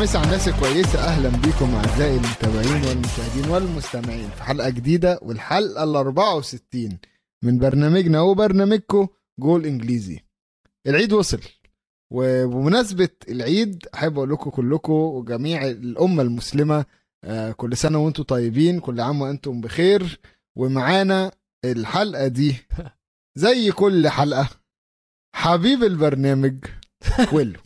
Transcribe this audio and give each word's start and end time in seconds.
مسا 0.00 0.18
على 0.18 0.26
الناس 0.26 0.48
الكويسة. 0.48 0.98
أهلا 0.98 1.28
بيكم 1.28 1.74
أعزائي 1.74 2.16
المتابعين 2.16 2.84
والمشاهدين 2.84 3.50
والمستمعين 3.50 4.30
في 4.30 4.42
حلقة 4.42 4.68
جديدة 4.70 5.18
والحلقة 5.22 5.84
ال 5.84 5.96
64 5.96 6.98
من 7.42 7.58
برنامجنا 7.58 8.20
وبرنامجكم 8.20 9.08
جول 9.40 9.66
إنجليزي. 9.66 10.20
العيد 10.86 11.12
وصل 11.12 11.40
وبمناسبة 12.12 13.08
العيد 13.28 13.86
أحب 13.94 14.16
أقول 14.16 14.30
لكم 14.30 14.50
كلكم 14.50 14.92
وجميع 14.92 15.66
الأمة 15.66 16.22
المسلمة 16.22 16.84
آه، 17.24 17.52
كل 17.52 17.76
سنة 17.76 17.98
وأنتم 17.98 18.22
طيبين 18.22 18.80
كل 18.80 19.00
عام 19.00 19.20
وأنتم 19.22 19.60
بخير 19.60 20.20
ومعانا 20.56 21.32
الحلقة 21.64 22.26
دي 22.26 22.56
زي 23.44 23.72
كل 23.72 24.08
حلقة 24.08 24.48
حبيب 25.34 25.84
البرنامج 25.84 26.64
ويلو 27.32 27.60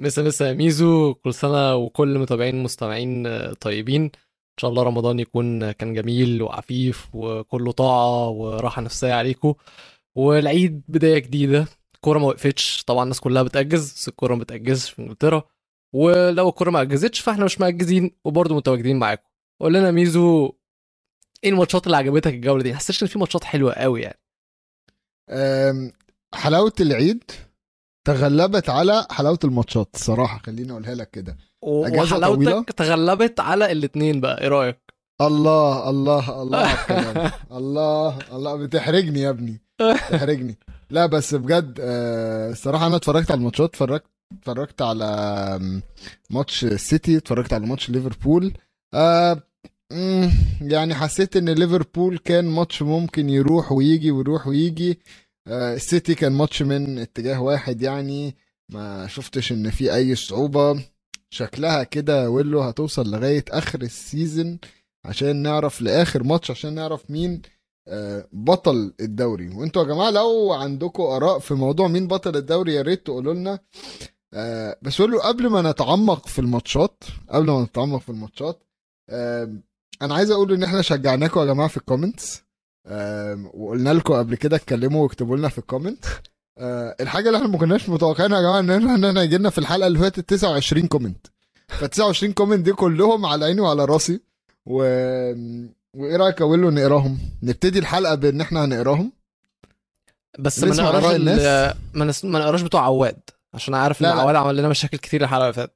مسا 0.00 0.22
مسا 0.22 0.52
ميزو 0.52 1.14
كل 1.14 1.34
سنة 1.34 1.74
وكل 1.76 2.18
متابعين 2.18 2.62
مستمعين 2.62 3.26
آه، 3.26 3.52
طيبين. 3.52 4.02
إن 4.02 4.58
شاء 4.60 4.70
الله 4.70 4.82
رمضان 4.82 5.18
يكون 5.20 5.72
كان 5.72 5.94
جميل 5.94 6.42
وعفيف 6.42 7.08
وكله 7.14 7.72
طاعة 7.72 8.28
وراحة 8.28 8.82
نفسية 8.82 9.12
عليكم 9.12 9.54
والعيد 10.16 10.82
بداية 10.88 11.18
جديدة. 11.18 11.66
الكورة 11.94 12.18
ما 12.18 12.26
وقفتش. 12.26 12.84
طبعا 12.86 13.02
الناس 13.02 13.20
كلها 13.20 13.42
بتأجز. 13.42 13.92
بس 13.92 14.08
الكورة 14.08 14.34
ما 14.34 14.40
بتأجزش 14.40 14.90
في 14.90 15.02
إنجلترا. 15.02 15.42
ولو 15.94 16.48
الكورة 16.48 16.70
ما 16.70 16.82
أجزتش 16.82 17.20
فإحنا 17.20 17.44
مش 17.44 17.60
مأجزين 17.60 18.10
وبرضه 18.24 18.54
متواجدين 18.56 18.98
معاكم 18.98 19.28
قول 19.60 19.74
لنا 19.74 19.90
ميزو 19.90 20.52
إيه 21.44 21.50
الماتشات 21.50 21.86
اللي 21.86 21.96
عجبتك 21.96 22.34
الجولة 22.34 22.62
دي؟ 22.62 22.74
حسيتش 22.74 23.02
إن 23.02 23.08
في 23.08 23.18
ماتشات 23.18 23.44
حلوة 23.44 23.72
قوي 23.72 24.02
يعني. 24.02 24.20
حلاوة 26.34 26.72
العيد؟ 26.80 27.22
تغلبت 28.04 28.68
على 28.70 29.06
حلاوة 29.10 29.38
الماتشات. 29.44 29.88
الصراحة 29.94 30.38
خليني 30.38 30.72
أقولها 30.72 30.94
لك 30.94 31.10
كده. 31.10 31.36
أجازة 31.64 32.18
طويلة؟ 32.20 32.50
وحلاوتك 32.50 32.72
تغلبت 32.72 33.40
على 33.40 33.72
الاتنين 33.72 34.20
بقى. 34.20 34.40
إيه 34.40 34.48
رأيك؟ 34.48 34.78
الله 35.20 35.90
الله 35.90 36.42
الله 36.42 36.70
الله 37.58 38.18
الله. 38.32 38.56
بتحرجني 38.56 39.20
يا 39.20 39.30
ابني. 39.30 39.60
بتحرجني. 39.80 40.58
لا 40.90 41.06
بس 41.06 41.34
بجد 41.34 41.78
آه، 41.80 42.50
الصراحة 42.50 42.86
أنا 42.86 42.96
اتفرجت 42.96 43.30
على 43.30 43.38
الماتشات. 43.38 43.68
اتفرجت 43.70 44.04
اتفرجت 44.38 44.82
على 44.82 45.60
ماتش 46.30 46.64
السيتي 46.64 47.16
اتفرجت 47.16 47.52
على 47.52 47.66
ماتش 47.66 47.90
ليفربول. 47.90 48.52
آه، 48.94 49.42
يعني 50.60 50.94
حسيت 50.94 51.36
إن 51.36 51.48
ليفربول 51.48 52.18
كان 52.18 52.44
ماتش 52.44 52.82
ممكن 52.82 53.28
يروح 53.30 53.72
ويجي 53.72 54.10
ويروح 54.10 54.46
ويجي. 54.46 54.90
آه، 54.90 54.96
السيتي 55.48 56.14
كان 56.14 56.32
ماتش 56.32 56.62
من 56.62 56.98
اتجاه 56.98 57.42
واحد 57.42 57.82
يعني. 57.82 58.36
ما 58.68 59.06
شفتش 59.06 59.52
ان 59.52 59.70
في 59.70 59.94
اي 59.94 60.14
صعوبة. 60.14 60.84
شكلها 61.30 61.82
كده 61.82 62.30
ويلو 62.30 62.60
هتوصل 62.60 63.10
لغاية 63.10 63.44
آخر 63.50 63.82
ال 63.82 63.93
season 63.93 64.58
عشان 65.04 65.36
نعرف 65.36 65.82
لآخر 65.82 66.22
ماتش 66.22 66.50
عشان 66.50 66.74
نعرف 66.74 67.10
مين 67.10 67.42
آه، 67.88 68.28
بطل 68.32 68.94
الدوري. 69.00 69.48
وانتوا 69.48 69.82
يا 69.82 69.88
جماعة 69.88 70.10
لو 70.10 70.52
عندكم 70.52 71.02
آراء 71.02 71.38
في 71.38 71.54
موضوع 71.54 71.88
مين 71.88 72.06
بطل 72.08 72.36
الدوري 72.36 72.74
يا 72.74 72.82
ريت 72.82 73.04
تقولوا 73.06 73.34
لنا. 73.34 73.58
آه، 74.34 74.78
بس 74.82 75.00
قولوا 75.00 75.28
قبل 75.28 75.48
ما 75.50 75.70
نتعمق 75.70 76.28
في 76.28 76.38
الماتشات 76.38 77.04
قبل 77.28 77.46
ما 77.46 77.62
نتعمق 77.62 78.00
في 78.00 78.08
الماتشات 78.08 78.62
آه، 79.10 79.52
أنا 80.02 80.14
عايز 80.14 80.30
أقول 80.30 80.52
إن 80.52 80.62
إحنا 80.62 80.82
شجعناكم 80.82 81.40
يا 81.40 81.44
جماعة 81.44 81.68
في 81.68 81.76
ال 81.76 81.83
comments 81.83 82.38
آه، 82.38 82.43
وقلنا 83.54 83.92
لكم 83.94 84.14
قبل 84.14 84.34
كده 84.34 84.56
اتكلموا 84.56 85.02
واكتبوا 85.02 85.36
لنا 85.36 85.48
في 85.48 85.58
ال 85.58 85.63
comment. 85.63 86.04
آه، 86.58 86.96
الحاجة 87.00 87.26
اللي 87.26 87.36
إحنا 87.38 87.48
ما 87.48 87.58
كناش 87.58 87.88
متوقعينها 87.88 88.36
يا 88.38 88.42
جماعة 88.42 88.60
إن 88.60 88.70
إحنا 88.70 88.94
إن 88.94 89.04
إحنا 89.04 89.22
يجي 89.22 89.38
لنا 89.38 89.50
في 89.50 89.58
الحلقة 89.58 89.86
اللي 89.86 89.98
فاتت 89.98 90.28
29 90.28 90.86
comment 90.86 91.26
ف 91.68 91.84
29 91.84 92.32
comment 92.32 92.64
دي 92.64 92.72
كلهم 92.72 93.26
على 93.26 93.44
عيني 93.44 93.60
وعلى 93.60 93.84
راسي. 93.84 94.20
و... 94.66 94.76
وإيه 95.96 96.16
رأيك 96.16 96.40
يا 96.40 96.44
ويلو 96.44 96.70
نقراهم؟ 96.70 97.18
نبتدي 97.42 97.78
الحلقة 97.78 98.14
بإن 98.14 98.40
إحنا 98.40 98.64
هنقراهم. 98.64 99.12
بس 100.38 100.64
ما 100.64 100.74
نقراش 100.74 101.16
الناس؟ 101.16 101.74
ما, 101.94 102.38
نقراش 102.38 102.62
بتوع 102.62 102.84
عواد 102.84 103.20
عشان 103.54 103.74
عارف 103.74 104.02
إن. 104.02 104.06
عواد 104.06 104.34
عمل 104.36 104.56
لنا 104.56 104.68
مشاكل 104.68 104.98
كتير 104.98 105.22
الحلقة 105.22 105.42
اللي 105.42 105.52
فاتت. 105.52 105.72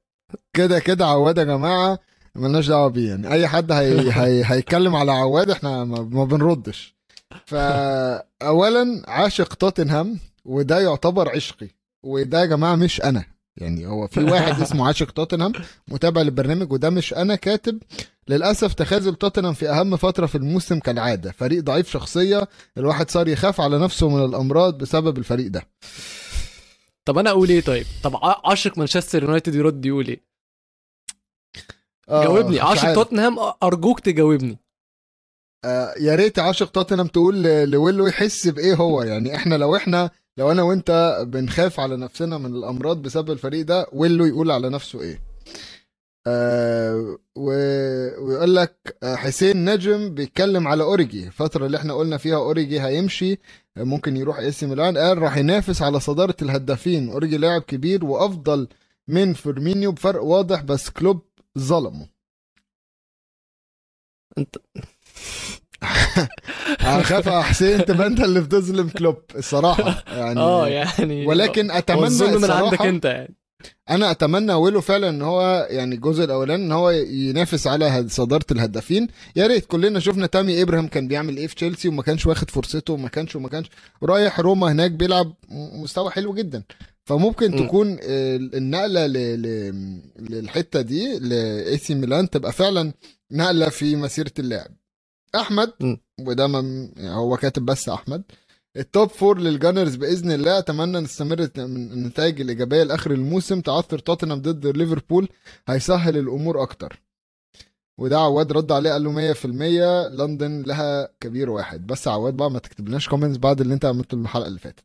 كده 0.53 0.79
كده 0.79 1.05
عواد 1.05 1.37
يا 1.37 1.43
جماعة 1.43 1.99
ملناش 2.35 2.67
دعوة 2.67 2.87
بيه 2.87 3.09
يعني. 3.09 3.31
أي 3.31 3.47
حد 3.47 3.71
هي... 3.71 4.11
هي... 4.21 4.43
هيتكلم 4.45 4.95
على 4.95 5.11
عواد 5.11 5.49
إحنا 5.49 5.83
ما, 5.83 6.01
ما 6.01 6.25
بنردش. 6.25 6.98
فاولا 7.45 9.03
عاشق 9.07 9.53
توتنهام 9.53 10.19
وده 10.45 10.79
يعتبر 10.79 11.29
عشقي. 11.35 11.67
وده 12.03 12.39
يا 12.41 12.45
جماعة 12.45 12.75
مش 12.75 13.01
أنا. 13.01 13.25
يعني 13.57 13.87
هو 13.87 14.07
في 14.07 14.23
واحد 14.23 14.61
اسمه 14.61 14.87
عاشق 14.87 15.11
توتنهام 15.11 15.51
متابع 15.87 16.21
للبرنامج 16.21 16.71
وده 16.73 16.89
مش 16.89 17.13
أنا 17.13 17.35
كاتب. 17.35 17.79
للأسف 18.27 18.73
تخاذل 18.73 19.15
توتنهام 19.15 19.53
في 19.53 19.69
أهم 19.69 19.97
فترة 19.97 20.25
في 20.25 20.35
الموسم 20.35 20.79
كالعادة. 20.79 21.31
فريق 21.31 21.63
ضعيف 21.63 21.89
شخصية 21.89 22.47
الواحد 22.77 23.09
صار 23.11 23.27
يخاف 23.27 23.61
على 23.61 23.79
نفسه 23.79 24.09
من 24.09 24.25
الأمراض 24.25 24.77
بسبب 24.77 25.17
الفريق 25.17 25.47
ده. 25.47 25.67
طب 27.05 27.17
أنا 27.17 27.29
أقول 27.29 27.49
إيه 27.49 27.61
طيب؟ 27.61 27.85
طب 28.03 28.15
عاشق 28.45 28.77
مانشستر 28.77 29.23
يونايتد 29.23 29.55
يرد 29.55 29.85
يقول 29.85 30.07
إيه؟ 30.07 30.21
آه، 32.09 32.23
جاوبني. 32.23 32.59
عاشق. 32.59 32.93
توتنهام 32.93 33.37
أرجوك 33.63 33.99
تجاوبني. 33.99 34.57
آه، 35.65 35.93
يا 35.99 36.15
ريت 36.15 36.39
عاشق 36.39 36.71
توتنهام 36.71 37.07
تقول 37.07 37.43
لويلو 37.43 38.07
يحس 38.07 38.47
بإيه 38.47 38.73
هو. 38.75 39.01
يعني 39.03 39.35
إحنا 39.35 39.55
لو 39.55 39.75
إحنا 39.75 40.09
لو 40.37 40.51
أنا 40.51 40.61
وأنت 40.63 41.21
بنخاف 41.27 41.79
على 41.79 41.97
نفسنا 41.97 42.37
من 42.37 42.55
الأمراض 42.55 43.01
بسبب 43.01 43.31
الفريق 43.31 43.65
ده 43.65 43.87
ويلو 43.93 44.25
يقول 44.25 44.51
على 44.51 44.69
نفسه 44.69 45.01
إيه. 45.01 45.21
آه 46.27 47.17
و... 47.35 47.51
ويقول 48.25 48.55
لك 48.55 48.97
آه، 49.03 49.15
حسين 49.15 49.69
نجم 49.69 50.13
بيتكلم 50.15 50.67
على 50.67 50.83
أوريجي. 50.83 51.27
الفترة 51.27 51.65
اللي 51.65 51.77
إحنا 51.77 51.93
قلنا 51.93 52.17
فيها 52.17 52.35
أوريجي 52.35 52.81
هيمشي 52.81 53.31
آه، 53.77 53.83
ممكن 53.83 54.17
يروح 54.17 54.37
AC 54.39 54.51
Milan. 54.61 54.97
قال 54.97 55.17
راح 55.17 55.37
ينافس 55.37 55.81
على 55.81 55.99
صدارة 55.99 56.35
الهدافين. 56.41 57.09
أوريجي 57.09 57.37
لاعب 57.37 57.61
كبير 57.61 58.05
وأفضل 58.05 58.67
من 59.07 59.33
فيرمينيو 59.33 59.91
بفرق 59.91 60.23
واضح 60.23 60.61
بس 60.61 60.89
كلوب 60.89 61.21
ظلمه. 61.57 62.07
انت 64.37 64.55
اخاف 66.81 67.29
حسين 67.29 67.85
تبقى 67.85 68.07
انت 68.07 68.19
اللي 68.19 68.41
بتظلم 68.41 68.89
كلوب 68.89 69.15
الصراحة 69.35 70.03
يعني 70.17 70.39
آه 70.39 70.67
يعني 70.67 71.25
ولكن 71.27 71.71
أتمنى 71.71 72.05
الظلم 72.05 72.29
من 72.29 72.35
عندك 72.35 72.43
الصراحه 72.73 72.89
أنت 72.89 73.05
يعني. 73.05 73.35
أنا 73.89 74.11
أتمنى 74.11 74.53
ويلو 74.53 74.81
فعلا 74.81 75.09
إن 75.09 75.21
هو 75.21 75.67
يعني 75.69 75.95
الجزء 75.95 76.23
الأولاني 76.23 76.63
إن 76.65 76.71
هو 76.71 76.89
ينافس 76.89 77.67
على 77.67 78.05
صدارة 78.09 78.45
الهدافين. 78.51 79.07
يا 79.35 79.47
ريت 79.47 79.65
كلنا 79.65 79.99
شفنا 79.99 80.27
تامي 80.27 80.61
إبراهيم 80.61 80.87
كان 80.87 81.07
بيعمل 81.07 81.37
إيه 81.37 81.47
في 81.47 81.55
تشيلسي 81.55 81.87
وما 81.87 82.01
كانش 82.03 82.25
واخد 82.25 82.51
فرصته 82.51 82.93
وما 82.93 83.09
كانش 83.09 83.35
وما 83.35 83.49
كانش. 83.49 83.69
رايح 84.03 84.39
روما 84.39 84.71
هناك 84.71 84.91
بيلعب 84.91 85.33
مستوى 85.81 86.11
حلو 86.11 86.33
جدا. 86.33 86.63
فممكن 87.05 87.51
م. 87.51 87.65
تكون 87.65 87.97
ال- 88.01 88.55
النقلة 88.55 89.05
ل- 89.07 89.41
ل- 89.41 90.01
للحتة 90.29 90.81
دي 90.81 91.19
ل 91.19 91.77
AC 91.77 91.95
Milan 91.95 92.29
تبقى 92.29 92.51
فعلا 92.51 92.93
نقلة 93.31 93.69
في 93.69 93.95
مسيرة 93.95 94.31
اللاعب. 94.39 94.71
أحمد 95.35 95.73
م. 95.81 95.95
وده 96.19 96.47
ما- 96.47 96.89
يعني 96.97 97.15
هو 97.15 97.37
كاتب 97.37 97.65
بس 97.65 97.89
أحمد. 97.89 98.23
ال 98.77 98.85
top 98.85 99.09
four 99.09 99.39
لل 99.39 99.51
Gunners 99.51 99.95
بإذن 99.95 100.31
الله 100.31 100.59
أتمنى 100.59 100.99
نستمر 100.99 101.41
من 101.57 101.91
النتائج 101.91 102.41
الإيجابية 102.41 102.83
لآخر 102.83 103.11
الموسم. 103.11 103.61
تعثر 103.61 103.99
توتنهام 103.99 104.41
ضد 104.41 104.67
ليفربول 104.77 105.29
هيسهل 105.67 106.17
الأمور 106.17 106.61
أكتر. 106.63 107.01
وده 107.99 108.19
عواد 108.19 108.51
رد 108.51 108.71
عليه 108.71 108.91
قال 108.91 109.03
له 109.03 109.11
100% 109.11 110.07
لندن 110.07 110.61
لها 110.61 111.09
كبير 111.19 111.49
واحد. 111.49 111.87
بس 111.87 112.07
عواد 112.07 112.33
بقى 112.33 112.51
ما 112.51 112.59
تكتبلناش 112.59 113.09
comments 113.09 113.37
بعد 113.37 113.61
اللي 113.61 113.73
انت 113.73 113.85
عملته 113.85 114.15
الحلقة 114.15 114.47
اللي 114.47 114.59
فاتت. 114.59 114.83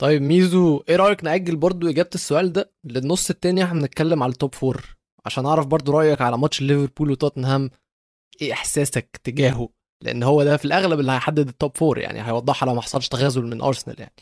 طيب 0.00 0.22
ميزو 0.22 0.82
إيه 0.88 0.96
رأيك 0.96 1.24
نأجل 1.24 1.56
برضو 1.56 1.88
إجابة 1.88 2.10
السؤال 2.14 2.52
ده 2.52 2.70
للنص 2.84 3.30
التاني؟ 3.30 3.64
إحنا 3.64 3.80
بنتكلم 3.80 4.22
على 4.22 4.32
ال 4.32 4.38
top 4.38 4.54
four 4.54 4.96
عشان 5.26 5.46
أعرف 5.46 5.66
برضو 5.66 5.92
رأيك 5.92 6.20
على 6.20 6.38
ماتش 6.38 6.62
ليفربول 6.62 7.10
وتوتنهام 7.10 7.70
إيه 8.42 8.52
إحساسك 8.52 9.20
تجاهه؟ 9.24 9.68
لأن 10.02 10.22
هو 10.22 10.44
ده 10.44 10.56
في 10.56 10.64
الاغلب 10.64 11.00
اللي 11.00 11.12
هيحدد 11.12 11.48
ال 11.48 11.55
top 11.55 11.76
four 11.76 11.98
يعني 11.98 12.26
هيوضحها 12.26 12.66
لو 12.66 12.74
ما 12.74 12.80
حصلش 12.82 13.08
تخاذل 13.08 13.42
من 13.42 13.60
ارسنال 13.62 13.96
يعني. 14.00 14.12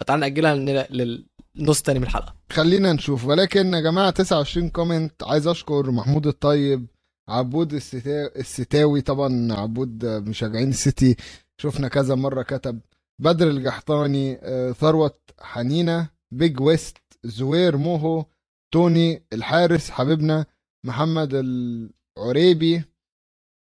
فتعال 0.00 0.20
نأجلها 0.20 0.54
لل- 0.54 1.26
للنص 1.56 1.78
التاني 1.78 1.98
من 1.98 2.04
الحلقة. 2.04 2.34
خلينا 2.52 2.92
نشوف. 2.92 3.24
ولكن 3.26 3.74
يا 3.74 3.80
جماعة 3.80 4.10
29 4.10 4.68
كومنت 4.70 5.22
عايز 5.22 5.46
أشكر 5.46 5.90
محمود 5.90 6.26
الطيب 6.26 6.86
عبود 7.28 7.72
الستا- 7.72 8.36
الستاوي 8.38 9.00
طبعا 9.00 9.52
عبود 9.52 10.04
مشجعين 10.04 10.68
السيتي. 10.68 11.16
شفنا 11.60 11.88
كذا 11.88 12.14
مرة 12.14 12.42
كتب. 12.42 12.80
بدر 13.22 13.50
الجحطاني 13.50 14.38
آه، 14.42 14.72
ثروت 14.72 15.20
حنينة 15.40 16.08
بيج 16.30 16.60
ويست 16.60 16.98
زوير 17.24 17.76
موهو 17.76 18.24
توني 18.74 19.22
الحارس 19.32 19.90
حبيبنا 19.90 20.46
محمد 20.86 21.34
العريبي. 21.34 22.84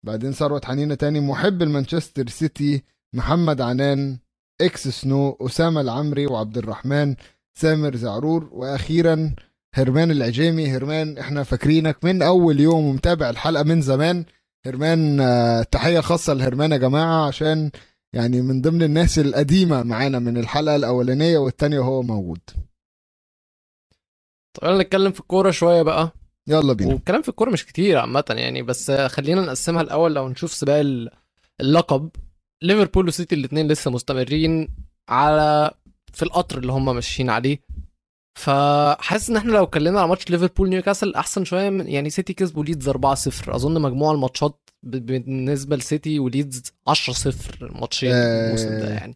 بعدين 0.03 0.31
ثروت 0.31 0.65
حنينة 0.65 0.95
تاني. 0.95 1.19
محب 1.19 1.61
المانشستر 1.61 2.27
سيتي 2.27 2.83
محمد 3.15 3.61
عنان 3.61 4.17
إكس 4.61 4.87
سنو 4.87 5.37
أسامة 5.41 5.81
العمري 5.81 6.25
وعبد 6.27 6.57
الرحمن 6.57 7.15
سامر 7.57 7.95
زعرور 7.95 8.49
وأخيرا 8.51 9.35
هرمان 9.75 10.11
العجيمي. 10.11 10.67
هرمان 10.67 11.17
إحنا 11.17 11.43
فاكرينك 11.43 12.05
من 12.05 12.21
أول 12.21 12.59
يوم 12.59 12.85
ومتابع 12.85 13.29
الحلقة 13.29 13.63
من 13.63 13.81
زمان. 13.81 14.25
هرمان 14.65 15.19
آه، 15.19 15.63
تحية 15.63 15.99
خاصة 15.99 16.33
لهرمان 16.33 16.71
يا 16.71 16.77
جماعة 16.77 17.27
عشان 17.27 17.71
يعني 18.13 18.41
من 18.41 18.61
ضمن 18.61 18.83
الناس 18.83 19.19
القديمة 19.19 19.83
معانا 19.83 20.19
من 20.19 20.37
الحلقة 20.37 20.75
الأولانية 20.75 21.37
والتانية 21.37 21.79
وهو 21.79 22.01
موجود. 22.01 22.39
يلا 24.63 24.83
نتكلم 24.83 25.11
في 25.11 25.19
الكورة 25.19 25.51
شوية 25.51 25.81
بقى. 25.81 26.11
يلا 26.47 26.73
بينا. 26.73 26.93
والكلام 26.93 27.21
في 27.21 27.29
الكورة 27.29 27.49
مش 27.49 27.65
كتير 27.65 27.97
عامة 27.97 28.23
يعني 28.29 28.61
بس 28.61 28.91
خلينا 28.91 29.41
نقسمها 29.41 29.81
الأول 29.81 30.13
لو 30.15 30.29
نشوف 30.29 30.53
سباق 30.53 30.79
ال- 30.79 31.09
اللقب. 31.61 32.09
ليفربول 32.63 33.07
وسيتي 33.07 33.35
الاثنين 33.35 33.67
لسه 33.67 33.91
مستمرين 33.91 34.67
على 35.09 35.71
في 36.13 36.23
القطر 36.23 36.57
اللي 36.57 36.71
هم 36.71 36.95
ماشيين 36.95 37.29
عليه. 37.29 37.59
فحاسس 38.39 39.29
إن 39.29 39.37
إحنا 39.37 39.51
لو 39.51 39.63
اتكلمنا 39.63 39.99
على 39.99 40.09
ماتش 40.09 40.29
ليفربول 40.29 40.69
نيوكاسل 40.69 41.15
أحسن 41.15 41.43
شوية 41.45 41.69
من 41.69 41.87
يعني 41.87 42.09
سيتي 42.09 42.33
كسبوا 42.33 42.63
ليدز 42.65 42.89
4-0 42.89 42.95
أظن 43.49 43.81
مجموع 43.81 44.11
الماتشات 44.13 44.69
بالنسبة 44.83 45.75
لسيتي 45.75 46.19
وليدز 46.19 46.63
10-0 46.89 47.33
ماتشين 47.61 48.11
آه. 48.13 48.45
الموسم 48.45 48.69
ده 48.69 48.89
يعني. 48.93 49.15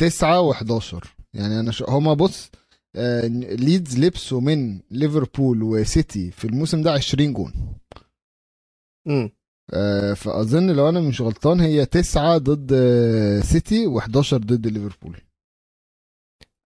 تسعة 0.00 0.52
و11 0.52 0.94
يعني 1.34 1.60
أنا 1.60 1.72
شو 1.72 1.84
هما 1.84 2.14
بص 2.14 2.50
آه 2.54 2.58
ليدز 2.94 3.98
لبسوا 3.98 4.40
من 4.40 4.80
ليفربول 4.90 5.62
وسيتي 5.62 6.30
في 6.30 6.44
الموسم 6.44 6.82
ده 6.82 6.92
20 6.92 7.32
جون. 7.32 7.52
امم 9.06 9.30
آه 9.74 10.14
فأظن 10.14 10.70
لو 10.70 10.88
أنا 10.88 11.00
مش 11.00 11.20
غلطان 11.20 11.60
هي 11.60 11.86
تسعة 11.86 12.38
ضد 12.38 12.72
آه، 12.72 13.40
سيتي 13.40 13.86
و11 13.86 14.34
ضد 14.34 14.66
ليفربول. 14.66 15.20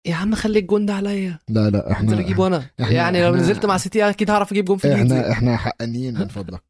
يا 0.07 0.15
عم 0.15 0.35
خلي 0.35 0.59
الجون 0.59 0.85
ده 0.85 0.94
عليا. 0.94 1.39
لا 1.50 1.69
لا 1.69 2.00
انزل 2.01 2.13
إحنا 2.13 2.19
اجيبه 2.19 2.47
أنا. 2.47 2.69
يعني 2.79 3.23
لو 3.23 3.35
نزلت 3.35 3.65
مع 3.65 3.77
سيتي 3.77 4.09
أكيد 4.09 4.31
هعرف 4.31 4.51
أجيب 4.51 4.65
جون 4.65 4.77
في 4.77 4.88
ليدز. 4.88 5.12
إحنا 5.12 5.31
إحنا 5.31 5.57
حقانيين 5.57 6.13
من 6.13 6.27
فضلك. 6.27 6.63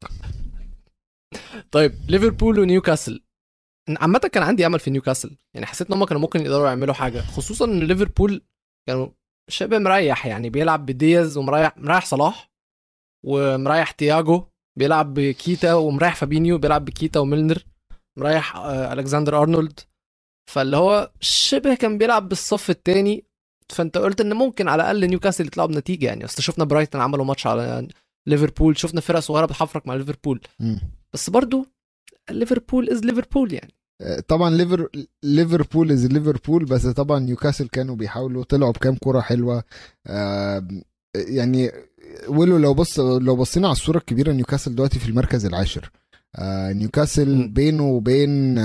طيب 1.72 1.94
ليفربول 2.08 2.58
ونيوكاسل. 2.58 3.22
عامة 3.88 4.18
كان 4.18 4.42
عندي 4.42 4.66
أمل 4.66 4.80
في 4.80 4.90
نيوكاسل. 4.90 5.36
يعني 5.54 5.66
حسيت 5.66 5.90
إن 5.90 5.96
هم 5.96 6.04
كانوا 6.04 6.22
ممكن 6.22 6.40
يقدروا 6.40 6.68
يعملوا 6.68 6.94
حاجة. 6.94 7.20
خصوصا 7.20 7.64
إن 7.64 7.80
ليفربول 7.80 8.42
كانوا 8.88 9.08
شبه 9.50 9.78
مريح 9.78 10.26
يعني 10.26 10.50
بيلعب 10.50 10.86
بدياز 10.86 11.36
ومريح 11.36 11.78
مريح 11.78 12.04
صلاح 12.06 12.50
ومريح 13.24 13.90
تياجو 13.90 14.44
بيلعب 14.78 15.14
بكيتا 15.14 15.74
ومريح 15.74 16.16
فابينيو 16.16 16.58
بيلعب 16.58 16.84
بكيتا 16.84 17.20
وميلنر 17.20 17.64
مريح 18.18 18.56
آه، 18.56 18.92
ألكسندر 18.92 19.42
أرنولد. 19.42 19.80
فاللي 20.50 20.76
هو 20.76 21.12
شبه 21.20 21.74
كان 21.74 21.98
بيلعب 21.98 22.28
بالصف 22.28 22.70
الثاني 22.70 23.24
فانت 23.68 23.98
قلت 23.98 24.20
إن 24.20 24.32
ممكن 24.32 24.68
على 24.68 24.82
الأقل 24.82 25.06
نيوكاسل 25.06 25.46
يطلعوا 25.46 25.68
بنتيجه 25.68 26.06
يعني. 26.06 26.24
أصل 26.24 26.42
شفنا 26.42 26.64
برايتون 26.64 27.00
عملوا 27.00 27.24
ماتش 27.24 27.46
على 27.46 27.88
ليفربول 28.26 28.78
شفنا 28.78 29.00
فرق 29.00 29.18
صغيرة 29.18 29.46
بتحفرك 29.46 29.86
مع 29.86 29.94
ليفربول. 29.94 30.40
بس 31.12 31.30
برضو 31.30 31.66
ليفربول 32.30 32.90
is 32.90 33.04
ليفربول 33.04 33.52
يعني. 33.52 33.72
طبعا 34.28 34.50
ليفر 34.50 34.88
ليفربول 35.22 35.92
is 35.92 36.06
ليفربول 36.06 36.64
بس 36.64 36.86
طبعا 36.86 37.18
نيوكاسل 37.18 37.68
كانوا 37.68 37.96
بيحاولوا 37.96 38.44
طلعوا 38.44 38.72
بكام 38.72 38.96
كرة 38.96 39.20
حلوة. 39.20 39.64
آه، 40.06 40.68
يعني 41.16 41.70
ولو 42.28 42.56
لو 42.58 42.74
بص 42.74 42.98
لو 43.00 43.36
بصينا 43.36 43.66
على 43.66 43.76
الصورة 43.76 43.98
الكبيرة 43.98 44.32
نيوكاسل 44.32 44.74
دلوقتي 44.74 44.98
في 44.98 45.08
المركز 45.08 45.46
العاشر. 45.46 45.90
آه، 46.36 46.72
نيوكاسل. 46.72 47.48
بينه 47.48 47.82
وبين 47.84 48.56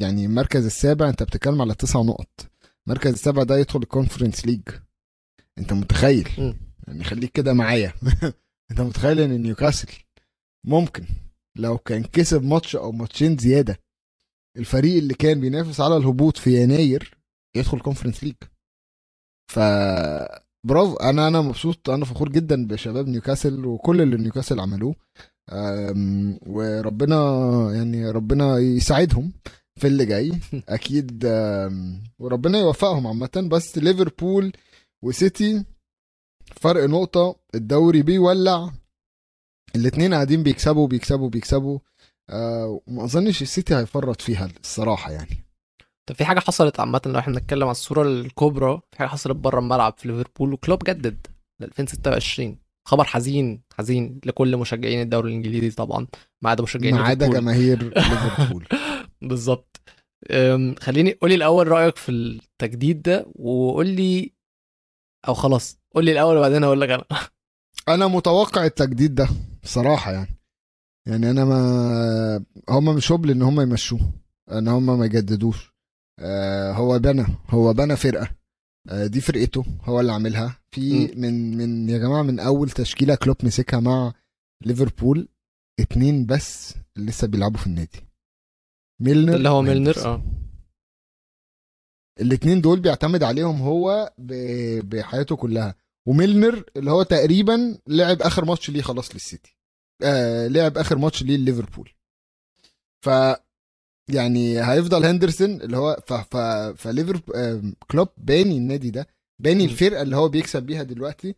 يعني 0.00 0.26
المركز 0.26 0.64
السابع 0.66 1.08
انت 1.08 1.22
بتتكلم 1.22 1.60
على 1.62 1.74
تسع 1.74 2.00
نقط. 2.02 2.46
المركز 2.86 3.12
السابع 3.12 3.42
ده 3.42 3.58
يدخل 3.58 3.78
ال 3.82 3.88
Conference 3.88 4.46
League 4.46 4.62
انت 5.58 5.72
متخيل؟ 5.72 6.28
م. 6.38 6.52
يعني 6.88 7.04
خليك 7.04 7.32
كده 7.32 7.52
معايا. 7.52 7.92
انت 8.70 8.80
متخيل 8.80 9.20
ان 9.20 9.42
نيوكاسل 9.42 9.88
ممكن 10.66 11.04
لو 11.56 11.78
كان 11.78 12.02
كسب 12.04 12.44
ماتش 12.44 12.76
أو 12.76 12.92
ماتشين 12.92 13.36
زيادة 13.38 13.78
الفريق 14.58 14.96
اللي 14.96 15.14
كان 15.14 15.40
بينافس 15.40 15.80
على 15.80 15.96
الهبوط 15.96 16.36
في 16.36 16.62
يناير 16.62 17.18
يدخل 17.56 17.80
Conference 17.80 18.24
League 18.24 18.34
ف 19.52 19.58
برافو 20.66 20.96
أنا 20.96 21.28
أنا 21.28 21.40
مبسوط 21.40 21.90
أنا 21.90 22.04
فخور 22.04 22.28
جدا 22.28 22.66
بشباب 22.66 23.08
نيوكاسل 23.08 23.66
وكل 23.66 24.00
اللي 24.00 24.16
نيوكاسل 24.16 24.60
عملوه. 24.60 24.94
وربنا 26.46 27.16
يعني 27.74 28.10
ربنا 28.10 28.58
يساعدهم 28.58 29.32
في 29.80 29.86
اللي 29.86 30.06
جاي. 30.06 30.32
أكيد 30.68 31.24
وربنا 32.18 32.58
يوفقهم 32.58 33.06
عامة. 33.06 33.48
بس 33.50 33.78
ليفربول 33.78 34.52
وسيتي 35.04 35.64
فرق 36.56 36.84
نقطة. 36.84 37.36
الدوري 37.54 38.02
بيولع. 38.02 38.72
الاتنين 39.76 40.14
قاعدين 40.14 40.42
بيكسبوا 40.42 40.86
بيكسبوا 40.88 41.28
بيكسبوا. 41.28 41.78
وما 42.30 43.04
أظنش 43.04 43.42
السيتي 43.42 43.76
هيفرط 43.76 44.20
فيها 44.20 44.48
الصراحة 44.60 45.10
يعني. 45.12 45.44
طب 46.08 46.14
في 46.14 46.24
حاجة 46.24 46.40
حصلت 46.40 46.80
عامة 46.80 47.00
لو 47.06 47.18
إحنا 47.18 47.34
بنتكلم 47.34 47.62
على 47.62 47.70
الصورة 47.70 48.02
الكبرى 48.02 48.80
في 48.92 48.98
حاجة 48.98 49.08
حصلت 49.08 49.36
بره 49.36 49.58
الملعب 49.58 49.94
في 49.98 50.08
ليفربول 50.08 50.52
وكلوب 50.52 50.84
جدد 50.84 51.26
ل 51.60 51.64
2026 51.64 52.58
خبر 52.88 53.04
حزين 53.04 53.62
حزين 53.74 54.20
لكل 54.26 54.56
مشجعين 54.56 55.00
الدوري 55.00 55.28
الإنجليزي 55.30 55.70
طبعا 55.70 56.06
ما 56.42 56.50
عدا 56.50 56.62
مشجعين 56.62 56.94
ما 56.94 57.02
عدا. 57.02 57.26
جماهير 57.26 57.82
ليفربول. 57.82 58.66
بالظبط. 59.28 59.80
خليني 60.80 61.12
قولي 61.12 61.34
الأول 61.34 61.68
رأيك 61.68 61.96
في 61.96 62.08
التجديد 62.12 63.02
ده 63.02 63.26
وقول 63.34 63.86
لي 63.86 64.32
أو 65.28 65.34
خلاص 65.34 65.78
قول 65.94 66.04
لي 66.04 66.12
الأول 66.12 66.36
وبعدين 66.36 66.64
أقول 66.64 66.80
لك 66.80 66.90
أنا. 66.90 67.04
أنا 67.94 68.06
متوقع 68.06 68.64
التجديد 68.64 69.14
ده 69.14 69.28
بصراحه 69.62 70.12
يعني. 70.12 70.36
يعني 71.06 71.30
أنا 71.30 71.44
ما 71.44 72.44
هم 72.68 72.94
مش 72.96 73.12
هبل 73.12 73.30
إن 73.30 73.42
هم 73.42 73.60
يمشوه 73.60 74.12
إن 74.52 74.68
هم 74.68 74.98
ما 74.98 75.04
يجددوش. 75.06 75.72
آه 76.18 76.72
هو 76.72 76.98
بنى 76.98 77.26
هو 77.48 77.72
بنى 77.72 77.96
فرقة. 77.96 78.30
آه 78.88 79.06
دي 79.06 79.20
فرقته 79.20 79.64
هو 79.82 80.00
اللي 80.00 80.12
عاملها. 80.12 80.60
في. 80.70 81.06
من 81.14 81.56
من 81.56 81.88
يا 81.88 81.98
جماعة 81.98 82.22
من 82.22 82.40
أول 82.40 82.70
تشكيلة 82.70 83.14
كلوب 83.14 83.36
مسكها 83.44 83.80
مع 83.80 84.12
ليفربول 84.66 85.28
اتنين 85.80 86.26
بس 86.26 86.74
اللي 86.96 87.10
لسه 87.10 87.26
بيلعبوا 87.26 87.58
في 87.58 87.66
النادي. 87.66 88.06
ميلنر 89.00 89.34
اللي 89.34 89.48
هو 89.48 89.62
ميلنر. 89.62 90.04
آه. 90.04 90.22
الاتنين 92.20 92.60
دول 92.60 92.80
بيعتمد 92.80 93.22
عليهم 93.22 93.60
هو 93.62 94.12
بحياته 94.84 95.36
كلها. 95.36 95.74
وميلنر 96.08 96.64
اللي 96.76 96.90
هو 96.90 97.02
تقريبا 97.02 97.78
لعب 97.86 98.22
آخر 98.22 98.44
ماتش 98.44 98.70
ليه 98.70 98.82
خلاص 98.82 99.14
للسيتي. 99.14 99.56
آه 100.02 100.46
لعب 100.48 100.78
آخر 100.78 100.98
ماتش 100.98 101.22
ليه 101.22 101.36
ليفربول 101.36 101.90
ف 103.04 103.08
يعني 104.10 104.60
هيفضل 104.64 105.04
هندرسون 105.04 105.50
اللي 105.62 105.76
هو 105.76 106.02
ف 106.06 106.12
ف 106.12 106.36
فليفربول 106.76 107.36
آه 107.36 107.62
كلوب 107.90 108.08
باني 108.16 108.56
النادي 108.56 108.90
ده 108.90 109.06
باني. 109.42 109.64
الفرقة 109.64 110.02
اللي 110.02 110.16
هو 110.16 110.28
بيكسب 110.28 110.62
بيها 110.62 110.82
دلوقتي. 110.82 111.34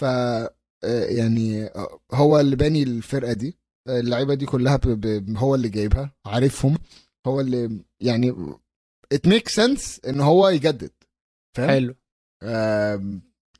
ف 0.00 0.04
آه 0.04 0.50
يعني 0.84 1.70
هو 2.12 2.40
اللي 2.40 2.56
باني 2.56 2.82
الفرقة 2.82 3.32
دي. 3.32 3.58
اللعيبة 3.88 4.34
دي 4.34 4.46
كلها 4.46 4.76
ب... 4.76 4.80
ب... 4.88 5.36
هو 5.36 5.54
اللي 5.54 5.68
جايبها 5.68 6.12
عارفهم. 6.26 6.78
هو 7.26 7.40
اللي 7.40 7.80
يعني 8.00 8.34
it 9.12 9.26
make 9.28 9.48
sense 9.48 10.00
إن 10.08 10.20
هو 10.20 10.48
يجدد. 10.48 10.90
فاهم؟ 11.56 11.68
حلو. 11.70 11.94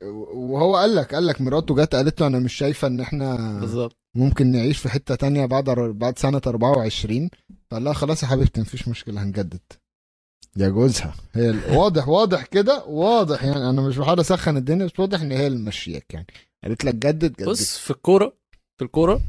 وهو 0.02 0.76
قال 0.76 0.94
لك 0.94 1.14
قال 1.14 1.26
لك 1.26 1.40
مراته 1.40 1.74
جت 1.74 1.94
قالت 1.94 2.20
له 2.20 2.26
أنا 2.26 2.38
مش 2.38 2.52
شايفة 2.54 2.88
إن 2.88 3.00
إحنا 3.00 3.58
بالظبط. 3.60 3.96
ممكن 4.14 4.52
نعيش 4.52 4.78
في 4.78 4.88
حتة 4.88 5.14
تانية 5.14 5.46
بعد 5.46 5.64
بعد 5.80 6.18
سنة 6.18 6.40
24 6.46 7.30
فقال 7.70 7.84
لها 7.84 7.92
خلاص 7.92 8.22
يا 8.22 8.28
حبيبتي 8.28 8.60
مفيش 8.60 8.88
مشكلة 8.88 9.22
هنجدد. 9.22 9.60
يا 10.56 10.68
جوزها. 10.68 11.14
هي 11.34 11.54
واضح 11.76 12.08
واضح 12.08 12.46
كده 12.46 12.84
واضح 12.84 13.44
يعني 13.44 13.70
أنا 13.70 13.82
مش 13.82 13.96
بحاول 13.98 14.20
أسخن 14.20 14.56
الدنيا 14.56 14.86
بس 14.86 15.00
واضح 15.00 15.20
إن 15.20 15.32
هي 15.32 15.46
اللي 15.46 15.58
يعني. 16.14 16.26
قالت 16.64 16.84
لك 16.84 16.94
جدد 16.94 17.32
جدد. 17.32 17.48
بص 17.48 17.78
في 17.78 17.90
الكورة 17.90 18.32
في 18.78 18.84
الكورة 18.84 19.20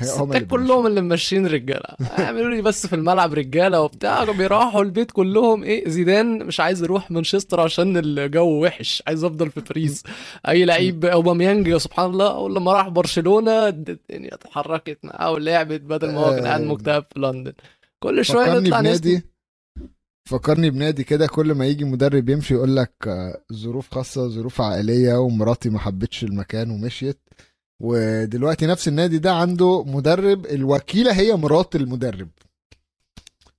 الستات 0.00 0.46
كلهم 0.46 0.86
اللي 0.86 1.00
ماشيين 1.00 1.46
رجالة. 1.46 1.96
اعملوا 2.18 2.50
لي 2.50 2.62
بس 2.62 2.86
في 2.86 2.94
الملعب 2.94 3.34
رجالة 3.34 3.80
وبتاع. 3.80 4.24
بيروحوا 4.24 4.82
البيت 4.82 5.10
كلهم. 5.10 5.62
إيه 5.62 5.88
زيدان 5.88 6.46
مش 6.46 6.60
عايز 6.60 6.82
يروح 6.82 7.10
مانشستر 7.10 7.60
عشان 7.60 7.96
الجو 7.96 8.64
وحش. 8.64 9.02
عايز 9.06 9.24
أفضل 9.24 9.50
في 9.50 9.60
باريس. 9.60 10.02
أي 10.48 10.64
لعيب 10.64 11.04
أوباميانج 11.04 11.68
يا 11.68 11.78
سبحان 11.78 12.10
الله. 12.10 12.34
أول 12.34 12.54
لما 12.54 12.72
راح 12.72 12.88
برشلونة 12.88 13.68
الدنيا 13.68 14.34
اتحركت 14.34 14.98
معاه 15.04 15.30
ولعبت 15.30 15.80
بدل 15.80 16.12
ما 16.12 16.20
هو 16.20 16.30
كان 16.30 16.46
قاعد 16.46 16.60
آه. 16.60 16.64
مكتئب 16.64 17.04
في 17.12 17.20
لندن. 17.20 17.52
كل 18.02 18.24
شوية 18.24 18.58
نطلع 18.58 18.80
بنادي. 18.80 19.14
نسمع 19.14 19.28
فكرني 20.28 20.70
بنادي 20.70 21.04
كده. 21.04 21.26
كل 21.26 21.52
ما 21.52 21.66
يجي 21.66 21.84
مدرب 21.84 22.28
يمشي 22.28 22.54
يقول 22.54 22.76
لك 22.76 22.92
آه، 23.06 23.42
ظروف 23.52 23.94
خاصة 23.94 24.28
ظروف 24.28 24.60
عائلية 24.60 25.14
ومراتي 25.14 25.70
ما 25.70 25.78
حبتش 25.78 26.24
المكان 26.24 26.70
ومشيت. 26.70 27.27
ودلوقتي 27.82 28.66
نفس 28.66 28.88
النادي 28.88 29.18
ده 29.18 29.32
عنده 29.32 29.84
مدرب 29.84 30.46
الوكيلة 30.46 31.12
هي 31.12 31.32
مرات 31.36 31.76
المدرب. 31.76 32.28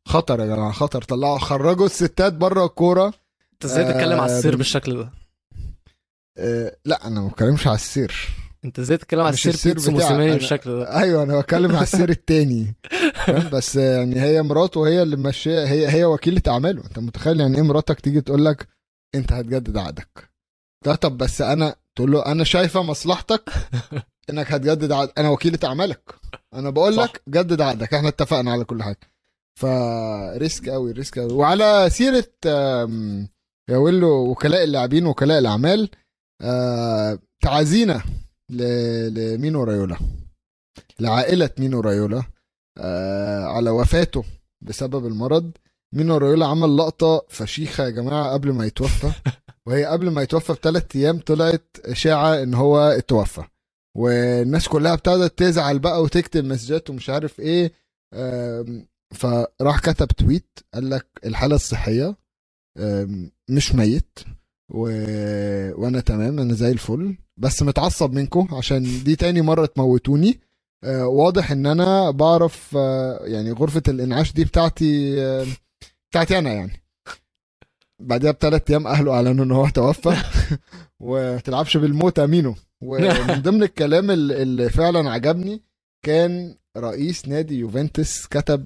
خطر 0.08 0.40
يا 0.40 0.46
جماعة 0.46 0.72
خطر. 0.72 1.02
طلعوا 1.02 1.38
خرجوا 1.40 1.86
الستات 1.86 2.34
بره 2.34 2.66
الكورة. 2.66 3.14
انت 3.54 3.66
إزاي 3.66 3.94
تتكلم 3.94 4.20
على 4.20 4.38
السر 4.38 4.54
آه، 4.54 4.58
بالشكل 4.58 4.98
ده؟ 4.98 5.10
آه 6.38 6.76
لا 6.86 7.08
أنا 7.08 7.22
ما 7.22 7.28
بتكلمش 7.28 7.68
على 7.68 7.76
السير. 7.76 8.28
انت 8.66 8.80
إزاي 8.80 8.98
تتكلم 8.98 9.22
على 9.22 9.34
السير 9.34 9.54
السير 9.54 9.74
بيتسو 9.74 9.92
موسيماني 9.92 10.32
بالشكل 10.34 10.72
ده؟ 10.80 10.98
أيوه 11.00 11.24
أنا 11.24 11.40
بتكلم 11.40 11.72
على 11.76 11.84
السير 11.84 12.10
التاني؟ 12.20 12.76
بس 13.54 13.76
يعني 13.76 14.22
هي 14.22 14.42
مراته 14.42 14.88
هي 14.88 15.02
اللي 15.02 15.16
ماشية 15.16 15.64
هي 15.66 15.88
هي 15.90 16.06
وكيلة 16.06 16.42
أعماله. 16.48 16.86
أنت 16.86 17.00
متخيل 17.00 17.40
يعني 17.40 17.56
إيه 17.58 17.62
مراتك 17.64 18.00
تيجي 18.00 18.22
تقول 18.22 18.46
لك 18.46 18.68
أنت 19.16 19.34
هتجدد 19.34 19.78
عقدك؟ 19.78 20.30
لا 20.86 20.96
طب 20.96 21.18
بس 21.18 21.42
أنا 21.42 21.76
تقول 22.00 22.12
له 22.12 22.25
أنا 22.25 22.44
شايفة 22.44 22.82
مصلحتك 22.84 23.50
إنك 24.29 24.51
هتجدد 24.51 24.91
عقد 24.91 25.12
أنا 25.18 25.29
وكيلة 25.29 25.60
أعمالك. 25.63 26.15
أنا 26.53 26.70
بقول 26.70 26.94
صح. 26.96 27.03
لك 27.03 27.22
جدد 27.29 27.62
عقدك. 27.62 27.94
إحنا 27.94 28.08
اتفقنا 28.08 28.51
على 28.51 28.63
كل 28.63 28.84
حاجة. 28.84 29.00
ف 29.60 29.82
risk 29.82 30.70
قوي 30.70 30.91
risk 30.91 31.20
قوي 31.20 31.34
وعلى 31.34 31.89
سيرة 31.89 32.25
يا 33.70 33.77
ويلو 33.77 34.32
وكلاء 34.32 34.63
اللاعبين 34.63 35.06
وكلاء 35.06 35.39
الأعمال 35.39 35.89
آه، 36.41 37.20
تعازينا 37.44 38.01
لمينو 38.50 39.63
رايولا. 39.63 39.98
لعائلة 41.00 41.50
مينو 41.60 41.79
رايولا 41.79 42.24
آه، 42.77 43.46
على 43.46 43.70
وفاته 43.70 44.24
بسبب 44.62 45.06
المرض. 45.06 45.51
مينو 45.96 46.18
رايولا 46.18 46.46
عمل 46.48 46.77
لقطة 46.77 47.25
فشيخة 47.29 47.84
يا 47.84 47.89
جماعة 47.89 48.34
قبل 48.34 48.51
ما 48.51 48.65
يتوفى. 48.65 49.12
وهي 49.70 49.86
قبل 49.86 50.10
ما 50.10 50.22
يتوفى 50.22 50.54
بثلاث 50.54 50.96
أيام 50.96 51.20
طلعت 51.20 51.78
إشاعة 51.86 52.44
إن 52.44 52.54
هو 52.54 52.78
اتوفى. 52.80 53.44
والناس 53.98 54.68
كلها 54.68 54.94
ابتدت 54.94 55.38
تزعل 55.40 55.80
بقى 55.80 56.02
وتكتب 56.04 56.46
مسجات 56.46 56.90
ومش 56.90 57.10
عارف 57.10 57.40
إيه. 57.40 57.72
فراح 59.14 59.80
كتب 59.80 60.08
تويت 60.08 60.60
قال 60.74 60.90
لك 60.90 61.08
الحالة 61.26 61.56
الصحية 61.56 62.16
مش 63.50 63.76
ميت 63.76 64.20
و... 64.70 64.82
وأنا 65.82 66.00
تمام 66.02 66.40
أنا 66.40 66.54
زي 66.54 66.72
الفل. 66.72 67.16
بس 67.38 67.64
متعصب 67.64 68.14
منكم 68.14 68.56
عشان 68.56 69.04
دي 69.04 69.16
تاني 69.16 69.42
مرة 69.42 69.66
تموتوني. 69.66 70.40
آه، 70.84 71.08
واضح 71.08 71.52
إن 71.52 71.66
أنا 71.66 72.12
بعرف 72.12 72.74
آه، 72.78 73.20
يعني 73.26 73.52
غرفة 73.52 73.82
الإنعاش 73.88 74.34
دي 74.34 74.44
بتاعتي 74.44 75.16
بتاعتي 76.12 76.38
أنا 76.40 76.54
يعني. 76.54 76.84
بعدها 78.00 78.32
بثلاث 78.32 78.70
أيام 78.70 78.88
أهله 78.88 79.13
أعلنوا 79.13 79.46
إن 79.46 79.51
هو 79.51 79.70
توفى. 79.70 80.15
وتلعبش 81.00 81.77
بالموت 81.77 82.20
امينو 82.20 82.56
ومن 82.82 83.41
ضمن 83.41 83.63
الكلام 83.63 84.12
ال- 84.12 84.32
اللي 84.32 84.70
فعلا 84.70 85.10
عجبني 85.12 85.62
كان 86.06 86.56
رئيس 86.77 87.27
نادي 87.27 87.60
يوفنتوس 87.60 88.25
كتب 88.27 88.65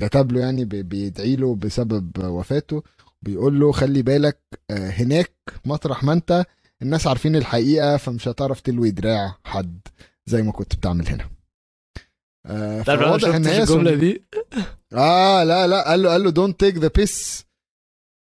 كتب 0.00 0.32
له 0.32 0.40
يعني 0.40 0.64
بي- 0.64 0.82
بيدعي 0.82 1.36
له 1.36 1.54
بسبب 1.54 2.10
وفاته. 2.24 2.82
بيقول 3.22 3.60
له 3.60 3.72
خلي 3.72 4.02
بالك 4.02 4.38
آه، 4.70 4.90
هناك 4.90 5.32
مطرح 5.64 6.04
ما 6.04 6.12
أنت 6.12 6.44
الناس 6.82 7.06
عارفين 7.06 7.36
الحقيقة 7.36 7.96
فمش 7.96 8.28
هتعرف 8.28 8.60
تلوي 8.60 8.90
دراع 8.90 9.34
حد 9.44 9.80
زي 10.26 10.42
ما 10.42 10.52
كنت 10.52 10.74
بتعمل 10.76 11.08
هنا. 11.08 11.28
آه، 12.46 12.82
فواضح 12.82 13.34
إن 13.34 13.46
هي 13.46 13.62
الجملة 13.62 13.94
دي؟ 13.94 14.22
آه 14.92 15.44
لا 15.44 15.66
لا. 15.66 15.88
قال 15.88 16.02
له 16.02 16.10
قال 16.10 16.22
له 16.24 16.30
don't 16.32 16.52
take 16.64 16.76
the 16.80 16.88
piss. 17.00 17.42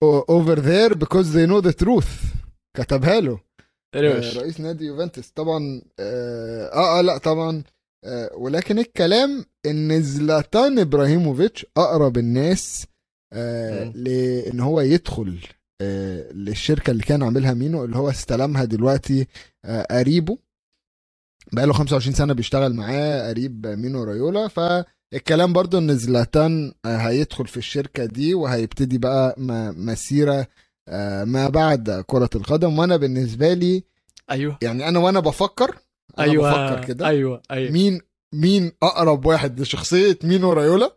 Over 0.04 0.56
there 0.56 0.94
because 0.94 1.32
they 1.32 1.46
know 1.46 1.60
the 1.60 1.72
truth. 1.84 2.36
كتبها 2.76 3.20
له. 3.20 3.40
آه 3.94 3.98
رئيس 4.36 4.60
نادي 4.60 4.84
يوفنتوس. 4.84 5.30
طبعا 5.30 5.82
آه 6.00 6.66
آه, 6.68 6.98
آه 6.98 7.00
لا 7.02 7.18
طبعا 7.18 7.62
آه 8.04 8.30
ولكن 8.34 8.78
الكلام 8.78 9.44
إن 9.66 10.02
زلاتان 10.02 10.78
إبراهيموفيتش 10.78 11.66
أقرب 11.76 12.18
الناس 12.18 12.86
آه. 13.32 13.84
لأن 13.84 14.60
هو 14.60 14.80
يدخل 14.80 15.38
آه 15.82 16.32
للشركة 16.32 16.90
اللي 16.90 17.02
كان 17.02 17.22
عاملها 17.22 17.54
مينو 17.54 17.84
اللي 17.84 17.96
هو 17.96 18.10
استلمها 18.10 18.64
دلوقتي 18.64 19.26
آه 19.64 19.86
قريبه 19.90 20.38
بقاله 21.52 21.72
25 21.72 22.14
سنة 22.14 22.32
بيشتغل 22.34 22.74
معاه 22.74 23.28
قريب 23.28 23.66
مينو 23.66 24.04
رايولا. 24.04 24.48
فالكلام 25.12 25.52
برضو 25.52 25.78
إن 25.78 25.96
زلاتان 25.96 26.72
آه، 26.84 26.96
هيدخل 26.96 27.46
في 27.46 27.56
الشركة 27.56 28.04
دي 28.04 28.34
وهيبتدي 28.34 28.98
بقى 28.98 29.34
م- 29.38 29.86
مسيرة 29.86 30.46
آه، 30.88 31.24
ما 31.24 31.48
بعد 31.48 32.04
كرة 32.06 32.30
القدم. 32.34 32.78
وأنا 32.78 32.96
بالنسبة 32.96 33.52
لي 33.52 33.84
أيوه. 34.30 34.58
يعني 34.62 34.88
أنا 34.88 34.98
وأنا 34.98 35.20
بفكر 35.20 35.78
أنا 36.18 36.26
أيوه 36.30 36.50
بفكر 36.76 36.84
كده. 36.86 37.06
أيوه 37.06 37.42
أيوه. 37.50 37.72
مين 37.72 38.00
مين 38.34 38.72
أقرب 38.82 39.26
واحد 39.26 39.60
لشخصية 39.60 40.18
مينو 40.24 40.52
رايولا 40.52 40.96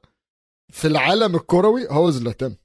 في 0.72 0.88
العالم 0.88 1.36
الكروي؟ 1.36 1.88
هو 1.90 2.10
زلاتان. 2.12 2.56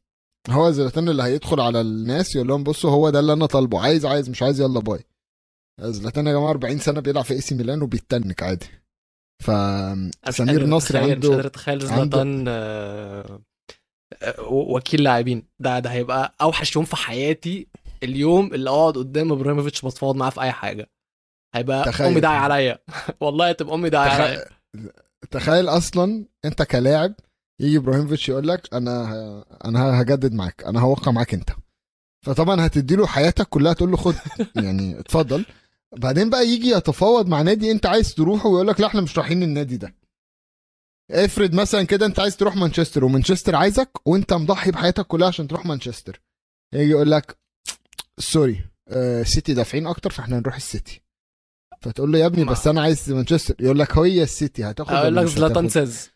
هو 0.50 0.71
زلاتان 0.71 1.09
اللي 1.09 1.23
هيدخل 1.23 1.61
على 1.61 1.81
الناس 1.81 2.35
يقول 2.37 2.49
لهم 2.49 2.64
بصوا 2.64 2.90
هو 2.90 3.11
ده 3.11 3.21
اللي 3.21 3.33
أنا 3.33 3.47
طالبه. 3.47 3.81
عايز 3.81 4.07
عايز 4.07 4.31
مش 4.31 4.43
عايز 4.43 4.61
يلا 4.61 4.81
bye. 4.81 5.00
زلاتان 5.81 6.26
يا 6.26 6.33
جماعة 6.33 6.50
40 6.50 6.78
سنة 6.78 7.00
بيلعب 7.00 7.25
في 7.25 7.35
AC 7.35 7.55
Milan 7.55 7.83
وبيتنك 7.83 8.43
عادي. 8.43 8.67
ف 9.42 9.50
أنا 9.50 10.11
مش 10.28 10.35
سمير 10.35 10.50
قادر 10.59 10.66
نصر 10.66 10.95
أتخيل- 10.95 11.02
مش 11.02 11.11
قادر 11.11 11.33
عنده 11.35 11.47
اتخيل 11.47 11.75
عنده- 11.87 11.95
زلاتان 11.97 12.45
آه، 12.49 13.40
آه، 14.23 14.40
وكيل 14.50 15.02
لاعبين. 15.02 15.42
ده 15.61 15.78
ده 15.78 15.90
هيبقى 15.90 16.35
أوحش 16.40 16.76
يوم 16.76 16.85
في 16.85 16.97
حياتي 16.97 17.66
اليوم 18.02 18.54
اللي 18.54 18.71
أقعد 18.71 18.99
قدام 18.99 19.33
إبراهيموفيتش 19.33 19.85
بتفاوض 19.85 20.16
معاه 20.16 20.30
في 20.30 20.40
أي 20.40 20.52
حاجة. 20.52 20.90
هيبقى 21.54 21.85
تخيل. 21.85 22.07
أمي 22.07 22.21
داعي 22.21 22.37
عليا. 22.38 22.78
والله 23.21 23.52
تبقى 23.52 23.75
أمي 23.75 23.90
داعي 23.90 24.11
عليا. 24.11 24.45
تخيل, 24.45 24.90
تخيل 25.30 25.68
أصلا 25.68 26.25
أنت 26.45 26.62
كلاعب 26.62 27.14
يجي 27.61 27.76
إبراهيموفيتش 27.76 28.28
يقول 28.28 28.49
لك 28.49 28.75
أنا 28.75 29.12
ه... 29.14 29.45
أنا 29.64 30.00
هجدد 30.02 30.33
معاك 30.35 30.64
أنا 30.66 30.80
هوقع 30.80 31.12
معاك 31.12 31.35
أنت. 31.35 31.50
فطبعا 32.26 32.66
هتدي 32.66 32.97
له 32.97 33.07
حياتك 33.07 33.49
كلها 33.49 33.73
تقول 33.73 33.90
له 33.90 33.97
خد. 33.97 34.14
يعني 34.64 35.00
اتفضل. 35.00 35.45
بعدين 35.97 36.30
بقى 36.30 36.47
يجي 36.47 36.68
يتفاوض 36.68 37.28
مع 37.28 37.42
نادي 37.42 37.71
انت 37.71 37.87
عايز 37.87 38.14
تروحه 38.14 38.49
ويقول 38.49 38.68
لك 38.68 38.80
لا 38.80 38.87
إحنا 38.87 39.00
مش 39.00 39.18
رايحين 39.18 39.42
النادي 39.42 39.76
ده. 39.76 39.95
افرض 41.11 41.54
مثلا 41.54 41.83
كده 41.83 42.07
انت 42.07 42.21
عايز 42.21 42.37
تروح 42.37 42.57
مانشستر 42.57 43.04
ومانشستر 43.04 43.57
عايزك 43.57 43.90
وانت 44.07 44.33
مضحي 44.33 44.71
بحياتك 44.71 45.07
كلها 45.07 45.28
عشان 45.28 45.49
تروح 45.49 45.66
مانشستر. 45.66 46.21
يجي 46.75 46.90
يقول 46.90 47.11
لك 47.11 47.38
sorry 48.19 48.65
آه 48.88 49.23
سيتي 49.23 49.54
دافعين 49.54 49.87
أكتر 49.87 50.11
فاحنا 50.11 50.38
هنروح 50.38 50.57
السيتي. 50.57 51.00
فتقول 51.80 52.12
له 52.12 52.18
يا 52.18 52.26
ابني 52.26 52.45
بس 52.45 52.66
أنا 52.66 52.83
عايز 52.83 53.12
مانشستر. 53.12 53.54
يقول 53.61 53.78
لك 53.78 53.99
هي 53.99 54.23
السيتي 54.23 54.64
هتاخد 54.64 54.92
أقول 54.92 55.16
لك 55.16 55.25
زلاتان؟ 55.26 55.68
سيز. 55.68 56.11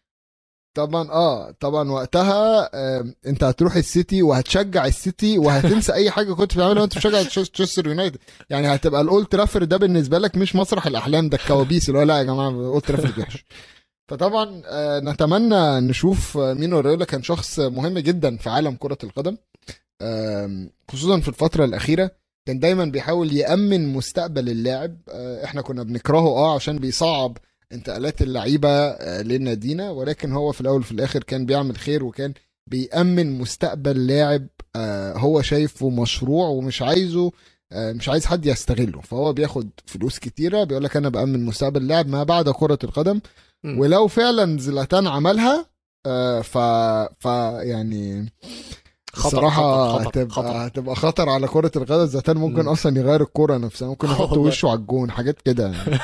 طبعا 0.75 1.11
آه 1.11 1.51
طبعا 1.61 1.91
وقتها 1.91 2.71
آه 2.75 3.05
أنت 3.27 3.45
هتروح 3.45 3.77
السيتي 3.77 4.23
وهتشجع 4.23 4.87
السيتي 4.87 5.39
وهتنسى 5.39 5.93
أي 5.93 6.11
حاجة 6.11 6.33
كنت 6.33 6.55
بتعملها 6.55 6.81
وأنت 6.81 6.95
بتشجع 6.97 7.19
مانشستر 7.23 7.87
يونايتد 7.87 8.19
يعني 8.51 8.75
هتبقى 8.75 9.01
الأولد 9.01 9.27
ترافورد 9.27 9.69
ده 9.69 9.77
بالنسبة 9.77 10.19
لك 10.19 10.37
مش 10.37 10.57
مسرح 10.57 10.87
الأحلام 10.87 11.29
ده 11.29 11.37
الكوابيس 11.37 11.89
اللي 11.89 11.99
هو 11.99 12.03
لا 12.03 12.19
يا 12.19 12.23
جماعة 12.23 12.49
الأولد 12.49 12.83
ترافورد 12.83 13.19
وحش. 13.19 13.45
فطبعا 14.09 14.63
آه 14.67 15.01
نتمنى 15.01 15.81
نشوف 15.81 16.37
آه، 16.39 16.55
مينو 16.55 16.81
رايولا 16.81 17.05
كان 17.05 17.23
شخص 17.23 17.59
مهم 17.61 17.99
جدا 17.99 18.37
في 18.37 18.51
عالم 18.51 18.77
كرة 18.77 18.99
القدم 19.05 19.37
آم، 20.03 20.71
خصوصا 20.93 21.21
في 21.21 21.29
الفترة 21.29 21.65
الأخيرة. 21.65 22.11
كان 22.47 22.59
دايما 22.59 22.85
بيحاول 22.85 23.33
يأمن 23.33 23.93
مستقبل 23.93 24.49
اللاعب 24.49 24.97
آه، 25.09 25.45
إحنا 25.45 25.63
كنا 25.63 25.83
بنكرهه 25.83 26.29
آه 26.29 26.55
عشان 26.55 26.79
بيصعب 26.79 27.39
انتقالات 27.73 28.23
اللعيبة 28.23 28.69
آه، 28.69 29.23
لنادينا 29.23 29.91
ولكن 29.91 30.33
هو 30.33 30.53
في 30.53 30.61
الأول 30.61 30.81
وفي 30.81 30.93
الآخر 30.93 31.23
كان 31.23 31.47
بيعمل 31.47 31.77
خير 31.77 32.05
وكان 32.05 32.35
بيأمن 32.71 33.39
مستقبل 33.39 34.07
لاعب 34.07 34.47
آه، 34.77 35.13
هو 35.19 35.43
شايفه 35.43 35.91
مشروع 35.91 36.49
ومش 36.49 36.83
عايزه 36.83 37.33
آه، 37.73 37.93
مش 37.93 38.09
عايز 38.09 38.27
حد 38.27 38.47
يستغله 38.47 39.01
فهو 39.01 39.33
بياخد 39.33 39.71
فلوس 39.87 40.19
كتيرة 40.19 40.65
بيقول 40.65 40.85
لك 40.85 40.97
أنا 40.97 41.09
بأمن 41.09 41.45
مستقبل 41.47 41.87
لاعب 41.87 42.09
ما 42.09 42.23
بعد 42.25 42.51
كرة 42.51 42.79
القدم. 42.85 43.21
ولو 43.65 44.09
فعلا 44.09 44.59
زلاتان 44.59 45.07
عملها 45.07 45.67
ف 46.43 46.59
ف 47.19 47.25
يعني 47.63 48.33
خطر، 49.13 49.27
الصراحة 49.27 49.89
خطر، 49.89 49.99
خطر، 49.99 50.09
هتبقى 50.09 50.35
خطر. 50.35 50.67
هتبقى 50.67 50.95
خطر 50.97 51.29
على 51.29 51.49
كرة 51.49 51.71
القدم 51.77 52.07
زلاتان 52.07 52.37
ممكن 52.37 52.63
مم. 52.63 52.69
أصلا 52.69 52.99
يغير 52.99 53.23
الكرة 53.23 53.57
نفسها 53.57 53.89
ممكن 53.89 54.09
يحط. 54.09 54.33
وشه 54.33 54.69
على 54.69 54.79
الجون 54.79 55.11
حاجات 55.11 55.43
كده 55.43 55.65
يعني 55.69 55.99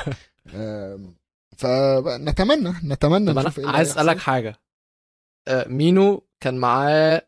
فنتمنى 1.59 2.73
نتمنى 2.83 3.31
نشوف 3.31 3.59
أنا 3.59 3.67
اللي 3.67 3.77
عايز. 3.77 3.89
أسألك 3.91 4.17
حاجة 4.17 4.55
آه، 5.47 5.67
مينو 5.67 6.27
كان 6.43 6.57
معاه 6.57 7.21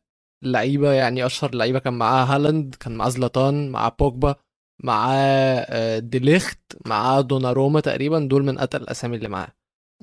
لعيبة 0.43 0.91
يعني 0.93 1.25
أشهر 1.25 1.55
لعيبة 1.55 1.79
كان 1.79 1.93
معاه 1.93 2.25
هالاند 2.25 2.75
كان 2.75 2.95
معاه 2.95 3.09
زلاتان 3.09 3.69
معاه 3.69 3.95
بوجبا 3.99 4.35
معاه 4.83 5.65
آه، 5.69 5.99
ديليخت 5.99 6.59
معاه 6.85 7.21
دوناروما 7.21 7.79
تقريبا 7.79 8.19
دول 8.19 8.45
من 8.45 8.59
أتقل 8.59 8.81
الأسامي 8.81 9.17
اللي 9.17 9.29
معاه 9.29 9.47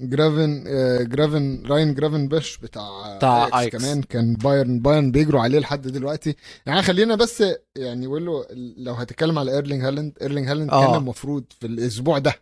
جرافن 0.00 0.64
آه، 0.68 1.02
جرافن 1.02 1.62
راين 1.66 1.94
جرافنبيرش 1.94 2.58
بتاع 2.58 3.16
بتاع 3.16 3.44
اياكس 3.44 3.54
أياكس. 3.56 3.76
كمان 3.84 4.02
كان 4.02 4.34
بايرن 4.34 4.80
بايرن 4.80 5.10
بيجروا 5.12 5.40
عليه 5.40 5.58
لحد 5.58 5.82
دلوقتي 5.88 6.36
يعني 6.66 6.82
خلينا 6.82 7.14
بس 7.14 7.44
يعني 7.76 8.06
ولو 8.06 8.46
لو 8.76 8.92
هتتكلم 8.94 9.38
على 9.38 9.52
إيرلينج 9.52 9.84
هالاند 9.84 10.12
إيرلينج 10.22 10.48
هالاند. 10.48 10.70
كان 10.70 10.94
المفروض 10.94 11.44
في 11.60 11.66
الأسبوع 11.66 12.18
ده 12.18 12.34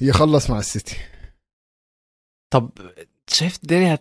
يخلص 0.00 0.50
مع 0.50 0.58
السيتي. 0.58 0.96
طب 2.52 2.70
شايف 3.30 3.56
الدنيا. 3.62 3.98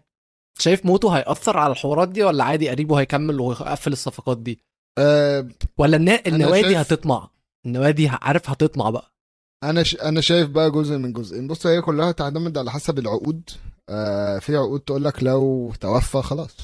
شايف 0.60 0.86
موته 0.86 1.18
هيأثر 1.18 1.58
على 1.58 1.72
الحوارات 1.72 2.10
دي 2.10 2.24
ولا 2.24 2.44
عادي 2.44 2.70
قرايبه 2.70 3.00
هيكمل 3.00 3.40
ويقفل 3.40 3.92
الصفقات 3.94 4.38
دي؟ 4.38 4.60
آه 4.98 5.48
ولا 5.78 5.98
النا... 5.98 6.22
النوادي 6.28 6.64
شايف- 6.64 6.78
هتطمع؟ 6.78 7.30
النوادي 7.66 8.08
عارف 8.08 8.50
هتطمع 8.50 8.90
بقى. 8.90 9.14
أنا 9.64 9.84
ش... 9.84 9.96
أنا 9.96 10.22
شايف 10.22 10.50
بقى 10.50 10.72
جزء 10.72 10.98
من 10.98 11.14
جزئين. 11.14 11.48
بص 11.48 11.68
هي 11.68 11.82
كلها 11.82 12.12
تعتمد 12.12 12.58
على 12.58 12.72
حسب 12.72 13.00
العقود. 13.00 13.50
آه 13.90 14.40
في 14.40 14.56
عقود 14.56 14.80
تقول 14.80 15.04
لك 15.04 15.24
لو 15.24 15.74
توفى 15.80 16.22
خلاص. 16.22 16.58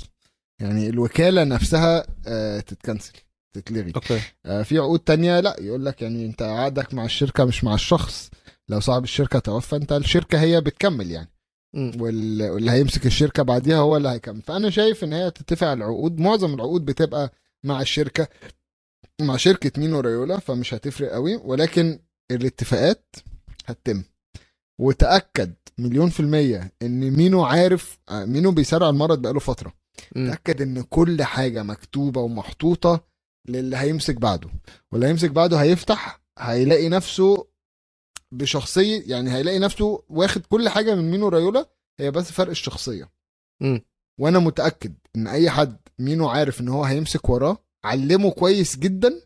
يعني 0.62 0.90
الوكالة 0.90 1.44
نفسها 1.44 2.08
آه 2.28 2.60
تتكنسل 2.60 3.14
تتلغي. 3.56 3.92
أوكي. 3.96 4.22
آه 4.46 4.64
في 4.64 4.78
عقود 4.78 5.00
تانية 5.00 5.40
لا 5.40 5.56
يقول 5.60 5.86
لك 5.86 6.02
يعني 6.02 6.26
أنت 6.26 6.42
عقدك 6.42 6.94
مع 6.94 7.06
الشركة 7.06 7.46
مش 7.46 7.64
مع 7.64 7.74
الشخص. 7.74 8.30
لو 8.70 8.80
صاحب 8.80 9.04
الشركة 9.04 9.40
توفى 9.40 9.76
انت 9.76 9.92
الشركة 9.94 10.42
هي 10.42 10.62
بتكمل 10.62 11.12
يعني. 11.12 11.30
وال- 11.76 12.50
واللي 12.50 12.72
هيمسك 12.72 13.06
الشركة 13.06 13.44
بعديها 13.44 13.78
هو 13.78 13.98
اللي 13.98 14.10
هيكمل. 14.10 14.42
فأنا 14.42 14.70
شايف 14.70 15.04
إن 15.04 15.14
هي 15.14 15.32
تتفق 15.32 15.68
على 15.68 15.78
العقود. 15.78 16.20
معظم 16.20 16.54
العقود 16.54 16.86
بتبقى 16.86 17.34
مع 17.64 17.82
الشركة 17.82 18.28
مع 19.22 19.38
شركة 19.38 19.72
مينو 19.82 20.00
ريولا 20.00 20.40
فمش 20.40 20.74
هتفرق 20.74 21.12
قوي. 21.12 21.36
ولكن 21.36 22.00
الاتفاقات 22.32 23.16
هتتم. 23.66 24.04
وتأكد 24.80 25.54
مليون 25.78 26.10
في 26.10 26.20
المية 26.20 26.72
إن 26.82 27.12
مينو 27.12 27.44
عارف 27.44 28.00
مينو 28.12 28.52
بيصارع 28.52 28.90
المرض 28.90 29.22
بقاله 29.22 29.40
فترة. 29.40 29.74
مم. 30.16 30.30
تأكد 30.30 30.62
إن 30.62 30.82
كل 30.82 31.24
حاجة 31.24 31.64
مكتوبة 31.64 32.22
ومحطوطة 32.22 33.04
للي 33.50 33.78
هيمسك 33.78 34.16
بعده. 34.16 34.50
واللي 34.92 35.08
هيمسك 35.08 35.32
بعده 35.32 35.62
هيفتح 35.62 36.22
هيلاقي 36.40 36.90
نفسه 36.90 37.48
بشخصية 38.32 39.04
يعني 39.06 39.32
هيلاقي 39.32 39.60
نفسه 39.60 40.04
واخد 40.10 40.46
كل 40.46 40.70
حاجة 40.70 40.96
من 40.96 41.12
مينو 41.12 41.28
رايولا 41.28 41.70
هي 42.00 42.12
بس 42.12 42.32
فرق 42.32 42.50
الشخصية 42.50 43.12
مم. 43.62 43.82
وأنا 44.20 44.40
متأكد 44.40 44.94
إن 45.16 45.28
أي 45.28 45.50
حد 45.50 45.78
مينو 46.00 46.28
عارف 46.30 46.62
إن 46.62 46.68
هو 46.68 46.84
هيمسك 46.84 47.30
وراه 47.30 47.58
علمه 47.84 48.32
كويس 48.32 48.78
جدا 48.80 49.22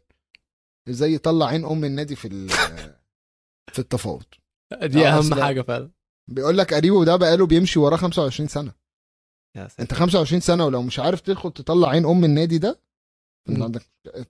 إزاي 0.89 1.13
يطلع 1.13 1.45
عين 1.45 1.65
أم 1.65 1.85
النادي 1.85 2.15
في 2.15 2.47
في 3.73 3.79
التفاوض 3.79 4.23
دي 4.83 5.07
أهم 5.07 5.33
حاجة 5.33 5.61
فعلا 5.61 5.91
بيقول 6.27 6.57
لك 6.57 6.73
قريبه 6.73 7.05
ده 7.05 7.15
بقاله 7.15 7.45
بيمشي 7.45 7.79
وراه 7.79 7.97
25 7.97 8.47
سنة 8.47 8.73
يا. 9.55 9.67
أنت 9.79 9.93
25 9.93 10.41
سنة 10.41 10.65
ولو 10.65 10.81
مش 10.81 10.99
عارف 10.99 11.21
تدخل 11.21 11.51
تطلع 11.51 11.89
عين 11.89 12.05
أم 12.05 12.23
النادي 12.23 12.57
ده 12.57 12.79
انت. 13.49 13.61
عندك. 13.61 13.81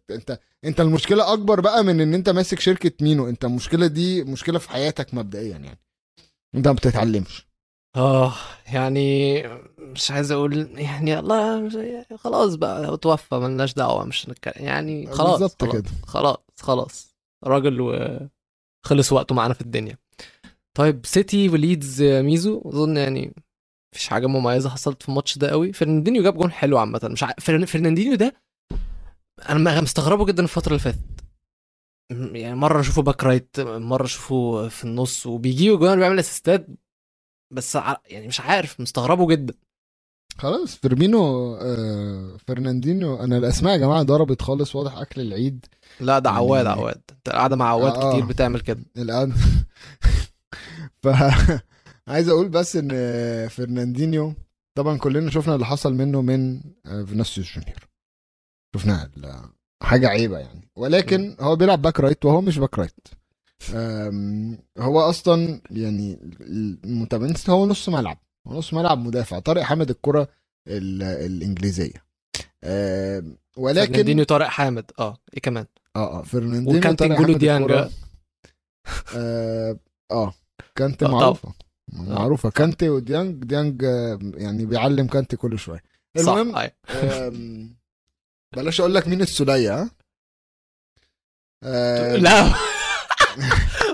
انت 0.10 0.40
انت 0.66 0.82
المشكلة 0.82 1.34
أكبر 1.34 1.60
بقى 1.60 1.84
من 1.84 2.02
إن 2.02 2.14
أنت 2.14 2.30
ماسك 2.30 2.60
شركة 2.60 2.92
مينو. 3.02 3.30
أنت 3.30 3.46
المشكلة 3.46 3.88
دي 3.88 4.24
مشكلة 4.24 4.60
في 4.60 4.70
حياتك 4.70 5.14
مبدئيا 5.14 5.58
يعني. 5.58 5.80
أنت 6.56 6.68
ما 6.68 6.74
بتتعلمش. 6.74 7.48
آه 7.96 8.34
يعني 8.74 9.44
مش 9.80 10.12
عايز 10.12 10.32
أقول 10.32 10.80
يعني 10.80 11.20
الله 11.20 11.70
خلاص 12.18 12.56
بقى 12.56 12.88
هو 12.88 12.96
توفى 12.96 13.36
ملناش 13.36 13.74
دعوة 13.74 14.06
مش 14.06 14.30
هنتكلم 14.30 14.66
يعني 14.66 15.08
خلاص 15.08 15.40
بالظبط 15.40 15.62
خلاص 15.62 15.74
كده. 15.74 15.92
خلاص 16.08 16.38
خلاص. 16.62 17.16
راجل 17.44 17.82
وخلص 18.86 19.14
وقته 19.14 19.36
معانا 19.36 19.54
في 19.54 19.62
الدنيا. 19.62 19.98
طيب 20.78 21.06
سيتي 21.06 21.50
وليدز 21.50 22.04
ميزو 22.04 22.62
أظن 22.66 22.98
يعني 22.98 23.34
مفيش 23.94 24.08
حاجة 24.08 24.28
مميزة 24.28 24.70
حصلت 24.70 25.04
في 25.04 25.10
الماتش 25.10 25.38
ده 25.38 25.50
قوي. 25.50 25.74
فرناندينيو 25.74 26.24
جاب 26.24 26.38
جون 26.38 26.52
حلو 26.52 26.78
عامة. 26.78 27.00
مش 27.04 27.24
ع... 27.24 27.34
فرن... 27.40 27.66
فرناندينيو 27.66 28.16
ده 28.16 28.36
أنا 29.50 29.82
مستغربه 29.82 30.26
جدا 30.26 30.44
الفترة 30.44 30.68
اللي 30.70 30.80
فاتت. 30.80 31.00
يعني 32.12 32.56
مرة 32.56 32.80
أشوفه 32.80 33.02
back 33.02 33.24
right 33.24 33.60
مرة 33.60 34.06
أشوفه 34.06 34.68
في 34.68 34.84
النص 34.84 35.26
وبيجيب 35.26 35.80
جوان 35.80 36.00
بيعمل 36.00 36.20
assist 36.20 36.61
ات 36.61 36.68
بس 37.52 37.76
يعني 38.06 38.28
مش 38.28 38.42
عارف 38.42 38.80
مستغربه 38.82 39.28
جدا. 39.28 39.54
خلاص 40.38 40.76
فيرمينو 40.76 41.56
آه 41.56 42.38
فرناندينو 42.48 43.24
أنا 43.24 43.38
الاسماء 43.38 43.74
يا 43.74 43.78
جماعة 43.78 44.04
ضربت 44.04 44.42
خالص 44.42 44.76
واضح 44.76 44.98
أكل 44.98 45.22
العيد. 45.22 45.66
لا 46.00 46.20
ده 46.20 46.30
يعني- 46.30 46.40
عواد. 46.42 46.68
عواد 46.68 47.02
أنت 47.12 47.30
قاعدة 47.30 47.56
مع 47.56 47.70
عواد 47.70 47.94
آه. 47.94 48.12
كتير 48.12 48.26
بتعمل 48.26 48.60
كده. 48.60 48.86
الان 48.98 49.34
ف 51.04 51.08
عايز 52.08 52.30
أقول 52.30 52.50
بس 52.50 52.76
إن 52.76 52.90
فرناندينيو 53.48 54.34
طبعا 54.76 54.98
كلنا 54.98 55.32
شفنا 55.32 55.56
اللي 55.56 55.66
حصل 55.66 55.94
منه 55.94 56.22
من 56.22 56.62
آه، 56.86 57.04
فينيسيوس 57.04 57.54
جونيور. 57.56 57.91
شفنا 58.76 59.10
حاجة 59.84 60.08
عيبة 60.08 60.38
يعني. 60.40 60.70
ولكن 60.76 61.36
هو 61.40 61.56
بيلعب 61.56 61.82
back 61.82 62.00
right 62.00 62.26
وهو 62.26 62.42
مش 62.42 62.58
back 62.58 62.80
right 62.80 63.08
هو 64.78 65.00
أصلا 65.00 65.62
يعني 65.72 66.20
المتابعين 66.84 67.34
هو 67.50 67.66
نص 67.66 67.90
ملعب. 67.90 68.18
هو 68.48 68.58
نص 68.58 68.74
ملعب 68.74 68.98
مدافع. 68.98 69.40
طارق 69.40 69.62
حامد 69.62 69.90
الكرة 69.90 70.28
ال- 70.68 71.04
الإنجليزية. 71.04 72.04
ولكن 73.58 73.92
فرناندينيو 73.92 74.26
طارق 74.26 74.48
حامد. 74.48 74.92
آه 75.00 75.18
إيه 75.34 75.40
كمان؟ 75.42 75.66
آه 75.96 76.20
آه 76.20 76.22
فرناندينو 76.24 76.78
وكانتي 76.80 77.08
طارق 77.08 77.12
نجولو 77.12 77.28
حامد 77.28 77.40
ديانج. 77.40 77.72
آه 79.16 79.80
آه 80.12 80.34
كانتي 80.76 81.06
آه،. 81.06 81.10
معروفة. 81.10 81.54
معروفة. 81.94 82.50
كانتي 82.50 82.90
وديانج 82.90 83.44
ديانج 83.44 83.84
آه، 83.84 84.20
يعني 84.34 84.66
بيعلم 84.66 85.08
كانتي 85.08 85.38
كل 85.38 85.60
شوية. 85.60 85.84
المهم 86.18 86.52
صح 86.52 86.58
أيوة. 86.58 87.28
آم، 87.28 87.76
بلاش 88.56 88.80
أقول 88.80 88.96
لك 88.96 89.08
مين 89.08 89.22
السوليه 89.22 89.74
ها 89.82 89.92
آم، 91.64 92.16
لا 92.16 92.54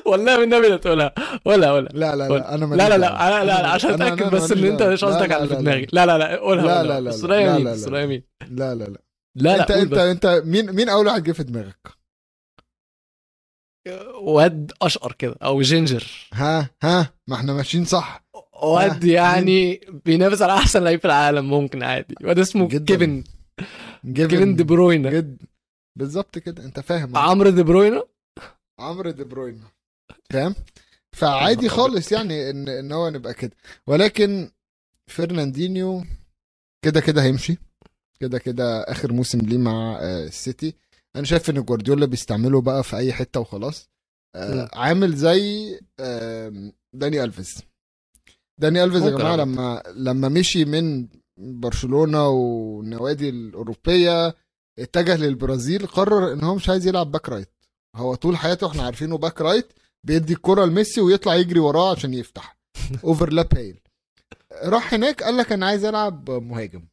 والله 0.05 0.37
بالنبي 0.39 0.67
لا 0.67 0.77
تقولها 0.77 1.13
ولا 1.45 1.71
ولا 1.71 1.89
لا 1.93 2.15
لا 2.15 2.27
لا 2.29 2.53
أنا 2.53 2.65
لا 2.75 2.89
لا 2.89 2.97
لا. 2.97 2.97
لا, 2.97 3.43
لا, 3.45 3.67
عشان 3.67 3.93
اتاكد 4.01 4.29
بس 4.31 4.51
ان 4.51 4.63
انت. 4.63 4.83
مش 4.83 5.03
قصدك 5.05 5.31
على 5.31 5.47
في. 5.47 5.55
دماغي 5.55 5.87
لا 5.93 6.05
لا 6.05 6.17
لا 6.17 6.35
قولها 6.35 6.65
لا،. 6.65 6.83
لا، 6.83 6.99
لا، 6.99 7.09
السولية 7.09 7.45
لا، 7.45 7.57
مين. 7.57 7.67
السولية 7.67 8.05
مين 8.05 8.23
لا 8.51 8.75
لا 8.75 8.83
لا 8.83 8.97
لا 9.35 9.61
انت 9.61 9.71
انت. 9.71 9.93
انت 9.93 10.41
مين 10.45 10.71
مين 10.71 10.89
اول 10.89 11.07
واحد 11.07 11.23
جه 11.23 11.31
في 11.31 11.43
دماغك 11.43 11.87
واد 14.21 14.71
اشقر 14.81 15.11
كده 15.11 15.35
أو 15.43 15.61
ginger 15.61 16.03
ها 16.33 16.69
ها 16.83 17.13
ما 17.27 17.35
إحنا 17.35 17.53
ماشيين 17.53 17.85
صح 17.85 18.23
واد 18.63 19.05
آه، 19.05 19.09
يعني 19.11 19.81
بينافس 20.05 20.41
على 20.41 20.53
احسن 20.53 20.83
لعيب 20.83 20.99
في 20.99 21.05
العالم 21.05 21.49
ممكن 21.49 21.83
عادي 21.83 22.15
واد 22.23 22.39
اسمه 22.39 22.67
جداً. 22.67 22.85
كيفن 22.95 23.23
كيفن 24.13 24.55
دي 24.55 24.63
بروينا 24.63 25.09
جد 25.09 25.41
بالظبط 25.95 26.37
كده 26.37 26.65
انت 26.65 26.79
فاهم. 26.79 27.17
عمرو 27.17 27.49
دي 27.49 27.63
بروينا 27.63 28.03
عمرو 28.79 29.11
دي 29.11 29.23
بروين 29.23 29.63
فاهم؟ 30.29 30.55
فعادي. 31.15 31.69
خالص 31.69 32.11
يعني 32.11 32.49
ان 32.49 32.69
إن 32.69 32.91
هو 32.91 33.09
نبقى 33.09 33.33
كده. 33.33 33.51
ولكن 33.87 34.51
فرناندينيو 35.07 36.03
كده 36.81 37.01
كده 37.01 37.23
هيمشي. 37.23 37.57
كده 38.19 38.39
كده 38.39 38.81
آخر 38.81 39.13
موسم 39.13 39.39
ليه 39.39 39.57
مع 39.57 39.97
آه، 40.01 40.23
السيتي. 40.23 40.75
أنا 41.15 41.25
شايف 41.25 41.49
إن 41.49 41.61
جوارديولا 41.61 42.05
بيستعمله 42.05 42.61
بقى 42.61 42.83
في 42.83 42.97
أي 42.97 43.13
حتة 43.13 43.39
وخلاص. 43.39 43.89
آه،. 44.35 44.69
عامل 44.73 45.15
زي 45.15 45.71
داني 46.93 47.23
الفيز 47.23 47.63
داني 48.59 48.83
الفيز 48.83 49.03
يا 49.03 49.09
جماعة. 49.09 49.35
لما 49.35 49.83
لما 49.95 50.29
مشي 50.29 50.65
من 50.65 51.07
برشلونة 51.37 52.27
والنوادي 52.27 53.29
الأوروبية 53.29 54.35
اتجه 54.79 55.15
للبرازيل 55.17 55.87
قرر 55.87 56.33
إن 56.33 56.43
هو 56.43 56.55
مش 56.55 56.69
عايز 56.69 56.87
يلعب 56.87 57.11
back 57.11 57.29
right. 57.29 57.49
هو 57.95 58.15
طول 58.15 58.37
حياته 58.37 58.67
إحنا 58.67 58.83
عارفينه 58.83 59.17
back 59.17 59.41
right 59.41 59.73
بيدي 60.03 60.33
الكرة 60.33 60.65
لميسي 60.65 61.01
ويطلع 61.01 61.35
يجري 61.35 61.59
وراه 61.59 61.91
عشان 61.91 62.13
يفتح. 62.13 62.57
overlap 63.03 63.55
هايل 63.55 63.79
راح 64.63 64.93
هناك 64.93 65.23
قال 65.23 65.37
لك 65.37 65.51
أنا 65.51 65.65
عايز 65.65 65.85
ألعب 65.85 66.31
مهاجم. 66.31 66.87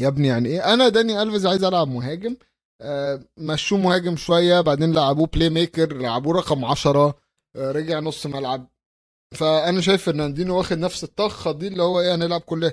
يا 0.00 0.08
ابني 0.08 0.28
يعني 0.28 0.48
إيه؟ 0.48 0.74
أنا 0.74 0.88
داني 0.88 1.22
ألفيز 1.22 1.46
عايز 1.46 1.64
ألعب 1.64 1.88
مهاجم. 1.88 2.36
آه، 2.80 3.24
مشوه 3.36 3.78
مهاجم 3.78 4.16
شوية 4.16 4.60
بعدين 4.60 4.92
لعبوه 4.92 5.26
playmaker 5.26 5.96
لعبوه 5.96 6.34
رقم 6.36 6.64
10 6.64 7.14
آه، 7.56 7.72
رجع 7.72 8.00
نص 8.00 8.26
ملعب. 8.26 8.68
فأنا 9.36 9.80
شايف 9.80 10.02
فرناندينو 10.02 10.56
واخد 10.58 10.78
نفس 10.78 11.04
الطخة 11.04 11.52
دي 11.52 11.68
اللي 11.68 11.82
هو 11.82 12.00
إيه 12.00 12.14
هنلعب 12.14 12.40
كل 12.40 12.70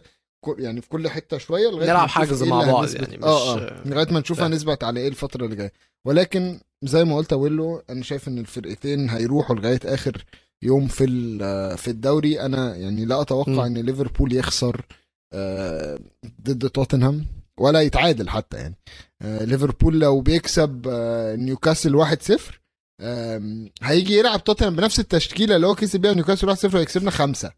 يعني 0.57 0.81
في 0.81 0.89
كل 0.89 1.09
حتة 1.09 1.37
شوية 1.37 1.69
لغاية 1.69 1.89
نلعب 1.89 2.07
حجز 2.09 2.43
إيه 2.43 2.49
مع 2.49 2.71
بعض 2.71 2.95
يعني 2.95 3.17
مش- 3.17 3.23
آه 3.23 3.57
آه 3.59 3.87
لغاية 3.87 4.07
ما 4.13 4.19
نشوف. 4.19 4.41
هنثبت 4.41 4.83
على 4.83 4.99
إيه 4.99 5.07
الفترة 5.07 5.45
اللي 5.45 5.55
جاية 5.55 5.71
ولكن 6.07 6.59
زي 6.83 7.03
ما 7.03 7.15
قلت 7.15 7.33
ويلو 7.33 7.83
أنا 7.89 8.03
شايف 8.03 8.27
إن 8.27 8.37
الفرقتين 8.37 9.09
هيروحوا 9.09 9.55
لغاية 9.55 9.79
آخر 9.85 10.25
يوم 10.63 10.87
في 10.87 11.05
في 11.77 11.87
الدوري 11.87 12.41
أنا 12.41 12.75
يعني 12.75 13.05
لا 13.05 13.21
أتوقع 13.21 13.51
مم. 13.51 13.59
إن 13.59 13.77
ليفربول 13.77 14.33
يخسر 14.33 14.81
آه، 15.33 15.99
ضد 16.41 16.69
توتنهام 16.69 17.25
ولا 17.59 17.81
يتعادل 17.81 18.29
حتى 18.29 18.57
يعني 18.57 18.75
آه، 19.21 19.43
ليفربول 19.45 19.99
لو 19.99 20.21
بيكسب 20.21 20.87
آه، 20.91 21.35
نيوكاسل 21.35 21.95
1-0 22.05 22.05
آم، 22.31 22.39
هيجي 23.81 24.17
يلعب 24.17 24.43
توتنهام 24.43 24.75
بنفس 24.75 24.99
التشكيلة 24.99 25.55
اللي 25.55 25.67
هو 25.67 25.75
كسب 25.75 26.01
بيها 26.01 26.13
نيوكاسل 26.13 26.55
1-0 26.55 26.75
ويكسبنا 26.75 27.11
خمسة. 27.11 27.51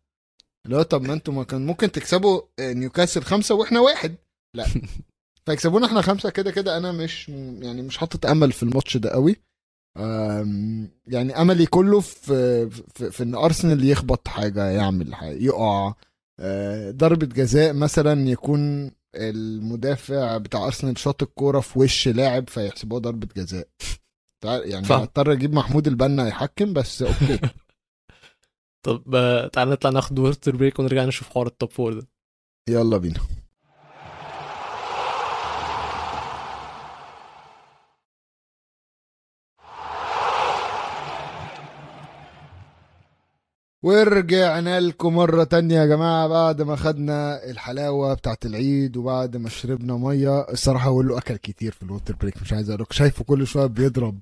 اللي 0.65 0.77
هو 0.77 0.81
طب 0.81 1.01
ما 1.01 1.13
أنتوا 1.13 1.33
ما 1.33 1.43
كان 1.43 1.65
ممكن 1.65 1.91
تكسبوا 1.91 2.41
آه، 2.59 2.73
نيوكاسل 2.73 3.23
خمسة 3.23 3.55
وإحنا 3.55 3.79
واحد. 3.79 4.15
لا. 4.55 4.65
فيكسبونا 5.45 5.85
إحنا 5.85 6.01
خمسة 6.01 6.29
كده 6.29 6.51
كده 6.51 6.77
أنا 6.77 6.91
مش 6.91 7.29
يعني 7.29 7.81
مش 7.81 7.97
حاطط 7.97 8.25
أمل 8.25 8.51
في 8.51 8.63
الماتش 8.63 8.97
ده 8.97 9.09
قوي. 9.09 9.35
يعني 11.07 11.41
أملي 11.41 11.65
كله 11.65 11.99
في 11.99 12.69
في, 12.69 13.11
في 13.11 13.23
إن 13.23 13.35
أرسنال 13.35 13.89
يخبط 13.89 14.27
حاجة 14.27 14.69
يعمل 14.69 15.15
حاجة 15.15 15.37
يقع. 15.37 15.93
آه، 16.39 16.91
ضربة 16.91 17.25
جزاء 17.25 17.73
مثلا 17.73 18.29
يكون 18.29 18.91
المدافع 19.15 20.37
بتاع 20.37 20.65
أرسنال 20.65 20.97
شاط 20.97 21.23
الكورة 21.23 21.59
في 21.59 21.79
وش 21.79 22.07
لاعب 22.07 22.49
فيحسبوها 22.49 23.01
ضربة 23.01 23.27
جزاء. 23.37 23.67
يعني 24.43 24.85
فاهم. 24.85 25.01
هضطر 25.01 25.31
أجيب 25.31 25.53
محمود 25.53 25.87
البنا 25.87 26.27
يحكم 26.27 26.73
بس 26.73 27.01
okay. 27.01 27.39
طب 28.85 29.15
آه، 29.15 29.47
تعالى 29.47 29.71
نطلع 29.71 29.89
ناخد 29.91 30.19
water 30.19 30.55
break 30.55 30.79
ونرجع 30.79 31.05
نشوف 31.05 31.29
حوار 31.29 31.47
ال 31.47 31.53
top 31.53 31.71
four 31.71 31.93
ده. 31.93 32.07
يلا 32.69 32.97
بينا. 32.97 33.19
ورجعنا 43.85 44.79
لكم 44.79 45.15
مرة 45.15 45.43
تانية 45.43 45.75
يا 45.75 45.85
جماعة 45.85 46.27
بعد 46.27 46.61
ما 46.61 46.75
خدنا 46.75 47.43
الحلاوة 47.49 48.13
بتاعت 48.13 48.45
العيد 48.45 48.97
وبعد 48.97 49.37
ما 49.37 49.49
شربنا 49.49 49.93
مية. 49.97 50.39
الصراحة 50.41 50.89
هو 50.89 51.01
له 51.01 51.17
أكل 51.17 51.35
كتير 51.35 51.71
في 51.71 51.83
ال 51.83 51.89
water 51.89 52.15
break 52.15 52.41
مش 52.41 52.53
عايز 52.53 52.69
أقولك 52.69 52.93
شايفه 52.93 53.23
كل 53.23 53.47
شوية 53.47 53.65
بيضرب 53.65 54.19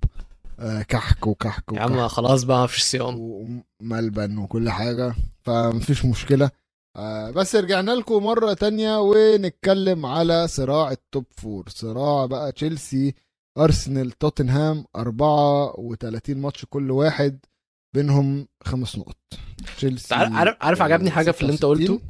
آه، 0.59 0.81
كحك 0.81 1.27
وكحك 1.27 1.63
يا 1.73 1.81
عم 1.81 2.07
خلاص 2.07 2.43
بقى 2.43 2.63
مفيش 2.63 2.83
صيام. 2.83 3.15
وملبن 3.81 4.37
وكل 4.37 4.69
حاجة 4.69 5.15
فمفيش 5.41 6.05
مشكلة. 6.05 6.49
آه، 6.95 7.31
بس 7.31 7.55
رجعنا 7.55 7.91
لكم 7.91 8.23
مرة 8.23 8.53
تانية 8.53 8.99
ونتكلم 9.01 10.05
على 10.05 10.47
صراع 10.47 10.91
ال 10.91 11.00
top 11.00 11.25
four. 11.37 11.65
صراع 11.69 12.25
بقى 12.25 12.51
تشيلسي 12.51 13.13
أرسنال 13.57 14.11
توتنهام 14.11 14.85
34 14.95 16.37
ماتش 16.37 16.65
كل 16.69 16.91
واحد. 16.91 17.39
بينهم 17.93 18.47
خمس 18.63 18.97
نقط. 18.97 19.17
تشيلسي 19.77 20.15
عارف 20.15 20.33
عارف, 20.33 20.57
عارف 20.61 20.81
عجبني 20.81 21.11
حاجة 21.11 21.31
في 21.31 21.41
اللي 21.41 21.53
انت 21.53 21.65
قلته؟ 21.65 22.01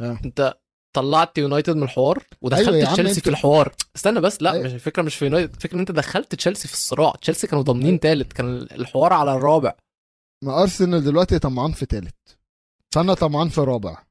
66. 0.00 0.18
انت 0.24 0.58
طلعت 0.96 1.38
يونايتد 1.38 1.76
من 1.76 1.82
الحوار 1.82 2.24
ودخلت 2.42 2.68
أيوة 2.68 2.92
تشيلسي 2.92 3.12
انت- 3.16 3.24
في 3.24 3.30
الحوار. 3.30 3.74
استنى 3.96 4.20
بس 4.20 4.42
لا 4.42 4.52
أيوة. 4.52 4.64
مش 4.64 4.72
الفكرة 4.74 5.02
مش 5.02 5.14
في 5.16 5.24
يونايتد 5.24 5.54
الفكرة 5.54 5.74
إن 5.74 5.80
انت 5.80 5.92
دخلت 5.92 6.34
تشيلسي 6.34 6.68
في 6.68 6.74
الصراع. 6.74 7.12
تشيلسي 7.22 7.46
كانوا 7.46 7.62
ضامنين 7.62 8.00
تالت 8.00 8.32
كان 8.32 8.56
الحوار 8.56 9.12
على 9.12 9.34
الرابع. 9.34 9.74
ما 10.44 10.62
أرسنال 10.62 11.04
دلوقتي 11.04 11.38
طمعان 11.38 11.72
في 11.72 11.86
تالت. 11.86 12.38
فأنا 12.94 13.14
طمعان 13.14 13.48
في 13.48 13.60
رابع. 13.60 14.02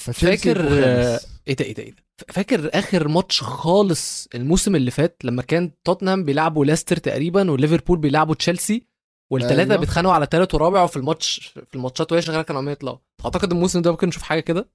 فاكر 0.00 0.60
آه،. 0.60 1.20
إيه 1.48 1.54
ده 1.56 1.64
إيه 1.64 1.74
ده 1.74 1.82
إيه 1.82 1.90
ده. 1.90 2.02
فاكر 2.28 2.70
آخر 2.74 3.08
ماتش 3.08 3.42
خالص 3.42 4.28
الموسم 4.34 4.76
اللي 4.76 4.90
فات 4.90 5.16
لما 5.24 5.42
كان 5.42 5.70
توتنهام 5.84 6.24
بيلعبوا 6.24 6.64
ليستر 6.64 6.96
تقريبا 6.96 7.50
وليفربول 7.50 7.98
بيلعبوا 7.98 8.34
تشيلسي؟ 8.34 8.86
والثلاثه 9.32 9.70
أيوة. 9.70 9.76
بيتخانقوا 9.80 10.14
على 10.14 10.26
تالت 10.26 10.54
ورابع 10.54 10.82
وفي 10.82 10.96
الماتش 10.96 11.40
في 11.46 11.74
الماتشات 11.74 12.12
وهي 12.12 12.22
شغالة 12.22 12.42
كانوا 12.42 12.60
عمالين 12.60 12.72
يطلعوا. 12.72 12.98
أعتقد 13.24 13.52
الموسم 13.52 13.82
ده 13.82 13.90
ممكن 13.90 14.08
نشوف 14.08 14.22
حاجة 14.22 14.40
كده؟ 14.40 14.68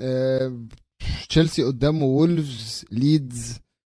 آه، 0.00 0.60
تشيلسي 1.28 1.62
قدامه 1.62 2.04
وولفز 2.04 2.84
ليدز 2.92 3.58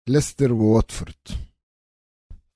ليستر 0.09 0.53
وواتفورد. 0.53 1.15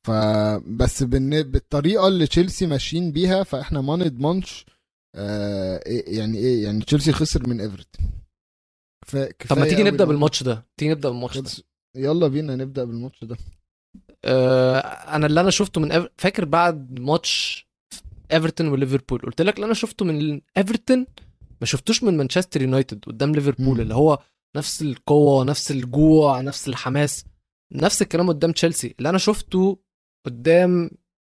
فبس 0.07 1.02
بالن- 1.02 1.42
بالطريقة 1.42 2.09
اللي 2.09 2.26
تشيلسي 2.26 2.66
ماشيين 2.66 3.12
بيها 3.12 3.42
فإحنا 3.42 3.80
ما 3.80 3.96
نضمنش 3.96 4.66
آه، 5.16 5.78
إيه- 5.78 6.09
يعني 6.09 6.38
إيه 6.38 6.64
يعني 6.64 6.85
تشيلسي 6.85 7.12
خسر 7.12 7.48
من 7.48 7.61
إيفرتون. 7.61 8.11
طب 9.48 9.59
ما 9.59 9.64
تيجي 9.68 9.83
نبدأ 9.83 10.04
بالماتش 10.04 10.42
ده. 10.42 10.66
تيجي 10.76 10.90
نبدأ 10.90 11.09
بالماتش 11.11 11.38
ده. 11.38 11.50
يلا 11.96 12.28
بينا 12.28 12.57
نبدأ 12.57 12.85
بالماتش 12.85 13.24
ده. 13.24 13.37
أنا 14.25 15.27
اللي 15.27 15.41
أنا 15.41 15.51
شفته 15.51 15.81
من 15.81 15.93
إيفر... 15.93 16.11
فاكر 16.19 16.45
بعد 16.45 17.01
ماتش 17.01 17.67
إيفرتون 18.33 18.69
وليفربول. 18.69 19.19
قلت 19.19 19.43
لك 19.43 19.55
اللي 19.55 19.67
أنا 19.67 19.75
شفته 19.75 20.05
من 20.05 20.41
إيفرتون 20.57 21.07
ما 21.61 21.67
شفتوش 21.67 22.03
من 22.03 22.17
مانشستر 22.17 22.63
يونايتد 22.63 23.05
قدام 23.05 23.35
ليفربول. 23.35 23.81
اللي 23.81 23.95
هو 23.95 24.19
نفس 24.57 24.83
القوة 24.83 25.45
نفس 25.45 25.71
الجوع 25.71 26.41
نفس 26.41 26.69
الحماس 26.69 27.25
نفس 27.73 28.03
الكلام 28.03 28.29
قدام 28.29 28.53
تشيلسي. 28.53 28.95
اللي 28.99 29.09
أنا 29.09 29.19
شفته 29.19 29.79
قدام 30.27 30.91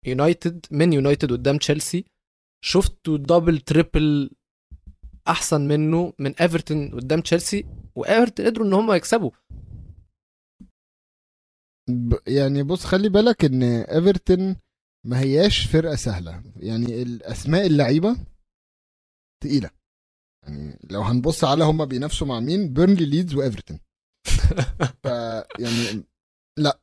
يونايتد 0.07 0.67
من 0.71 0.93
يونايتد 0.93 1.33
قدام 1.33 1.59
تشيلسي 1.59 2.05
شفته 2.65 3.19
double 3.19 3.59
triple 3.59 4.31
أحسن 5.29 5.61
منه 5.69 6.13
من 6.19 6.35
إيفرتون 6.35 6.91
قدام 6.91 7.21
تشيلسي 7.21 7.67
وإيفرتون 7.95 8.47
قدروا 8.47 8.67
إن 8.67 8.73
هم 8.73 8.93
يكسبوا. 8.93 9.31
يعني 12.27 12.63
بص 12.63 12.85
خلي 12.85 13.09
بالك 13.09 13.45
إن 13.45 13.63
إيفرتون 13.63 14.57
ما 15.07 15.21
هياش 15.21 15.67
فرقة 15.67 15.97
سهلة. 15.97 16.43
يعني 16.57 17.03
الأسماء 17.03 17.67
اللعيبة 17.67 18.17
تقيلة. 19.43 19.71
يعني 20.47 20.79
لو 20.91 21.03
هنبص 21.03 21.45
على 21.45 21.65
هما 21.65 21.85
بينافسوا 21.85 22.27
مع 22.27 22.41
مين 22.41 22.73
بيرنلي 22.73 23.05
ليدز 23.07 23.35
وإيفرتون. 23.35 23.81
ف 25.05 25.07
يعني 25.59 26.05
لأ 26.59 26.81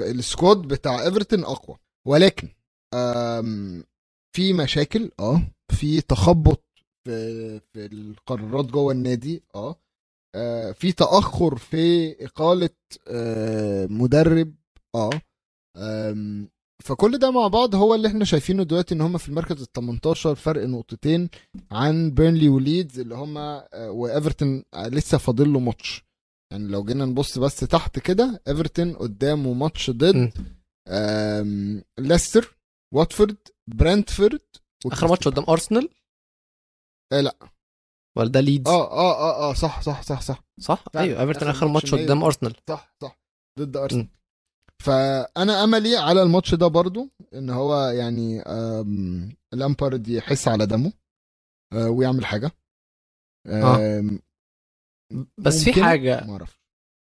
ال 0.00 0.10
squad 0.10 0.58
بتاع 0.68 1.02
إيفرتون 1.02 1.44
أقوى. 1.44 1.76
ولكن 2.06 2.48
في 4.36 4.52
مشاكل 4.52 5.10
آه 5.20 5.42
في 5.72 6.00
تخبط 6.00 6.64
في 7.06 7.60
في 7.60 7.86
القرارات 7.86 8.64
جوه 8.64 8.92
النادي 8.92 9.42
آه 9.54 9.76
في 10.72 10.92
تأخر 10.96 11.56
في 11.56 12.12
إقالة 12.24 12.70
آه، 13.08 13.86
مدرب 13.86 14.54
آه 14.94 15.10
فكل 16.84 17.18
ده 17.18 17.30
مع 17.30 17.48
بعض 17.48 17.74
هو 17.74 17.94
اللي 17.94 18.08
إحنا 18.08 18.24
شايفينه 18.24 18.62
دلوقتي 18.62 18.94
إن 18.94 19.00
هم 19.00 19.18
في 19.18 19.28
المركز 19.28 19.62
ال 19.62 19.72
18 19.72 20.34
فرق 20.34 20.64
نقطتين 20.66 21.28
عن 21.70 22.10
بيرنلي 22.10 22.48
وليدز 22.48 23.00
اللي 23.00 23.14
هم 23.14 23.36
وايفرتون 23.74 24.64
آه، 24.74 24.88
لسه 24.88 25.18
فاضل 25.18 25.52
له 25.52 25.58
ماتش. 25.60 26.04
يعني 26.52 26.68
لو 26.68 26.84
جينا 26.84 27.04
نبص 27.04 27.38
بس 27.38 27.56
تحت 27.60 27.98
كده 27.98 28.42
ايفرتون 28.48 28.92
قدامه 28.96 29.52
ماتش. 29.52 29.90
ضد 29.90 30.32
ليستر 31.98 32.56
واتفورد 32.94 33.36
برنتفورد 33.70 34.40
آخر 34.86 35.08
ماتش 35.08 35.28
قدام 35.28 35.44
ارسنال 35.48 35.88
آه 37.12 37.20
لا. 37.20 37.36
ولا 38.18 38.28
ده 38.28 38.40
ليدز 38.40 38.70
آه 38.70 38.90
آه 38.90 39.14
آه 39.14 39.50
آه 39.50 39.54
صح 39.54 39.82
صح 39.82 40.02
صح 40.02 40.20
صح. 40.20 40.44
صح. 40.60 40.84
أيوه 40.96 41.20
ايفرتون 41.20 41.48
آخر 41.48 41.68
ماتش. 41.68 41.94
قدام 41.94 42.24
ارسنال 42.24 42.56
صح 42.68 42.94
صح. 43.02 43.18
ضد 43.58 43.76
أرسنال. 43.76 44.08
فأنا 44.82 45.64
أملي 45.64 45.96
على 45.96 46.22
الماتش 46.22 46.54
ده 46.54 46.66
برضو 46.66 47.08
إن 47.34 47.50
هو 47.50 47.76
يعني 47.88 48.42
لامبارد 49.52 50.08
يحس 50.08 50.48
على 50.48 50.66
دمه 50.66 50.92
آه، 51.72 51.90
ويعمل 51.90 52.24
حاجة. 52.26 52.50
آه. 53.46 54.02
بس 55.38 55.64
في؟ 55.64 55.82
حاجة 55.84 56.24
ما 56.24 56.32
أعرفش. 56.32 56.58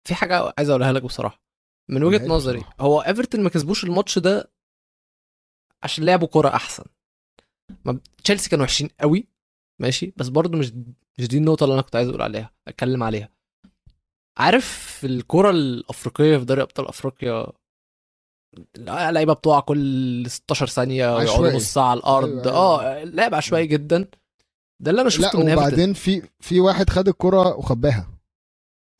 في 0.08 0.14
حاجة 0.14 0.52
عايز 0.58 0.70
أقولها 0.70 0.92
لك 0.92 1.02
بصراحة. 1.02 1.42
من 1.90 2.02
وجهة 2.02 2.26
نظري 2.26 2.58
بصراحة. 2.58 2.76
هو 2.80 3.00
ايفرتون 3.00 3.42
ما 3.42 3.50
كسبوش 3.50 3.84
الماتش 3.84 4.18
ده 4.18 4.52
عشان 5.82 6.04
لعبوا 6.04 6.28
كرة 6.28 6.48
أحسن. 6.48 6.84
تشيلسي 8.24 8.50
كانوا 8.50 8.64
وحشين 8.64 8.88
قوي. 9.00 9.28
ماشي 9.80 10.12
بس 10.16 10.28
برضو 10.28 10.58
مش 10.58 10.72
مش 11.18 11.28
دي 11.28 11.38
النقطة 11.38 11.64
اللي 11.64 11.74
أنا 11.74 11.82
كنت 11.82 11.96
عايز 11.96 12.08
أقول 12.08 12.22
عليها 12.22 12.50
أتكلم 12.68 13.02
عليها 13.02 13.28
عارف 14.38 15.00
الكرة 15.04 15.50
الأفريقية 15.50 16.36
في 16.38 16.44
دوري 16.44 16.62
أبطال 16.62 16.88
أفريقيا 16.88 17.46
اللعيبه 18.78 19.32
بتقع 19.32 19.60
كل 19.60 20.24
16 20.30 20.66
ثانية 20.66 21.16
ويقعدوا. 21.16 21.50
نص 21.52 21.62
ساعه 21.74 21.88
على 21.90 21.98
الأرض 21.98 22.28
أيوة، 22.48 22.80
أيوة. 22.80 23.00
آه 23.00 23.04
لعب 23.04 23.34
عشوائي 23.34 23.66
جدا 23.66 24.08
ده 24.80 24.90
اللي 24.90 25.00
أنا 25.00 25.08
لا 25.08 25.14
شفته 25.14 25.38
من 25.44 25.52
وبعدين 25.52 25.92
في 25.92 26.22
في 26.40 26.60
واحد 26.60 26.90
خد 26.90 27.08
الكرة 27.08 27.56
وخباها 27.56 28.08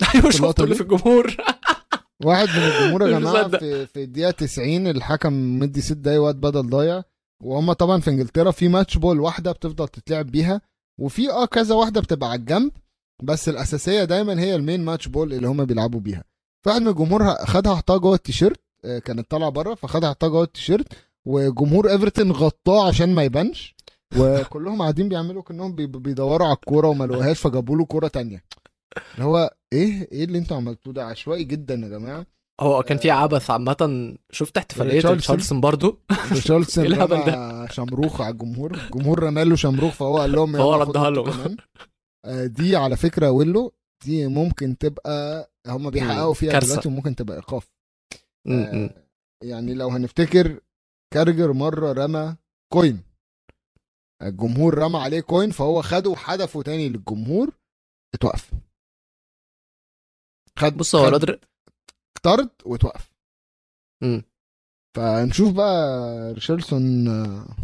أيوه 0.14 0.30
شفته 0.30 0.64
اللي؟ 0.64 0.74
في 0.74 0.80
الجمهور 0.80 1.37
واحد 2.24 2.48
من 2.48 2.62
الجمهور 2.62 3.02
يا 3.08 3.10
جماعة. 3.18 3.48
في 3.48 3.87
في 3.87 4.02
الدقيقة 4.02 4.30
90 4.30 4.87
الحكم 4.87 5.58
مدي 5.58 5.80
ست 5.80 5.92
دقايق 5.92 6.22
وقت 6.22 6.34
بدل 6.37 6.70
ضايع 6.70 7.02
وهم 7.44 7.72
طبعا 7.72 8.00
في 8.00 8.11
إنجلترا 8.11 8.50
في 8.50 8.68
match 8.68 8.98
ball 8.98 9.20
واحدة 9.20 9.52
بتفضل 9.52 9.88
تتلعب 9.88 10.26
بيها 10.26 10.61
وفي 11.00 11.30
آه 11.30 11.44
كذا 11.46 11.74
واحدة 11.74 12.00
بتبقى 12.00 12.30
على 12.30 12.38
الجنب 12.40 12.72
بس 13.22 13.48
الأساسية 13.48 14.04
دايما 14.04 14.40
هي 14.40 14.54
ال 14.54 14.61
main 14.61 14.85
match 14.85 15.09
ball 15.09 15.33
اللي 15.33 15.48
هم 15.48 15.64
بيلعبوا 15.64 16.00
بيها. 16.00 16.24
فواحد 16.64 16.80
من 16.83 16.88
الجمهور 16.88 17.35
خدها 17.35 17.74
حطها 17.74 17.96
جوه 17.96 18.14
التيشيرت 18.14 18.61
آه، 18.85 18.98
كانت 18.98 19.30
طالعة 19.30 19.50
بره 19.50 19.74
فخدها 19.74 20.11
حطها 20.11 20.28
جوه 20.28 20.42
التيشيرت 20.44 20.87
وجمهور 21.26 21.90
ايفرتون 21.90 22.33
غطاه 22.33 22.88
عشان 22.88 23.14
ما 23.14 23.22
يبانش 23.24 23.74
وكلهم 24.18 24.83
قاعدين 24.83 25.09
بيعملوا 25.09 25.42
كأنهم 25.42 25.74
بي- 25.74 25.87
بيدوروا 25.87 26.46
على 26.46 26.54
الكورة 26.57 26.88
وما 26.88 27.04
لقوهاش 27.04 27.40
فجابوا 27.40 27.76
له 27.76 27.85
كورة 27.85 28.09
تانية. 28.09 28.44
اللي 29.14 29.24
هو 29.24 29.54
إيه؟ 29.72 30.09
إيه 30.12 30.24
اللي 30.24 30.38
أنتوا 30.38 30.57
عملتوه 30.57 30.92
ده؟ 30.92 31.04
عشوائي 31.07 31.44
جدا 31.44 31.74
يا 31.74 31.88
جماعة. 31.88 32.26
هو 32.60 32.82
كان 32.82 32.98
في 32.98 33.10
عبث 33.10 33.50
عامة. 33.50 34.14
شفت 34.30 34.56
احتفالية 34.56 34.92
ريتشاردسون. 34.92 35.60
ريتشاردسون 36.32 36.84
إيه 36.84 36.92
الهبل 36.92 37.16
رمى 37.16 37.68
شمروخ 37.68 38.20
على 38.20 38.32
الجمهور. 38.32 38.74
الجمهور 38.74 39.22
رمى 39.22 39.44
له 39.44 39.56
شمروخ 39.56 39.92
فهو 39.92 40.18
قال 40.18 40.32
لهم 40.32 40.52
فهو 40.52 40.74
يلا 40.74 40.84
ردها 40.84 41.10
لهم. 41.10 41.56
آه، 42.24 42.46
دي 42.46 42.76
على 42.76 42.96
فكرة 42.96 43.30
ويلو 43.30 43.72
دي 44.04 44.26
ممكن 44.26 44.78
تبقى 44.78 45.50
هم 45.66 45.90
بيحققوا 45.90 46.34
فيها. 46.34 46.58
دلوقتي 46.58 46.88
وممكن 46.88 47.14
تبقى 47.14 47.36
إيقاف. 47.36 47.70
آه، 48.48 48.90
يعني 49.42 49.74
لو 49.74 49.88
هنفتكر 49.88 50.60
كاراجر 51.14 51.52
مرة 51.52 51.92
رمى 51.92 52.36
coin. 52.72 53.02
الجمهور 54.22 54.78
رمى 54.78 54.98
عليه 54.98 55.20
coin 55.20 55.50
فهو 55.50 55.82
خده 55.82 56.10
وحدفه 56.10 56.62
تاني 56.62 56.88
للجمهور 56.88 57.50
اتوقف. 58.14 58.50
خد 60.58 60.76
بص 60.76 60.94
هو 60.94 61.08
الواد 61.08 61.40
طرد 62.24 62.50
وتوقف 62.64 63.10
مم. 64.02 64.22
فنشوف 64.96 65.52
بقى 65.52 66.32
ريتشارلسون 66.33 67.09
آه، 67.08 67.56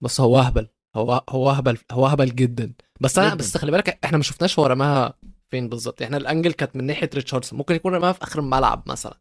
بس 0.00 0.20
هو 0.20 0.38
أهبل 0.38 0.68
هو 0.96 1.24
هو 1.28 1.50
أهبل 1.50 1.78
هو 1.92 2.06
أهبل 2.06 2.34
جدا 2.34 2.72
بس 3.00 3.18
أنا 3.18 3.28
جداً. 3.28 3.36
بس 3.36 3.56
خلي 3.56 3.70
بالك 3.72 4.04
إحنا 4.04 4.16
ما 4.16 4.22
شفناش 4.22 4.58
هو 4.58 4.66
رماها 4.66 5.14
فين 5.50 5.68
بالظبط 5.68 6.02
إحنا 6.02 6.16
ال 6.16 6.22
angle 6.22 6.52
كانت 6.52 6.76
من 6.76 6.84
ناحية 6.84 7.10
ريتشارلسون 7.14 7.58
ممكن 7.58 7.74
يكون 7.74 7.94
رماها 7.94 8.12
في 8.12 8.22
آخر 8.22 8.38
الملعب 8.40 8.82
مثلا 8.86 9.18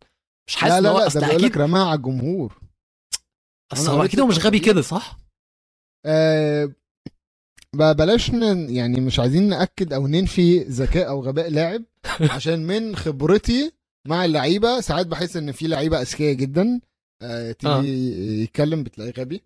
مش 0.47 0.55
حاسس 0.55 0.73
لا 0.73 0.81
لا 0.81 0.93
لا 0.99 1.07
ده 1.07 1.27
بيقول 1.27 1.43
لك 1.43 1.57
رماها 1.57 1.85
على 1.87 1.97
الجمهور 1.97 2.61
أصل 3.73 3.91
هو 3.91 4.03
أكيد 4.03 4.19
هو 4.19 4.27
مش 4.27 4.45
غبي. 4.45 4.59
كده 4.59 4.81
صح؟ 4.81 5.17
آه 6.05 6.71
بلاش 7.75 8.29
يعني 8.69 8.99
مش 9.01 9.19
عايزين 9.19 9.49
نأكد 9.49 9.93
أو 9.93 10.07
ننفي 10.07 10.59
ذكاء 10.59 11.09
أو 11.09 11.21
غباء 11.21 11.49
لاعب 11.49 11.83
عشان 12.35 12.67
من 12.67 12.95
خبرتي 12.95 13.80
مع 14.07 14.25
اللعيبة. 14.25 14.81
ساعات 14.81 15.07
بحس 15.07 15.37
إن 15.37 15.51
في 15.51 15.67
لعيبة 15.67 16.01
أذكياء 16.01 16.33
جدا 16.33 16.81
آه 17.21 17.51
تيجي 17.51 18.43
يتكلم 18.43 18.83
بتلاقيه 18.83 19.13
غبي. 19.21 19.43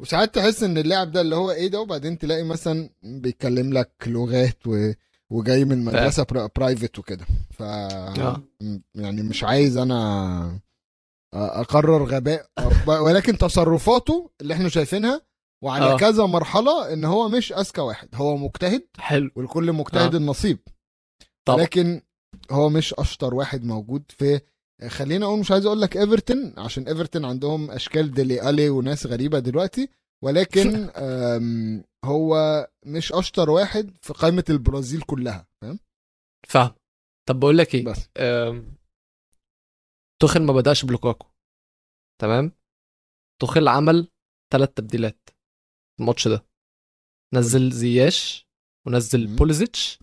وساعات 0.00 0.34
تحس 0.34 0.62
إن 0.62 0.78
اللاعب 0.78 1.10
ده 1.12 1.20
اللي 1.20 1.36
هو 1.36 1.50
إيه 1.50 1.68
ده 1.68 1.80
وبعدين 1.80 2.18
تلاقي 2.18 2.42
مثلا 2.42 2.90
بيتكلم 3.02 3.72
لك 3.72 3.92
لغات 4.06 4.66
و... 4.66 4.92
وجاي 5.30 5.64
من 5.64 5.84
مدرسة 5.84 6.22
برا- 6.24 6.50
برايفت 6.56 6.98
وكده. 6.98 7.26
ف 7.50 7.62
آه. 7.62 8.42
يعني 8.94 9.22
مش 9.22 9.44
عايز 9.44 9.76
أنا 9.76 10.60
أقرر 11.34 12.04
غباء 12.04 12.46
ولكن 12.86 13.38
تصرفاته 13.38 14.30
اللي 14.40 14.54
إحنا 14.54 14.68
شايفينها 14.68 15.20
وعلى 15.64 15.84
آه. 15.84 15.96
كذا 15.96 16.26
مرحلة 16.26 16.92
إن 16.92 17.04
هو 17.04 17.28
مش 17.28 17.52
أذكى 17.52 17.80
واحد. 17.80 18.08
هو 18.14 18.36
مجتهد 18.36 18.86
حلو. 18.98 19.30
والكل 19.36 19.72
مجتهد 19.72 20.14
آه. 20.14 20.18
النصيب. 20.18 20.58
طبعا 21.44 21.62
لكن 21.62 22.02
هو 22.50 22.68
مش 22.68 22.94
أشطر 22.94 23.34
واحد 23.34 23.64
موجود 23.64 24.12
في 24.18 24.40
خلينا 24.88 25.26
أقول 25.26 25.38
مش 25.40 25.50
عايز 25.50 25.66
أقول 25.66 25.80
لك 25.80 25.96
إيفرتون 25.96 26.54
عشان 26.58 26.88
إيفرتون 26.88 27.24
عندهم 27.24 27.70
أشكال 27.70 28.10
ديلي 28.14 28.50
ألي 28.50 28.68
وناس 28.68 29.06
غريبة 29.06 29.38
دلوقتي 29.38 29.88
ولكن 30.24 30.90
هو 32.04 32.34
مش 32.86 33.12
أشطر 33.12 33.50
واحد 33.50 33.96
في 34.02 34.12
قائمة 34.12 34.44
البرازيل 34.50 35.02
كلها 35.02 35.46
فاهم؟ 35.62 35.78
فاهم. 36.48 36.74
طب 37.28 37.40
بقول 37.40 37.58
لك 37.58 37.74
إيه؟ 37.74 37.84
بس. 37.84 38.08
توخل 40.20 40.42
ما 40.42 40.52
بدأش 40.52 40.84
بلوكاكو 40.84 41.26
تمام؟ 42.20 42.52
توخل 43.40 43.68
عمل 43.68 44.08
ثلاث 44.52 44.68
تبديلات 44.68 45.30
الماتش 46.00 46.28
ده. 46.28 46.46
نزل 47.34 47.70
زياش 47.70 48.46
ونزل. 48.86 49.36
بوليسيتش 49.36 49.98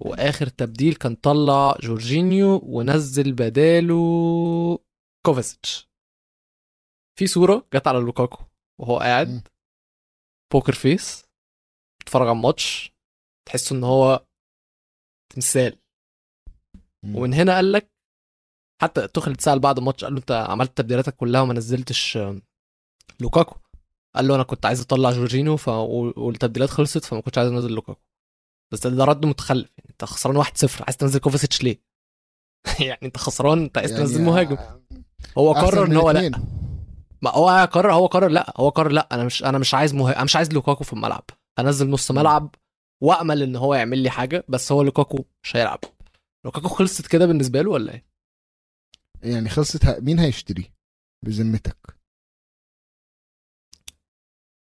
وآخر 0.00 0.46
تبديل 0.48 0.94
كان 0.94 1.14
طلع 1.14 1.76
جورجينيو 1.80 2.60
ونزل 2.64 3.32
بداله 3.32 4.78
كوفاسيتش. 5.26 5.88
في 7.18 7.26
صورة 7.26 7.66
جت 7.74 7.86
على 7.86 7.98
لوكاكو 7.98 8.44
وهو. 8.80 8.98
قاعد. 8.98 9.48
poker 10.52 10.72
face. 10.72 11.24
بيتفرج 11.98 12.28
على 12.28 12.36
الماتش. 12.36 12.92
تحس 13.48 13.72
إن 13.72 13.84
هو 13.84 14.26
تمثال. 15.34 15.78
ومن 17.04 17.34
هنا 17.34 17.54
قال 17.54 17.72
لك 17.72 17.90
حتى 18.82 19.08
توخل 19.08 19.30
اتسأل 19.30 19.58
بعد 19.58 19.78
الماتش 19.78 20.04
قال 20.04 20.12
له 20.12 20.18
أنت 20.18 20.32
عملت 20.32 20.78
تبديلاتك 20.78 21.16
كلها 21.16 21.40
وما 21.40 21.54
نزلتش 21.54 22.18
لوكاكو؟ 23.20 23.56
قال 24.14 24.28
له 24.28 24.34
أنا 24.34 24.42
كنت 24.42 24.66
عايز 24.66 24.80
أطلع 24.80 25.10
جورجينيو 25.10 25.56
ف... 25.56 25.68
والتبديلات 25.68 26.70
خلصت 26.70 27.04
فما 27.04 27.20
كنتش 27.20 27.38
عايز 27.38 27.50
أنزل 27.50 27.72
لوكاكو. 27.72 28.00
بس 28.72 28.86
ده 28.86 29.04
رد 29.04 29.26
متخلف. 29.26 29.70
انت 29.90 30.04
خسران 30.04 30.44
1-0 30.44 30.48
عايز 30.80 30.96
تنزل 30.96 31.20
كوفاسيتش 31.20 31.62
ليه؟ 31.62 31.80
يعني 32.86 33.00
انت 33.02 33.16
خسران 33.16 33.62
انت 33.62 33.78
عايز 33.78 33.90
تنزل 33.90 34.22
مهاجم. 34.22 34.56
هو 35.38 35.52
قرر 35.52 35.86
إن 35.86 35.96
هو 35.96 36.10
لأ. 36.10 36.30
ما 37.22 37.30
هو 37.30 37.68
قرر 37.72 37.92
هو 37.92 38.06
قرر 38.06 38.28
لأ. 38.28 38.52
هو 38.56 38.68
قرر 38.68 38.90
لأ. 38.90 39.08
أنا 39.12 39.24
مش 39.24 39.44
أنا 39.44 39.58
مش 39.58 39.74
عايز 39.74 39.94
مه... 39.94 40.12
أنا 40.12 40.24
مش 40.24 40.36
عايز 40.36 40.52
لوكاكو 40.52 40.84
في 40.84 40.92
الملعب. 40.92 41.24
هنزل 41.58 41.90
نص 41.90 42.10
ملعب 42.10 42.54
وآمل 43.02 43.42
إن 43.42 43.56
هو 43.56 43.74
يعمل 43.74 43.98
لي 43.98 44.10
حاجة 44.10 44.44
بس 44.48 44.72
هو 44.72 44.82
لوكاكو 44.82 45.24
مش 45.42 45.56
هيلعب. 45.56 45.80
لوكاكو 46.44 46.68
خلصت 46.68 47.06
كده 47.06 47.26
بالنسبة 47.26 47.62
له 47.62 47.70
ولا 47.70 47.92
إيه؟ 47.92 48.04
يعني 49.22 49.48
خلصت 49.48 49.86
مين 49.86 50.18
هيشتري 50.18 50.72
بذمتك؟ 51.24 51.96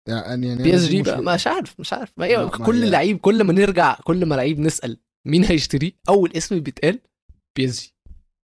يعني 0.07 0.47
يعني 0.47 0.63
بي 0.63 0.75
إس 0.75 0.85
جي. 0.85 1.01
مش 1.01 1.47
عارف 1.47 1.79
مش 1.79 1.93
عارف. 1.93 2.13
ما 2.17 2.43
ما 2.43 2.49
كل 2.49 2.91
لعيب 2.91 3.17
كل 3.17 3.43
ما 3.43 3.53
نرجع 3.53 3.95
كل 4.03 4.25
ما 4.25 4.35
لعيب 4.35 4.59
نسأل 4.59 4.99
مين 5.25 5.43
هيشتريه 5.45 5.91
أول 6.09 6.31
اسم 6.33 6.59
بيتقال 6.59 6.99
بي 7.55 7.65
إس 7.65 7.81
جي. 7.81 7.93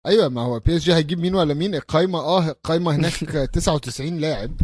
أيوه 0.05 0.29
ما 0.29 0.41
هو 0.41 0.59
بي 0.59 0.75
إس 0.75 0.81
جي 0.83 0.93
هيجيب 0.93 1.19
مين 1.19 1.35
ولا 1.35 1.53
مين؟ 1.53 1.75
القايمه 1.75 2.19
آه 2.19 2.49
القايمه 2.49 2.95
هناك 2.95 3.13
99 3.53 4.17
لاعب. 4.17 4.61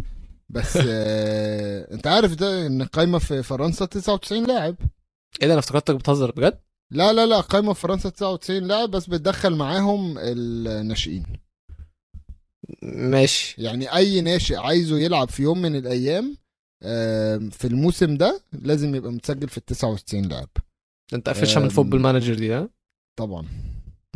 بس 0.49 0.77
آه 0.87 1.93
أنت 1.93 2.07
عارف 2.07 2.35
ده 2.35 2.67
إن 2.67 2.81
القايمه 2.81 3.19
في 3.19 3.43
فرنسا 3.43 3.85
99 3.85 4.47
لاعب. 4.47 4.75
إيه 5.41 5.47
ده؟ 5.47 5.53
أنا 5.53 5.59
افتكرتك 5.59 5.95
بتهزر 5.95 6.31
بجد؟ 6.31 6.59
لا 6.91 7.13
لا 7.13 7.25
لا 7.25 7.39
القايمه 7.39 7.73
في 7.73 7.81
فرنسا 7.81 8.09
99 8.09 8.63
لاعب 8.67 8.91
بس 8.91 9.05
بتدخل 9.07 9.55
معاهم 9.55 10.15
الناشئين. 10.17 11.23
ماشي. 12.83 13.61
يعني 13.61 13.95
أي 13.95 14.21
ناشئ 14.21 14.55
عايزه 14.55 14.97
يلعب 14.99 15.29
في 15.29 15.43
يوم 15.43 15.61
من 15.61 15.75
الأيام 15.75 16.37
في 17.51 17.65
الموسم 17.65 18.17
ده 18.17 18.41
لازم 18.53 18.95
يبقى 18.95 19.11
متسجل 19.11 19.49
في 19.49 19.57
ال 19.57 19.65
99 19.65 20.21
لاعب. 20.25 20.49
انت 21.13 21.29
قفشها 21.29 21.59
من. 21.59 21.69
فوتبول 21.69 22.01
مانجر 22.01 22.33
دي 22.33 22.53
ها 22.53 22.69
طبعا 23.19 23.45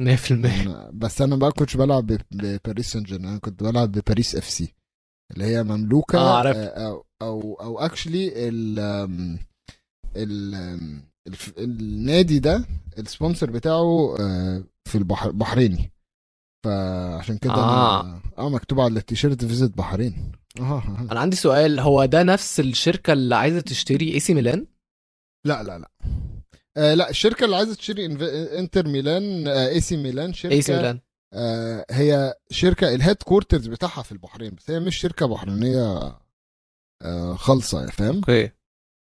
100% 0.02 0.04
أنا- 0.04 0.92
بس 0.94 1.22
أنا 1.22 1.36
بقى 1.36 1.52
كنتش 1.52 1.78
بلعب 1.78 2.18
بباريس 2.32 2.92
سان 2.92 3.04
جيرمان 3.04 3.28
أنا 3.30 3.40
كنت 3.40 3.64
بلعب 3.64 3.92
بباريس 3.92 4.36
FC 4.36 4.74
اللي 5.32 5.46
هي 5.46 5.64
مملوكة 5.64 6.20
آه، 6.20 6.38
عرفت. 6.38 6.60
آه، 6.60 6.88
أو 6.88 7.06
أو 7.22 7.54
أو 7.62 7.80
actually 7.80 8.50
ال 8.50 8.80
ال 10.16 10.56
النادي 11.58 12.40
ده 12.40 12.66
ال 13.00 13.06
sponsor 13.06 13.52
بتاعه 13.52 14.16
آه، 14.20 14.64
في 14.90 14.98
البحر 14.98 15.32
بحريني 15.32 15.92
فعشان 16.66 17.38
كده 17.38 17.54
آه. 17.54 18.02
أنا- 18.20 18.40
آه 18.40 18.50
مكتوب 18.50 18.80
على 18.80 19.00
التيشيرت 19.00 19.46
visit 19.46 19.78
بحرين 19.78 20.32
آه 20.60 20.62
آه. 20.64 21.08
أنا 21.12 21.20
عندي 21.20 21.36
سؤال 21.36 21.80
هو 21.80 22.06
ده 22.06 22.24
نفس 22.24 22.60
الشركة 22.60 23.14
اللي 23.14 23.36
عايزة 23.36 23.60
تشتري 23.62 24.14
إي 24.14 24.20
سي 24.20 24.34
ميلان 24.34 24.66
لا 25.46 25.64
لا 25.64 25.78
لا 25.80 25.92
آه 26.78 26.94
لا 26.94 27.10
الشركة 27.10 27.46
اللي 27.46 27.56
عايزة 27.56 27.76
تشتري 27.76 28.06
إنتر 28.60 28.88
ميلان 28.88 29.48
آه 29.48 29.68
إي 29.70 29.82
سي 29.82 29.98
ميلان 29.98 30.34
شركة 30.34 30.54
إي 30.54 30.62
سي 30.62 30.76
ميلان. 30.76 31.00
آه 31.34 31.86
هي 31.92 32.34
شركة 32.52 32.96
ال 32.96 33.16
headquarters 33.24 33.68
بتاعها 33.68 34.02
في 34.04 34.12
البحرين 34.12 34.56
بس 34.56 34.72
هي 34.72 34.80
مش 34.80 34.96
شركة 34.98 35.26
بحرينية 35.26 36.18
آه 37.02 37.36
خالصة 37.36 37.86
فاهم؟ 37.88 38.16
okay. 38.16 38.50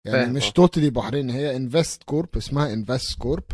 يعني 0.07 0.33
مش. 0.33 0.51
totally 0.51 0.91
بحرين 0.91 1.31
هي 1.31 1.57
انفست 1.57 2.03
كورب 2.03 2.29
اسمها 2.37 2.73
انفست 2.73 3.19
كورب 3.19 3.45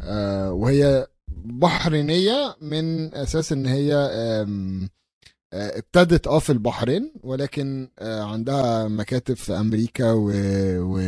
آه 0.00 0.52
وهي 0.52 1.06
بحرينية 1.44 2.56
من 2.60 3.14
أساس 3.14 3.52
إن 3.52 3.66
هي 3.66 3.94
آه، 3.94 5.78
ابتدت 5.78 6.26
آه 6.26 6.38
في 6.38 6.50
البحرين 6.50 7.12
ولكن 7.22 7.90
آه، 7.98 8.22
عندها 8.22 8.88
مكاتب 8.88 9.34
في 9.36 9.52
أمريكا 9.52 10.12
و, 10.12 10.30
و 10.78 11.00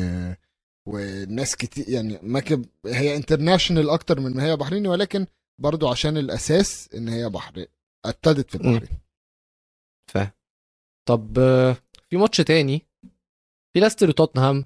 وناس 0.90 1.56
كتير 1.56 1.88
يعني 1.88 2.18
مكتب 2.22 2.66
هي 2.86 3.16
international 3.16 3.90
أكتر 3.90 4.20
من 4.20 4.36
ما 4.36 4.44
هي 4.44 4.56
بحريني 4.56 4.88
ولكن 4.88 5.26
برضو 5.62 5.88
عشان 5.88 6.16
الأساس 6.16 6.94
إن 6.94 7.08
هي 7.08 7.28
بحرين 7.28 7.66
ابتدت 8.06 8.50
في 8.50 8.54
البحرين 8.54 8.98
فاهم 10.12 10.30
طب 11.08 11.34
في 12.10 12.16
ماتش 12.16 12.36
تاني 12.36 12.86
في 13.74 13.80
ليستر 13.80 14.08
وتوتنهام. 14.08 14.64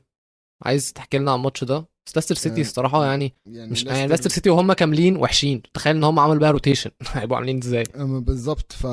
عايز 0.65 0.93
تحكي 0.93 1.19
لنا 1.19 1.31
عن 1.33 1.39
الماتش 1.39 1.65
ده؟ 1.65 1.87
بس 2.07 2.17
ليستر 2.16 2.35
سيتي 2.35 2.61
آه، 2.61 2.65
الصراحة 2.65 3.05
يعني 3.07 3.33
يعني 3.47 3.71
مش 3.71 3.85
يعني 3.85 4.07
لاستر 4.07 4.31
سيتي 4.31 4.51
وهم 4.51 4.73
كاملين 4.73 5.17
وحشين. 5.17 5.63
تخيل 5.75 5.97
إن 5.97 6.05
هم 6.05 6.19
عملوا 6.19 6.41
بقى 6.41 6.53
rotation 6.53 6.90
هيبقوا 7.13 7.37
عاملين 7.37 7.59
إزاي؟ 7.59 7.85
بالظبط. 7.97 8.73
ف... 8.73 8.87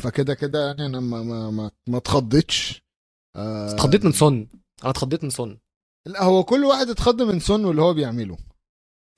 فكده 0.00 0.34
كده 0.34 0.66
يعني 0.66 0.86
أنا 0.86 1.00
ما 1.00 1.22
ما 1.22 1.50
ما, 1.50 1.70
ما 1.88 1.96
اتخضيتش. 1.98 2.82
آه، 3.36 3.74
اتخضيت 3.74 4.04
من 4.04 4.12
سون. 4.12 4.48
أنا 4.82 4.90
اتخضيت 4.90 5.24
من 5.24 5.30
سون. 5.30 5.58
لا 6.06 6.22
هو 6.22 6.44
كل 6.44 6.64
واحد 6.64 6.88
اتخض 6.88 7.22
من 7.22 7.40
سون 7.40 7.64
واللي 7.64 7.82
هو 7.82 7.94
بيعمله. 7.94 8.36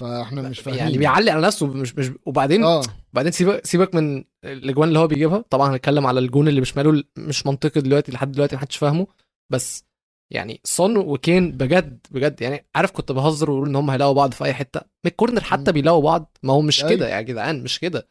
فاحنا 0.01 0.43
مش 0.49 0.61
فاهمين. 0.61 0.81
يعني 0.81 0.99
بيعلي 0.99 1.31
على 1.31 1.47
نفسه 1.47 1.67
مش 1.67 1.95
مش 1.97 2.11
وبعدين 2.27 2.65
آه. 2.65 2.83
بعدين 3.13 3.33
سيبك 3.33 3.67
سيبك 3.67 3.95
من 3.95 4.25
الأجوان 4.45 4.89
اللي 4.89 4.99
هو 4.99 5.07
بيجيبها. 5.07 5.45
طبعا 5.51 5.71
هنتكلم 5.75 6.07
على 6.07 6.21
الجون 6.21 6.49
اللي 6.49 6.61
بشماله 6.61 7.03
مش 7.19 7.47
منطقي 7.47 7.81
دلوقتي 7.81 8.13
لحد 8.13 8.33
دلوقتي 8.33 8.57
محدش 8.57 8.77
فاهمه. 8.77 9.07
بس 9.53 9.85
يعني 10.33 10.61
سون 10.65 10.97
وكين 10.97 11.53
بجد 11.53 12.07
بجد 12.11 12.43
يعني 12.43 12.67
عارف 12.75 12.91
كنت 12.91 13.13
بهزر 13.13 13.51
وأقول 13.51 13.69
إن 13.69 13.77
هم 13.77 13.91
هيلاقوا 13.91 14.15
بعض 14.15 14.33
في 14.33 14.45
أي 14.45 14.55
حتة؟ 14.55 14.81
من 14.81 15.11
ال 15.11 15.15
corner 15.15 15.41
حتى. 15.41 15.73
بيلاقوا 15.73 16.03
بعض. 16.03 16.37
ما 16.43 16.53
هو 16.53 16.61
مش 16.61 16.85
أيوة. 16.85 16.97
كده 16.97 17.09
يا 17.09 17.21
جدعان 17.21 17.63
مش 17.63 17.79
كده. 17.79 18.09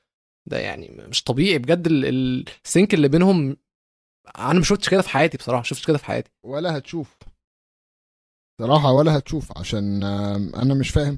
ده 0.50 0.58
يعني 0.60 1.06
مش 1.10 1.24
طبيعي 1.24 1.58
بجد 1.58 1.88
ال- 1.88 2.06
ال- 2.06 2.46
ال 2.66 2.71
sync 2.71 2.94
اللي 2.94 3.08
بينهم 3.08 3.58
أنا 4.38 4.54
ما 4.54 4.64
شفتش 4.64 4.90
كده 4.90 5.02
في 5.02 5.10
حياتي 5.10 5.38
بصراحة 5.38 5.58
ما 5.60 5.64
شفتش 5.64 5.88
كده 5.88 5.98
في 5.98 6.06
حياتي. 6.06 6.32
ولا 6.46 6.78
هتشوف. 6.78 7.18
صراحة 8.62 8.92
ولا 8.92 9.18
هتشوف 9.18 9.58
عشان 9.58 10.04
أنا 10.56 10.74
مش 10.74 10.90
فاهم. 10.90 11.18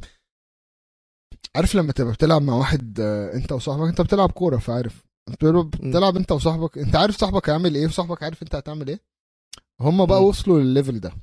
عارف 1.55 1.75
لما 1.75 1.91
تبقى 1.91 2.13
بتلعب 2.13 2.41
مع 2.41 2.53
واحد 2.55 2.99
آه، 2.99 3.33
أنت 3.33 3.51
وصاحبك 3.51 3.87
أنت 3.87 4.01
بتلعب 4.01 4.31
كورة 4.31 4.57
فعارف. 4.57 5.03
بتلعب 5.29 5.69
بتلعب 5.69 6.17
أنت 6.17 6.31
وصاحبك 6.31 6.77
أنت 6.77 6.95
عارف 6.95 7.17
صاحبك 7.17 7.49
هيعمل 7.49 7.75
إيه 7.75 7.85
وصاحبك 7.87 8.23
عارف 8.23 8.43
أنت 8.43 8.55
هتعمل 8.55 8.87
إيه. 8.87 8.99
هم 9.81 10.05
بقى. 10.05 10.23
وصلوا 10.23 10.59
للليفل 10.59 10.99
ده. 10.99 11.13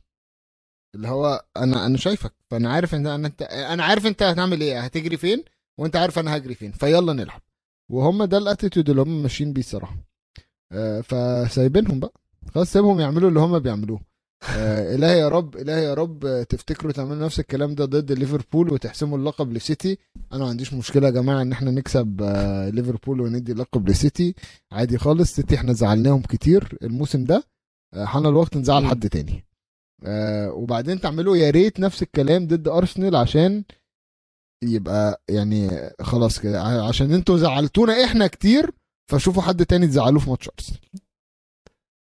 اللي 0.94 1.08
هو 1.08 1.44
أنا 1.56 1.86
أنا 1.86 1.96
شايفك 1.96 2.34
فأنا 2.50 2.72
عارف 2.72 2.94
إن 2.94 3.06
أنا 3.06 3.26
أنت 3.26 3.42
أنا 3.42 3.84
عارف 3.84 4.06
أنت 4.06 4.22
هتعمل 4.22 4.60
إيه 4.60 4.80
هتجري 4.80 5.16
فين 5.16 5.44
وأنت 5.80 5.96
عارف 5.96 6.18
أنا 6.18 6.36
هجري 6.36 6.54
فين 6.54 6.72
فيلا 6.72 7.12
نلعب. 7.12 7.40
وهم 7.90 8.24
ده 8.24 8.38
الأتيتيود 8.38 8.90
اللي 8.90 9.02
هم 9.02 9.22
ماشيين 9.22 9.52
بيه 9.52 9.60
الصراحة. 9.60 9.96
آه، 10.72 11.00
فسايبينهم 11.00 12.00
بقى. 12.00 12.12
خلاص 12.54 12.72
سيبهم 12.72 13.00
يعملوا 13.00 13.28
اللي 13.28 13.40
هم 13.40 13.58
بيعملوه. 13.58 14.09
آه، 14.48 14.94
الهي 14.94 15.18
يا 15.18 15.28
رب 15.28 15.56
الهي 15.56 15.84
يا 15.84 15.94
رب 15.94 16.46
تفتكروا 16.48 16.92
تعملوا 16.92 17.24
نفس 17.24 17.40
الكلام 17.40 17.74
ده 17.74 17.84
ضد 17.84 18.12
ليفربول 18.12 18.72
وتحسموا 18.72 19.18
اللقب 19.18 19.52
لسيتي؟ 19.52 19.98
أنا 20.32 20.40
ما 20.44 20.48
عنديش 20.48 20.74
مشكلة 20.74 21.06
يا 21.06 21.12
جماعة 21.12 21.42
إن 21.42 21.52
إحنا 21.52 21.70
نكسب 21.70 22.22
آه، 22.22 22.68
ليفربول 22.68 23.20
وندي 23.20 23.52
اللقب 23.52 23.88
لسيتي. 23.88 24.34
عادي 24.72 24.98
خالص 24.98 25.32
سيتي 25.34 25.54
إحنا 25.54 25.72
زعلناهم 25.72 26.22
كتير 26.22 26.78
الموسم 26.82 27.24
ده. 27.24 27.44
آه، 27.94 28.04
حان 28.04 28.26
الوقت 28.26 28.56
نزعل. 28.56 28.86
حد 28.86 29.08
تاني. 29.08 29.44
آه، 30.04 30.50
وبعدين 30.52 31.00
تعملوا 31.00 31.36
يا 31.36 31.50
ريت 31.50 31.80
نفس 31.80 32.02
الكلام 32.02 32.46
ضد 32.46 32.68
أرسنال 32.68 33.16
عشان 33.16 33.64
يبقى 34.64 35.22
يعني 35.28 35.70
خلاص 36.00 36.38
كده 36.40 36.62
عشان 36.62 37.12
أنتوا 37.12 37.36
زعلتونا 37.38 38.04
إحنا 38.04 38.26
كتير 38.26 38.70
فشوفوا 39.10 39.42
حد 39.42 39.66
تاني 39.66 39.86
تزعلوه 39.86 40.20
في 40.20 40.30
ماتش 40.30 40.48
أرسنال. 40.48 40.80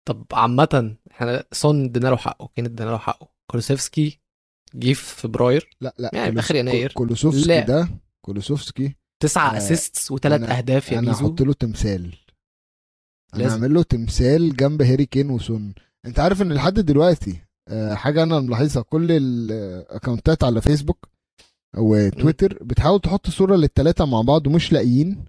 طب 0.05 0.25
عامة 0.33 0.95
إحنا 1.11 1.43
سون 1.51 1.85
ادينا 1.85 2.07
له 2.07 2.15
حقه 2.17 2.49
كان 2.55 2.65
ادينا 2.65 2.89
له 2.89 2.97
حقه. 2.97 3.29
كولوسيفسكي 3.51 4.19
جه 4.75 4.93
في 4.93 5.15
فبراير. 5.15 5.69
لا 5.81 5.93
لا 5.99 6.11
يعني 6.13 6.31
كولوس- 6.31 6.39
آخر 6.45 6.55
يناير. 6.55 6.91
كولوسوفسكي 6.91 7.47
لا. 7.47 7.59
ده 7.65 7.89
كولوسوفسكي 8.25 8.95
تسعة 9.23 9.53
آه، 9.53 9.57
assists 9.57 10.11
وثلاث 10.11 10.41
أهداف 10.49 10.91
يا 10.91 10.99
أنا 10.99 11.11
هحط 11.11 11.41
له 11.41 11.53
تمثال. 11.53 12.15
أنا. 13.35 13.53
هعمل 13.53 13.73
له 13.73 13.83
تمثال 13.83 14.55
جنب 14.55 14.81
هاري 14.81 15.05
كين 15.05 15.29
وسون. 15.29 15.73
أنت 16.05 16.19
عارف 16.19 16.41
إن 16.41 16.53
لحد 16.53 16.73
دلوقتي 16.79 17.41
آه، 17.69 17.93
حاجة 17.93 18.23
أنا 18.23 18.39
ملاحظها 18.39 18.83
كل 18.83 19.11
الاكونتات 19.11 20.43
على 20.43 20.61
فيسبوك 20.61 21.09
وتويتر 21.77 22.63
بتحاول 22.63 22.99
تحط 23.01 23.29
صورة 23.29 23.55
للثلاثه 23.55 24.05
مع 24.05 24.21
بعض 24.21 24.47
ومش 24.47 24.71
لاقيين. 24.73 25.25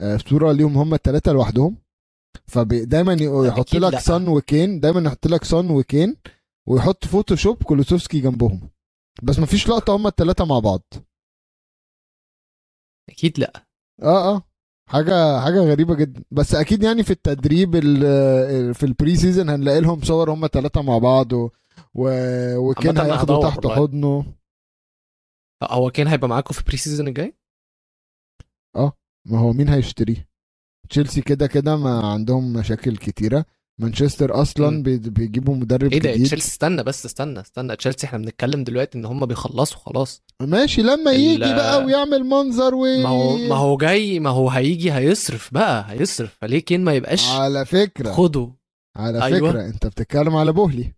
آه، 0.00 0.16
صورة 0.16 0.52
ليهم 0.52 0.76
هم 0.78 0.94
الثلاثه 0.94 1.32
لوحدهم. 1.32 1.76
فدايما 2.50 3.16
يحط 3.48 3.74
لك. 3.74 3.98
سون 3.98 4.28
وكين 4.28 4.80
دايما 4.80 5.00
يحط 5.00 5.26
لك 5.26 5.44
سون 5.44 5.70
وكين 5.70 6.16
ويحط 6.68 7.04
فوتوشوب 7.04 7.62
كولوسيفسكي 7.62 8.20
جنبهم. 8.20 8.70
بس 9.22 9.38
مفيش 9.38 9.68
لقطة 9.68 9.96
هم 9.96 10.06
الثلاثه 10.06 10.44
مع 10.44 10.58
بعض. 10.58 10.82
أكيد 13.10 13.38
لأ. 13.38 13.66
آه 14.02 14.34
آه. 14.34 14.42
حاجة 14.88 15.40
حاجة 15.40 15.60
غريبة 15.60 15.94
جدا. 15.94 16.24
بس 16.30 16.54
أكيد 16.54 16.82
يعني 16.82 17.02
في 17.02 17.10
التدريب 17.10 17.74
ال- 17.76 18.74
في 18.74 18.86
ال 18.86 19.16
pre-season 19.16 19.48
هنلاقي 19.48 19.80
لهم 19.80 20.02
صور 20.02 20.30
هم 20.30 20.46
ثلاثة 20.46 20.82
مع 20.82 20.98
بعض 20.98 21.32
و... 21.32 21.50
و... 21.94 22.08
وكين 22.56 22.98
هياخده 22.98 23.40
تحت. 23.42 23.66
حضنه. 23.66 24.24
هو 25.62 25.90
كان 25.90 26.06
هيبقى 26.06 26.28
معاكم 26.28 26.54
في 26.54 26.62
pre-season 26.64 27.08
الجاي 27.08 27.36
ما 29.26 29.38
هو 29.38 29.52
مين 29.52 29.68
هيشتريه؟ 29.68 30.29
تشيلسي 30.90 31.20
كده 31.20 31.46
كده 31.46 31.76
ما 31.76 32.06
عندهم 32.06 32.52
مشاكل 32.52 32.96
كتيرة. 32.96 33.44
مانشستر 33.80 34.42
أصلا. 34.42 34.82
بي... 34.82 34.98
بيجيبوا 34.98 35.54
مدرب 35.56 35.92
إيه 35.92 36.00
ده؟ 36.00 36.10
جديد. 36.12 36.26
تشيلسي 36.26 36.48
استنى 36.48 36.82
بس 36.82 37.06
استنى 37.06 37.40
استنى. 37.40 37.76
تشيلسي 37.76 38.06
إحنا 38.06 38.18
بنتكلم 38.18 38.64
دلوقتي 38.64 38.98
إن 38.98 39.04
هم 39.04 39.26
بيخلصوا 39.26 39.78
خلاص. 39.78 40.22
ماشي 40.42 40.82
لما 40.82 41.10
ال- 41.10 41.20
يجي 41.20 41.38
بقى 41.54 41.84
ويعمل 41.84 42.24
منظر 42.24 42.74
و 42.74 42.84
ما 42.84 43.08
هو 43.08 43.36
ما 43.36 43.54
هو 43.56 43.76
جاي 43.76 44.20
ما 44.20 44.30
هو 44.30 44.50
هيجي 44.50 44.92
هيصرف 44.92 45.54
بقى 45.54 45.84
هيصرف. 45.92 46.36
فليه 46.40 46.58
كين 46.58 46.84
ما 46.84 46.92
يبقاش 46.94 47.28
على 47.30 47.64
فكرة. 47.66 48.12
خده؟ 48.12 48.52
على 48.96 49.22
أيوة. 49.24 49.50
فكرة. 49.50 49.66
أنت 49.66 49.86
بتتكلم 49.86 50.36
على 50.36 50.52
بوهلي. 50.52 50.92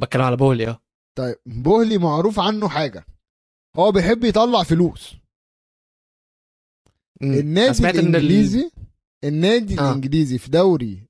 بتكلم 0.00 0.22
على 0.22 0.36
بولي 0.36 0.68
أه. 0.68 0.80
طيب 1.18 1.36
بوهلي 1.46 1.98
معروف 1.98 2.40
عنه 2.40 2.68
حاجة. 2.68 3.06
هو 3.76 3.92
بيحب 3.92 4.24
يطلع 4.24 4.62
فلوس. 4.62 5.14
النادي 7.22 7.90
الانجليزي 7.90 8.70
النادي 9.24 9.80
آه. 9.80 9.90
الإنجليزي 9.90 10.38
في 10.38 10.50
دوري 10.50 11.06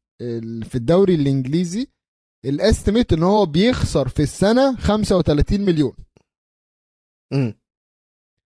في 0.64 0.74
الدوري 0.74 1.14
الإنجليزي 1.14 1.86
الأستيميت 2.44 3.12
إن 3.12 3.22
هو 3.22 3.46
بيخسر 3.46 4.08
في 4.08 4.22
السنة 4.22 4.76
35 4.76 5.60
مليون 5.60 5.92
مم. 7.32 7.54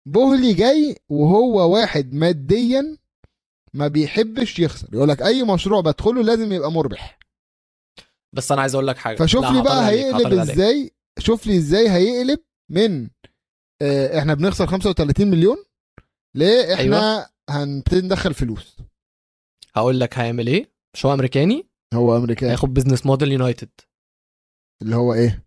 بوهلي 0.09 0.55
جاي 0.55 0.97
وهو 1.09 1.73
واحد 1.75 2.15
ماديا 2.15 2.99
ما 3.75 3.89
بيحبش 3.89 4.59
يخسر 4.59 4.89
يقول 4.95 5.09
لك 5.09 5.23
أي 5.23 5.43
مشروع 5.43 5.81
بدخله 5.81 6.23
لازم 6.23 6.53
يبقى 6.53 6.73
مربح 6.73 7.19
بس 8.35 8.53
أنا 8.53 8.61
عايز 8.61 8.75
أقول 8.75 8.87
لك 8.87 8.97
حاجة 8.97 9.17
فشوف 9.17 9.45
لي 9.45 9.63
بقى 9.63 9.89
هيقلب. 9.89 10.33
إزاي 10.39 10.91
شوف 11.19 11.47
لي 11.47 11.57
إزاي 11.57 11.91
هيقلب 11.91 12.39
من 12.71 13.09
آه، 13.83 14.19
إحنا 14.19 14.35
بنخسر 14.35 14.67
35 14.67 15.31
مليون 15.31 15.57
ليه 16.37 16.75
إحنا 16.75 17.13
أيوة. 17.17 17.27
هنبتدي 17.53 18.07
ندخل 18.07 18.35
فلوس. 18.35 18.77
هقول 19.77 20.01
لك 20.01 20.19
هيعمل 20.19 20.47
إيه؟ 20.47 20.73
مش 20.95 21.07
هو 21.07 21.15
أمريكاني؟ 21.15 21.67
هو 21.95 22.17
أمريكاني. 22.17 22.53
هياخد 22.53 22.75
business 22.75 23.07
model 23.07 23.33
يونايتد 23.33 23.69
اللي 24.83 24.97
هو 24.97 25.15
إيه؟ 25.15 25.45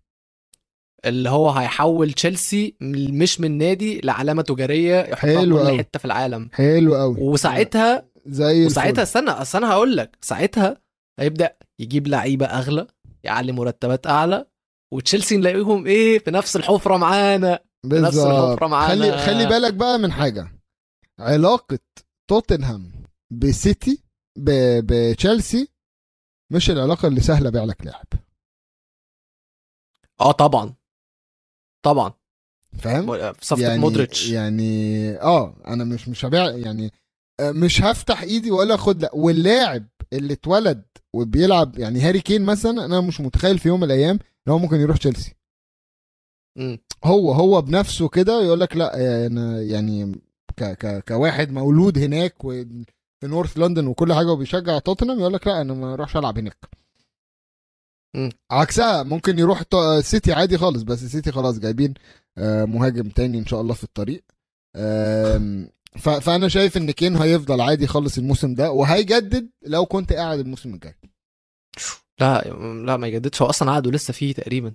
اللي 1.06 1.30
هو 1.30 1.50
هيحول 1.50 2.13
تشيلسي 2.13 2.76
مش 2.82 3.41
من 3.41 3.58
نادي 3.58 4.02
لعلامة 4.02 4.41
تجارية 4.41 5.00
يحطها 5.02 5.32
في 5.32 5.38
حلو 5.39 5.63
كل. 5.63 5.78
حتة 5.78 6.00
في 6.00 6.06
العالم. 6.06 6.50
حلو 6.54 6.96
قوي 6.96 7.15
وساعتها 7.20 8.10
زي 8.26 8.65
وساعتها. 8.65 9.04
استنى 9.04 9.30
اصل 9.30 9.58
أنا 9.58 9.72
هقول 9.72 9.98
لك. 9.98 10.18
ساعتها 10.22 10.78
هيبدأ 11.20 11.56
يجيب 11.80 12.08
لعيبة 12.08 12.46
أغلى 12.46 12.88
يعلي 13.24 13.52
مرتبات 13.52 14.08
أعلى 14.08 14.46
وتشيلسي 14.94 15.38
نلاقيهم 15.38 15.86
إيه؟ 15.88 16.20
في 16.20 16.32
نفس 16.32 16.56
الحفرة 16.56 16.98
معانا. 16.98 17.60
نفس 17.86 18.15
بالظبط. 18.15 18.28
الحفرة 18.28 18.68
معانا. 18.68 19.18
خلي 19.18 19.18
خلي 19.18 19.46
بالك 19.46 19.74
بقى 19.74 20.00
من 20.00 20.12
حاجة. 20.12 20.55
علاقة 21.19 21.80
توتنهام 22.30 22.91
بسيتي 23.32 24.04
ب- 24.38 24.80
بتشيلسي 24.86 25.67
مش 26.51 26.69
العلاقة 26.69 27.08
اللي 27.08 27.21
سهلة 27.21 27.49
بيع 27.49 27.63
لك 27.63 27.86
لاعب. 27.86 28.06
آه 30.21 30.32
طبعا. 30.32 30.73
طبعا. 31.86 32.13
فاهم؟ 32.80 33.34
في 33.34 33.45
صفقة 33.45 33.62
يعني 33.62 33.78
مودريتش. 33.82 34.30
يعني 34.30 35.10
آه 35.21 35.56
أنا 35.67 35.84
مش 35.84 36.08
مش 36.10 36.25
هبيع 36.25 36.49
يعني 36.49 36.91
آه، 37.39 37.51
مش 37.51 37.82
هفتح 37.82 38.21
إيدي 38.21 38.51
ولا 38.51 38.75
اخد 38.75 39.01
لا. 39.01 39.12
واللاعب 39.15 39.88
اللي 40.13 40.34
اتولد 40.34 40.86
وبيلعب 41.13 41.80
يعني 41.80 42.01
هاري 42.01 42.21
كين 42.21 42.45
مثلا 42.45 42.86
أنا 42.86 43.01
مش 43.01 43.21
متخيل 43.21 43.60
في 43.60 43.67
يوم 43.67 43.80
من 43.80 43.86
الأيام 43.86 44.19
إن 44.47 44.51
هو 44.54 44.60
ممكن 44.60 44.75
يروح 44.75 44.97
تشيلسي. 44.97 45.36
هو 47.06 47.32
هو 47.32 47.62
بنفسه 47.62 48.10
كده 48.10 48.41
يقول 48.41 48.60
لك 48.60 48.75
لا 48.78 49.25
أنا 49.25 49.62
يعني 49.62 50.21
ك 50.58 50.63
ك 50.63 51.04
كواحد 51.08 51.52
مولود 51.52 51.98
هناك 51.98 52.46
وفي 52.46 52.86
نورث 53.24 53.58
لندن 53.58 53.88
وكل 53.88 54.13
حاجة 54.13 54.28
وبيشجع 54.28 54.80
توتنهام 54.80 55.20
يقول 55.20 55.34
لك 55.34 55.48
لا 55.48 55.62
أنا 55.62 55.74
ما 55.74 55.94
أروحش 55.94 56.18
ألعب 56.18 56.38
هناك. 56.38 56.58
عكسها 58.52 59.04
ممكن 59.04 59.40
يروح 59.40 59.63
سيتي 60.02 60.34
عادي 60.34 60.58
خالص 60.58 60.82
بس 60.82 61.04
سيتي 61.04 61.32
خلاص 61.32 61.60
جايبين 61.60 61.94
آه، 62.38 62.65
مهاجم 62.65 63.10
تاني 63.10 63.40
إن 63.40 63.46
شاء 63.46 63.62
الله 63.62 63.73
في 63.73 63.84
الطريق. 63.84 64.23
فأنا 66.00 66.48
شايف 66.48 66.77
إن 66.77 66.92
كين 66.92 67.15
هيفضل 67.15 67.62
عادي 67.62 67.88
خالص 67.88 68.17
الموسم 68.17 68.56
ده 68.56 68.71
وهيجدد 68.71 69.50
لو 69.65 69.86
كنت 69.86 70.13
قاعد 70.13 70.40
الموسم 70.40 70.73
الجاي. 70.73 70.96
لا 72.19 72.42
لا 72.86 72.98
ما 72.98 73.08
يجددش. 73.08 73.42
هو 73.42 73.50
أصلا 73.50 73.71
عقده 73.71 73.92
لسه 73.92 74.13
فيه 74.13 74.34
تقريبا. 74.34 74.73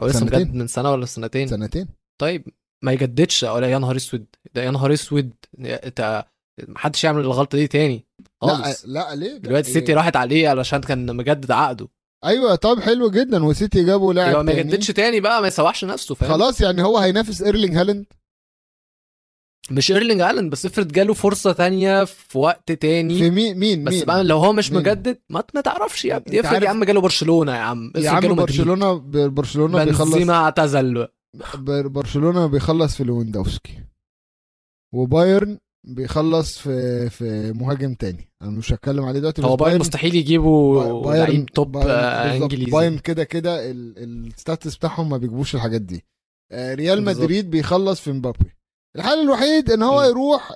هو 0.00 0.06
لسه 0.06 0.20
سنتين. 0.20 0.40
مجدد 0.40 0.54
من 0.54 0.66
سنة 0.66 0.90
ولا 0.90 1.06
سنتين؟ 1.06 1.48
سنتين. 1.48 1.88
طيب 2.20 2.48
ما 2.82 2.92
يجددش 2.92 3.42
ولا 3.42 3.70
يا 3.70 3.78
نهار 3.78 3.96
أسود 3.96 4.26
ده 4.54 4.62
يا 4.62 4.70
نهار 4.70 4.92
أسود 4.92 5.30
أنت 5.60 6.24
محدش 6.68 7.04
يعمل 7.04 7.20
الغلطة 7.20 7.58
دي 7.58 7.66
تاني 7.66 8.04
لا 8.42 8.48
خالص. 8.56 8.84
لا 8.86 9.14
ليه؟ 9.14 9.36
دلوقتي 9.36 9.68
السيتي 9.68 9.94
راحت 9.94 10.16
عليه 10.16 10.48
علشان 10.48 10.80
كان 10.80 11.16
مجدد 11.16 11.50
عقده. 11.50 11.88
أيوه 12.24 12.54
طب 12.54 12.80
حلو 12.80 13.10
جدا 13.10 13.44
وسيتي 13.44 13.84
جابوا 13.84 14.12
لاعب 14.14 14.30
يبقى 14.30 14.44
ما. 14.44 14.52
يجددش 14.52 14.86
تاني 14.86 15.20
بقى 15.20 15.40
ما 15.42 15.48
يسوحش 15.48 15.84
نفسه 15.84 16.14
فاهم؟ 16.14 16.30
خلاص 16.32 16.60
يعني 16.60 16.82
هو 16.82 16.98
هينافس 16.98 17.42
إيرلينج 17.42 17.76
هالاند. 17.76 18.06
مش 19.70 19.92
إيرلينج 19.92 20.20
الن 20.20 20.50
بس 20.50 20.66
افرض 20.66 20.92
جاله 20.92 21.14
فرصة 21.14 21.52
تانية 21.52 22.04
في 22.04 22.38
وقت 22.38 22.72
تاني. 22.72 23.18
في 23.18 23.30
مين 23.30 23.58
مين 23.58 23.84
بس 23.84 23.92
مين؟ 23.94 24.04
بقى 24.04 24.24
لو 24.24 24.38
هو 24.38 24.52
مش 24.52 24.70
مين؟ 24.72 24.80
مجدد 24.80 25.18
ما 25.28 25.44
ما 25.54 25.60
تعرفش 25.60 26.04
يا 26.04 26.16
ابني. 26.16 26.40
افرض 26.40 26.62
يا 26.62 26.68
عم 26.68 26.84
جاله 26.84 27.00
برشلونة 27.00 27.52
يا 27.52 27.58
عم 27.60 27.92
يا 27.96 28.10
عم. 28.10 28.34
برشلونة 28.34 28.92
برشلونة 29.28 29.84
بيخلص. 29.84 30.10
بنزيما 30.10 30.34
اعتزل. 30.34 31.08
برشلونة 31.88 32.46
بيخلص 32.46 32.96
في 32.96 33.04
ليفاندوفسكي 33.04 33.70
وبايرن 34.94 35.58
بيخلص 35.86 36.58
في 36.58 37.10
في 37.10 37.52
مهاجم 37.52 37.94
تاني 37.94 38.28
أنا 38.42 38.50
مش 38.50 38.72
هتكلم 38.72 39.04
عليه 39.04 39.18
دلوقتي 39.20 39.42
هو 39.44 39.56
بايرن 39.56 39.80
مستحيل 39.80 40.14
يجيبوا 40.14 40.82
لعيب 41.26 41.46
top. 41.46 41.76
إنجليزي 42.42 42.70
بايرن 42.70 42.98
كده 42.98 43.24
كده 43.24 43.70
ال- 43.70 44.26
stats 44.26 44.76
بتاعهم 44.76 45.08
ما 45.08 45.16
بيجيبوش 45.16 45.54
الحاجات 45.54 45.80
دي 45.80 46.04
آه، 46.52 46.74
ريال. 46.74 47.04
مدريد 47.04 47.50
بيخلص 47.50 48.00
في 48.00 48.12
مبابي 48.12 48.52
الحل 48.96 49.20
الوحيد 49.20 49.70
إن 49.70 49.82
هو. 49.82 50.02
يروح 50.02 50.52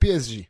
PSG 0.00 0.48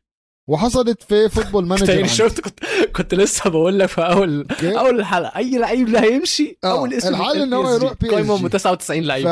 وحصلت 0.48 1.02
في 1.02 1.28
Football 1.28 1.66
Manager. 1.68 2.06
شفت 2.06 2.40
كنت 2.40 2.60
كنت 2.96 3.14
لسه 3.14 3.50
بقول 3.50 3.78
لك 3.78 3.86
في 3.88 4.00
اول 4.00 4.40
okay؟ 4.50 4.78
أول 4.78 5.00
الحلقة 5.00 5.36
أي 5.38 5.58
لعيب 5.58 5.86
اللي 5.86 5.98
هيمشي 5.98 6.58
آه، 6.64 6.70
أول 6.70 6.94
اسم 6.94 7.08
الحل 7.08 7.42
إن 7.42 7.52
هو. 7.52 7.74
يروح 7.74 7.92
PSG. 7.92 8.10
قايمة 8.10 8.42
ب 8.42 8.48
99 8.48 9.02
ف... 9.02 9.06
لعيب 9.06 9.24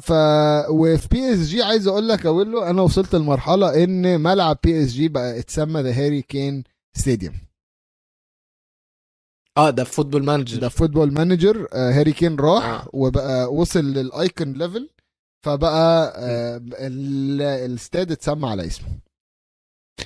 ف 0.00 0.12
وفي 0.70 1.08
PSG 1.10 1.62
عايز 1.62 1.86
أقول 1.86 2.08
لك 2.08 2.26
أقول 2.26 2.52
له 2.52 2.70
أنا 2.70 2.82
وصلت 2.82 3.14
لمرحلة 3.14 3.84
إن 3.84 4.20
ملعب 4.20 4.58
PSG 4.64 5.08
بقى 5.08 5.38
اتسمى 5.38 5.80
the 5.82 5.92
Harry 5.92 6.22
Kane 6.22 6.64
Stadium 6.96 7.34
آه 9.56 9.70
ده 9.70 9.84
في 9.84 9.92
Football 9.92 10.24
Manager 10.24 10.58
ده 10.60 10.68
Football 10.68 11.12
Manager 11.12 11.68
آه، 11.72 11.90
هاري 11.92 12.12
كين 12.12 12.36
راح 12.36 12.64
آه. 12.64 12.88
وبقى 12.92 13.54
وصل 13.54 13.84
لل 13.84 14.07
icon 14.07 14.52
level 14.52 14.88
فبقى 15.44 16.12
آه، 16.16 16.56
ال- 16.56 17.42
الاستاد 17.42 18.12
اتسمى 18.12 18.48
على 18.48 18.66
اسمه 18.66 18.88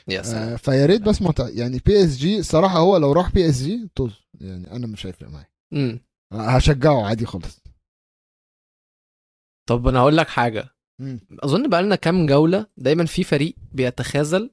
يا 0.09 0.23
سلام 0.23 0.49
آه، 0.49 0.57
فيا 0.57 0.87
ريت 0.87 1.03
بس 1.03 1.23
مت... 1.23 1.39
يعني 1.41 1.79
PSG 1.87 2.43
صراحة 2.43 2.79
هو 2.79 2.97
لو 2.97 3.13
راح 3.13 3.33
PSG 3.33 3.89
طز 3.95 4.13
يعني 4.41 4.73
أنا 4.73 4.87
مش 4.87 5.07
هيفرق 5.07 5.29
معايا. 5.29 6.01
هشجعه 6.33 7.07
عادي 7.07 7.27
خالص 7.27 7.63
طب 9.69 9.89
أنا 9.89 9.99
هقول 10.01 10.17
لك 10.17 10.29
حاجة 10.29 10.69
مم. 11.01 11.21
أظن 11.41 11.69
بقى 11.69 11.83
لنا 11.83 11.97
كام 11.97 12.27
جولة 12.27 12.67
دايما 12.77 13.05
في 13.07 13.25
فريق 13.25 13.55
بيتخاذل 13.73 14.51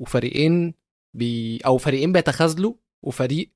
وفريقين 0.00 0.74
بي 1.16 1.58
أو 1.66 1.78
فريقين 1.78 2.12
بيتخاذلوا 2.12 2.74
وفريق 3.04 3.52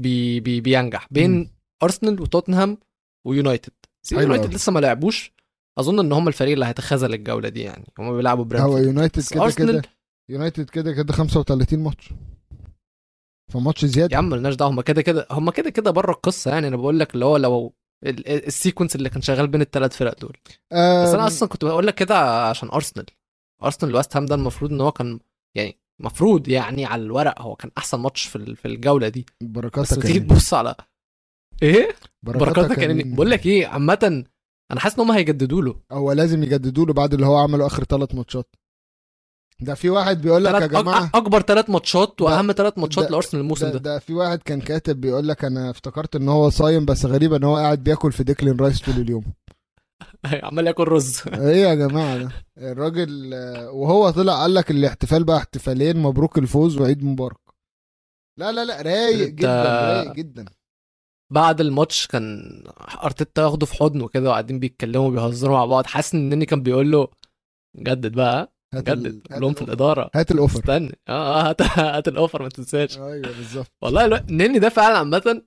بي 0.00 0.40
بي 0.40 0.60
بينجح 0.60 1.08
بين 1.10 1.30
مم. 1.30 1.50
أرسنال 1.82 2.20
وتوتنهام 2.20 2.78
ويونايتد 3.26 3.72
يونايتد. 4.12 4.54
لسه 4.54 4.72
ما 4.72 4.80
لعبوش 4.80 5.32
أظن 5.78 5.98
إن 6.00 6.12
هم 6.12 6.28
الفريق 6.28 6.52
اللي 6.52 6.66
هيتخاذل 6.66 7.14
الجولة 7.14 7.48
دي 7.48 7.60
يعني 7.60 7.84
هم 7.98 8.16
بيلعبوا 8.16 8.44
هو 8.44 8.48
برينفورد 8.48 8.82
يونايتد 8.84 9.22
كده 9.30 9.50
كده 9.50 9.82
يونايتد 10.30 10.70
كده 10.70 10.92
كده 10.92 11.12
35 11.12 11.78
ماتش. 11.78 12.10
فماتش 13.52 13.84
زيادة. 13.84 14.12
يا 14.12 14.18
عم 14.18 14.28
مالناش 14.28 14.54
دعوة 14.54 14.70
هم 14.70 14.80
كده 14.80 15.02
كده 15.02 15.26
هم 15.30 15.50
كده 15.50 15.70
كده 15.70 15.90
بره 15.90 16.12
القصة 16.12 16.50
يعني. 16.50 16.68
أنا 16.68 16.76
بقول 16.76 16.98
لك 16.98 17.14
اللي 17.14 17.24
هو 17.24 17.36
لو 17.36 17.74
ال- 18.06 18.28
ال- 18.28 18.46
sequence 18.46 18.96
اللي 18.96 19.08
كان 19.10 19.22
شغال 19.22 19.46
بين 19.48 19.60
الثلاث 19.60 19.96
فرق 19.96 20.20
دول. 20.20 20.36
بس 20.72 21.14
أنا 21.14 21.26
أصلا 21.26 21.48
كنت 21.48 21.64
بقول 21.64 21.86
لك 21.86 21.94
كده 21.94 22.46
عشان 22.48 22.68
أرسنال. 22.68 23.06
أرسنال 23.64 23.94
ويست 23.94 24.16
هام 24.16 24.26
ده 24.26 24.34
المفروض 24.34 24.72
إن 24.72 24.80
هو 24.80 24.92
كان 24.92 25.20
يعني 25.56 25.78
المفروض 26.00 26.48
يعني 26.48 26.84
على 26.84 27.02
الورق 27.02 27.40
هو 27.42 27.56
كان 27.56 27.70
أحسن 27.78 27.98
ماتش 28.00 28.24
في 28.24 28.54
في 28.54 28.68
الجولة 28.68 29.08
دي. 29.08 29.20
بس 29.40 29.46
بركاتك 29.48 29.92
لما 29.92 30.02
تيجي. 30.02 30.20
تبص 30.20 30.54
على 30.54 30.74
إيه؟ 31.62 31.88
بركاتك 32.22 32.78
يعني. 32.78 33.00
يعني 33.00 33.14
بقول 33.14 33.30
لك 33.30 33.46
إيه 33.46 33.66
عامه 33.66 34.24
أنا 34.72 34.80
حاسس 34.80 34.94
إن 34.98 35.00
هم 35.04 35.12
هيجددوا 35.12 35.62
له 35.62 35.76
هو 35.92 36.12
لازم 36.12 36.42
يجددوا 36.42 36.86
له 36.86 36.92
بعد 36.92 37.14
اللي 37.14 37.26
هو 37.26 37.36
عمله 37.36 37.66
آخر 37.66 37.84
ثلاث 37.84 38.14
ماتشات. 38.14 38.54
ده 39.60 39.74
في 39.74 39.90
واحد 39.90 40.22
بيقول 40.22 40.44
لك 40.44 40.62
يا 40.62 40.66
جماعة 40.66 41.10
أكبر 41.14 41.40
ثلاث 41.40 41.70
ماتشات 41.70 42.20
وأهم 42.20 42.52
ثلاث 42.52 42.78
ماتشات 42.78 43.10
لأرسنال 43.10 43.42
الموسم 43.42 43.66
ده, 43.66 43.72
ده, 43.72 43.78
ده 43.78 43.98
في 43.98 44.14
واحد 44.14 44.42
كان 44.42 44.60
كاتب 44.60 45.00
بيقول 45.00 45.28
لك 45.28 45.44
أنا 45.44 45.70
افتكرت 45.70 46.16
إن 46.16 46.28
هو 46.28 46.50
صايم 46.50 46.84
بس 46.84 47.06
غريب 47.06 47.32
إن 47.32 47.44
هو 47.44 47.56
قاعد 47.56 47.84
بياكل 47.84 48.12
في 48.12 48.24
ديكلين 48.24 48.56
رايس 48.56 48.82
طول 48.82 48.94
اليوم. 48.94 49.24
عمال 50.42 50.66
ياكل 50.66 50.88
رز. 50.88 51.22
إيه 51.28 51.56
يا 51.56 51.74
جماعة 51.74 52.18
ده؟ 52.18 52.30
الراجل 52.58 53.34
وهو 53.72 54.10
طلع 54.10 54.42
قال 54.42 54.54
لك 54.54 54.70
الاحتفال 54.70 55.24
بقى 55.24 55.36
احتفالين 55.36 55.96
مبروك 55.96 56.38
الفوز 56.38 56.80
وعيد 56.80 57.04
مبارك. 57.04 57.40
لا 58.38 58.52
لا 58.52 58.64
لا 58.64 58.82
رايق 58.82 59.28
جدا 59.28 59.62
رايق 59.64 60.12
جدا. 60.12 60.44
بعد 61.32 61.60
الماتش 61.60 62.06
كان 62.06 62.62
أرتيتا 63.04 63.44
واخده 63.44 63.66
في 63.66 63.74
حضنه 63.74 64.08
كده 64.08 64.28
وقاعدين 64.28 64.58
بيتكلموا 64.58 65.10
بيهزروا 65.10 65.56
مع 65.56 65.64
بعض. 65.64 65.86
حاسس 65.86 66.14
إن 66.14 66.44
كان 66.44 66.62
بيقول 66.62 66.92
له 66.92 67.08
جدد 67.76 68.12
بقى 68.12 68.51
هات 68.74 68.90
جدد 68.90 69.22
لهم 69.30 69.54
في. 69.54 69.62
الإدارة؟ 69.62 70.10
هات 70.14 70.30
الأوفر. 70.30 70.58
استنى 70.60 70.98
آه 71.08 71.12
آه، 71.40 71.48
هات 71.48 71.62
هات 71.78 72.08
الأوفر 72.08 72.42
ما 72.42 72.48
تنساش. 72.48 72.98
أيوه 72.98 73.20
بالظبط. 73.36 73.72
والله 73.82 74.04
الو- 74.04 74.16
النني 74.16 74.58
ده 74.58 74.68
فعلا 74.68 74.98
عامة 74.98 75.42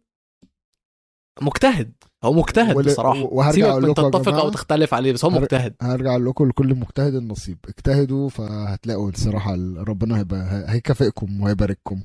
مجتهد. 1.42 1.92
هو 2.24 2.34
مجتهد 2.34 2.76
ول- 2.76 2.84
بصراحة. 2.86 3.24
وهرجع 3.24 3.76
من 3.76 3.82
لكم 3.90 4.10
تتفق 4.10 4.34
أو 4.34 4.50
تختلف 4.50 4.94
عليه 4.94 5.14
بس 5.14 5.26
هو 5.26 5.32
هر- 5.32 5.42
مجتهد. 5.42 5.76
هرجع 5.82 6.12
أقول 6.12 6.26
لكم 6.28 6.48
لكل 6.50 6.76
مجتهد 6.76 7.16
النصيب. 7.16 7.58
اجتهدوا 7.68 8.30
فهتلاقوا 8.30 9.10
الصراحة 9.10 9.54
ال- 9.54 9.88
ربنا 9.90 10.18
هيبقى 10.20 10.40
هي- 10.52 10.66
هيكافئكم 10.68 11.42
وهيبارككم. 11.42 12.02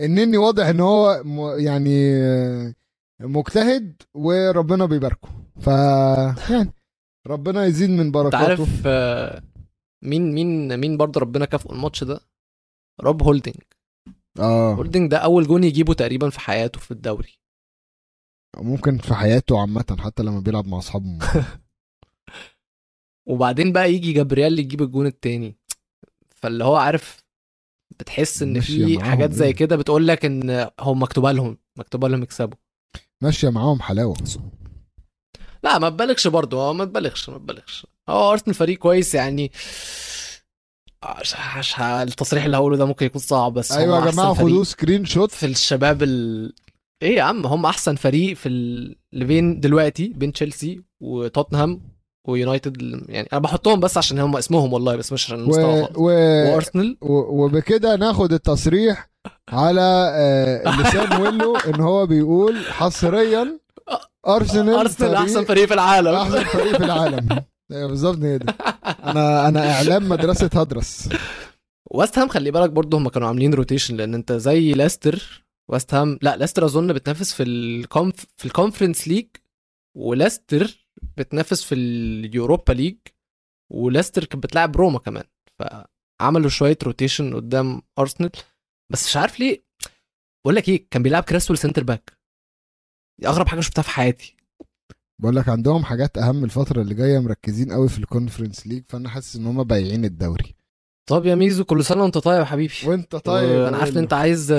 انني 0.00 0.36
واضح 0.36 0.66
إن 0.66 0.80
هو 0.80 1.22
م- 1.24 1.58
يعني 1.58 2.22
مجتهد 3.20 4.02
وربنا 4.14 4.86
بيباركه. 4.86 5.28
ف 5.60 5.66
يعني 6.50 6.72
ربنا 7.26 7.64
يزيد 7.64 7.90
من 7.90 8.00
أنت 8.00 8.14
بركاته. 8.14 8.38
عارف 8.48 8.82
آه، 8.86 9.42
مين 10.02 10.34
مين 10.34 10.80
مين 10.80 10.96
برضه 10.96 11.20
ربنا 11.20 11.44
كافئه 11.44 11.72
الماتش 11.72 12.04
ده؟ 12.04 12.20
روب 13.00 13.22
هولدنج 13.22 13.54
آه. 14.38 14.74
هولدنج 14.74 15.10
ده 15.10 15.18
أول 15.18 15.46
جون 15.46 15.64
يجيبه 15.64 15.94
تقريبا 15.94 16.30
في 16.30 16.40
حياته 16.40 16.80
في 16.80 16.90
الدوري. 16.90 17.38
ممكن 18.56 18.98
في 18.98 19.14
حياته 19.14 19.60
عامة 19.60 19.96
حتى 20.00 20.22
لما 20.22 20.40
بيلعب 20.40 20.66
مع 20.66 20.78
أصحابه. 20.78 21.18
وبعدين 23.28 23.72
بقى 23.72 23.92
يجي 23.94 24.12
جابرييل 24.12 24.58
يجيب 24.58 24.82
الجون 24.82 25.06
التاني. 25.06 25.56
فاللي 26.30 26.64
هو 26.64 26.76
عارف 26.76 27.24
بتحس 28.00 28.42
إن 28.42 28.60
في 28.60 29.04
حاجات 29.04 29.32
زي 29.32 29.46
إيه؟ 29.46 29.54
كده 29.54 29.76
بتقول 29.76 30.08
لك 30.08 30.24
إن 30.24 30.70
هم 30.80 31.02
مكتوبة 31.02 31.32
لهم 31.32 31.58
مكتوبة 31.78 32.08
لهم 32.08 32.22
يكسبوا. 32.22 32.58
ماشية 33.22 33.50
معاهم 33.50 33.82
حلاوة. 33.82 34.16
لا 35.64 35.78
ما 35.78 35.90
تبالغش 35.90 36.26
برضه. 36.26 36.62
هو 36.62 36.72
ما 36.72 36.84
تبالغش 36.84 37.30
ما 37.30 37.38
تبالغش. 37.38 37.86
هو 38.08 38.32
ارسنال 38.32 38.54
فريق 38.54 38.78
كويس 38.78 39.14
يعني. 39.14 39.52
عش... 41.02 41.74
التصريح 41.80 42.44
اللي 42.44 42.56
هقوله 42.56 42.76
ده 42.76 42.84
ممكن 42.84 43.06
يكون 43.06 43.20
صعب 43.20 43.52
بس 43.52 43.72
أيوه 43.72 44.06
يا 44.06 44.10
جماعة 44.10 44.34
خدوا 44.34 44.64
screenshot 44.64 45.30
في 45.30 45.46
الشباب 45.46 46.02
ال... 46.02 46.52
إيه 47.02 47.16
يا 47.16 47.22
عم 47.22 47.46
هم 47.46 47.66
أحسن 47.66 47.96
فريق 47.96 48.36
في 48.36 48.48
ال... 48.48 48.96
اللي 49.14 49.24
بين 49.24 49.60
دلوقتي 49.60 50.08
بين 50.08 50.32
تشيلسي 50.32 50.82
وتوتنهام 51.02 51.80
ويونايتد 52.28 52.82
يعني 53.08 53.28
أنا 53.32 53.40
بحطهم 53.40 53.80
بس 53.80 53.98
عشان 53.98 54.18
هم 54.18 54.36
اسمهم 54.36 54.72
والله 54.72 54.96
بس 54.96 55.12
مش 55.12 55.24
عشان 55.24 55.40
و... 55.40 55.42
المستوى 55.44 55.82
خالص. 55.84 55.96
و... 55.98 56.02
وأرسنال؟ 56.52 56.96
و- 57.00 57.44
وبكده 57.44 57.96
ناخد 57.96 58.32
التصريح 58.32 59.10
على 59.48 60.12
آه، 60.14 60.80
لسان 60.80 61.22
ويلو 61.22 61.56
إن 61.74 61.80
هو 61.80 62.06
بيقول 62.06 62.56
حصريا 62.56 63.58
أرسنال 64.28 64.74
أرسنال 64.74 65.14
أحسن 65.14 65.44
فريق 65.44 65.68
في 65.68 65.74
العالم. 65.74 66.14
أحسن 66.14 66.44
فريق 66.44 66.76
في 66.76 66.84
العالم. 66.84 67.28
بالظبط 67.72 68.18
هي 68.18 68.38
دي. 68.38 68.52
أنا 68.84 69.48
أنا 69.48 69.70
إعلام 69.72 70.08
مدرسة 70.08 70.50
هدرس. 70.60 71.08
ويست 71.90 72.18
هام 72.18 72.28
خلي 72.28 72.50
بالك 72.50 72.70
برضه 72.70 72.98
هم 72.98 73.08
كانوا 73.08 73.28
عاملين 73.28 73.54
rotation 73.54 73.96
لأن 73.96 74.14
أنت 74.14 74.32
زي 74.32 74.72
لاستر 74.72 75.44
ويست 75.70 75.94
هام 75.94 76.18
لا 76.22 76.36
لاستر 76.36 76.64
أظن 76.64 76.92
بتنافس 76.92 77.32
في 77.34 77.42
الكونف 77.42 78.26
في 78.36 78.44
ال 78.44 78.50
Conference 78.50 79.08
League 79.08 79.26
ولاستر 79.96 80.86
بتنافس 81.16 81.62
في 81.64 81.74
ال 81.74 81.88
Europa 81.88 82.72
League 82.72 82.96
ولاستر 83.72 84.24
كانت 84.24 84.42
بتلعب 84.44 84.76
روما 84.76 84.98
كمان. 84.98 85.24
فعملوا 85.58 86.48
شوية 86.50 86.78
rotation 86.82 87.34
قدام 87.34 87.82
ارسنال 87.98 88.30
بس 88.92 89.06
مش 89.06 89.16
عارف 89.16 89.40
ليه 89.40 89.64
بقول 90.44 90.56
لك 90.56 90.68
إيه 90.68 90.86
كان 90.90 91.02
بيلعب 91.02 91.22
كريسويل 91.22 91.58
center 91.58 91.84
back 91.84 92.18
دي 93.20 93.28
أغرب 93.28 93.48
حاجة 93.48 93.60
شفتها 93.60 93.82
في 93.82 93.90
حياتي. 93.90 94.36
بقول 95.22 95.36
لك 95.36 95.48
عندهم 95.48 95.84
حاجات 95.84 96.18
أهم 96.18 96.44
الفترة 96.44 96.82
اللي 96.82 96.94
جاية 96.94 97.18
مركزين 97.18 97.72
قوي 97.72 97.88
في 97.88 97.98
ال 97.98 98.04
Conference 98.04 98.66
League 98.66 98.82
فأنا 98.88 99.08
حاسس 99.08 99.36
إن 99.36 99.46
هم 99.46 99.62
بايعين 99.62 100.04
الدوري. 100.04 100.54
طب 101.06 101.26
يا 101.26 101.34
ميزو 101.34 101.64
كل 101.64 101.84
سنة 101.84 102.02
وأنت 102.02 102.18
طيب 102.18 102.40
يا 102.40 102.44
حبيبي. 102.44 102.74
وأنت 102.86 103.16
طيب 103.16 103.60
أنا 103.60 103.76
عارف 103.76 103.92
إن 103.92 103.98
أنت 103.98 104.12
عايز 104.12 104.52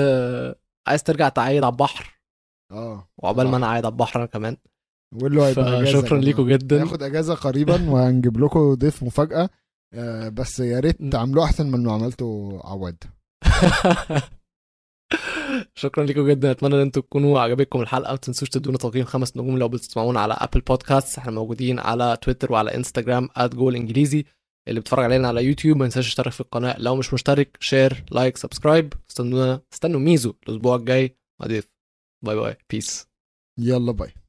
عايز 0.86 1.02
ترجع 1.02 1.28
تعيد 1.28 1.64
على 1.64 1.72
البحر. 1.72 2.20
آه 2.72 3.08
وعقبال 3.18 3.48
ما. 3.48 3.56
أنا 3.56 3.66
قاعد 3.66 3.84
على 3.84 3.92
البحر 3.92 4.18
أنا 4.18 4.26
كمان. 4.26 4.56
هيبقى 5.22 5.84
جماعة. 5.84 6.12
ليكم 6.12 6.48
جدا. 6.48 6.80
هياخد 6.80 7.02
إجازة 7.02 7.34
قريبا 7.34 7.74
وهنجيب 7.90 8.40
لكم 8.40 8.74
ضيف 8.74 9.02
مفاجأة. 9.02 9.50
آه، 9.94 10.28
بس 10.28 10.60
يا 10.60 10.80
ريت. 10.80 11.12
تعملوه 11.12 11.44
أحسن 11.44 11.66
من 11.66 11.74
اللي 11.74 11.92
عملته 11.92 12.60
عواد. 12.64 13.04
شكرا 15.74 16.04
لكم 16.04 16.28
جدا. 16.28 16.50
أتمنى 16.50 16.74
إن 16.74 16.80
أنتم 16.80 17.00
تكونوا 17.00 17.40
عجبتكم 17.40 17.80
الحلقة. 17.80 18.10
ما 18.10 18.16
تنسوش 18.16 18.48
تدونا 18.48 18.78
تقييم 18.78 19.04
خمس 19.04 19.36
نجوم 19.36 19.58
لو 19.58 19.68
بتسمعونا 19.68 20.20
على 20.20 20.34
Apple 20.38 20.60
Podcasts 20.60 21.18
إحنا 21.18 21.32
موجودين 21.32 21.78
على 21.78 22.18
تويتر 22.22 22.52
وعلى 22.52 22.74
انستجرام 22.74 23.28
جول 23.38 23.76
إنجليزي 23.76 24.24
اللي 24.68 24.80
بيتفرج 24.80 25.04
علينا 25.04 25.28
على 25.28 25.44
يوتيوب 25.44 25.76
ما 25.76 25.84
ينساش 25.84 26.06
يشترك 26.06 26.32
في 26.32 26.40
القناة. 26.40 26.76
لو 26.78 26.96
مش 26.96 27.14
مشترك 27.14 27.56
share 27.60 28.04
like 28.10 28.36
subscribe 28.36 28.92
استنونا 29.10 29.60
استنوا 29.72 30.00
ميزو 30.00 30.34
الأسبوع 30.48 30.76
الجاي. 30.76 31.16
ضيف 31.42 31.70
bye 32.24 32.36
bye 32.36 32.56
peace 32.70 33.06
يلا 33.58 33.92
باي 33.92 34.23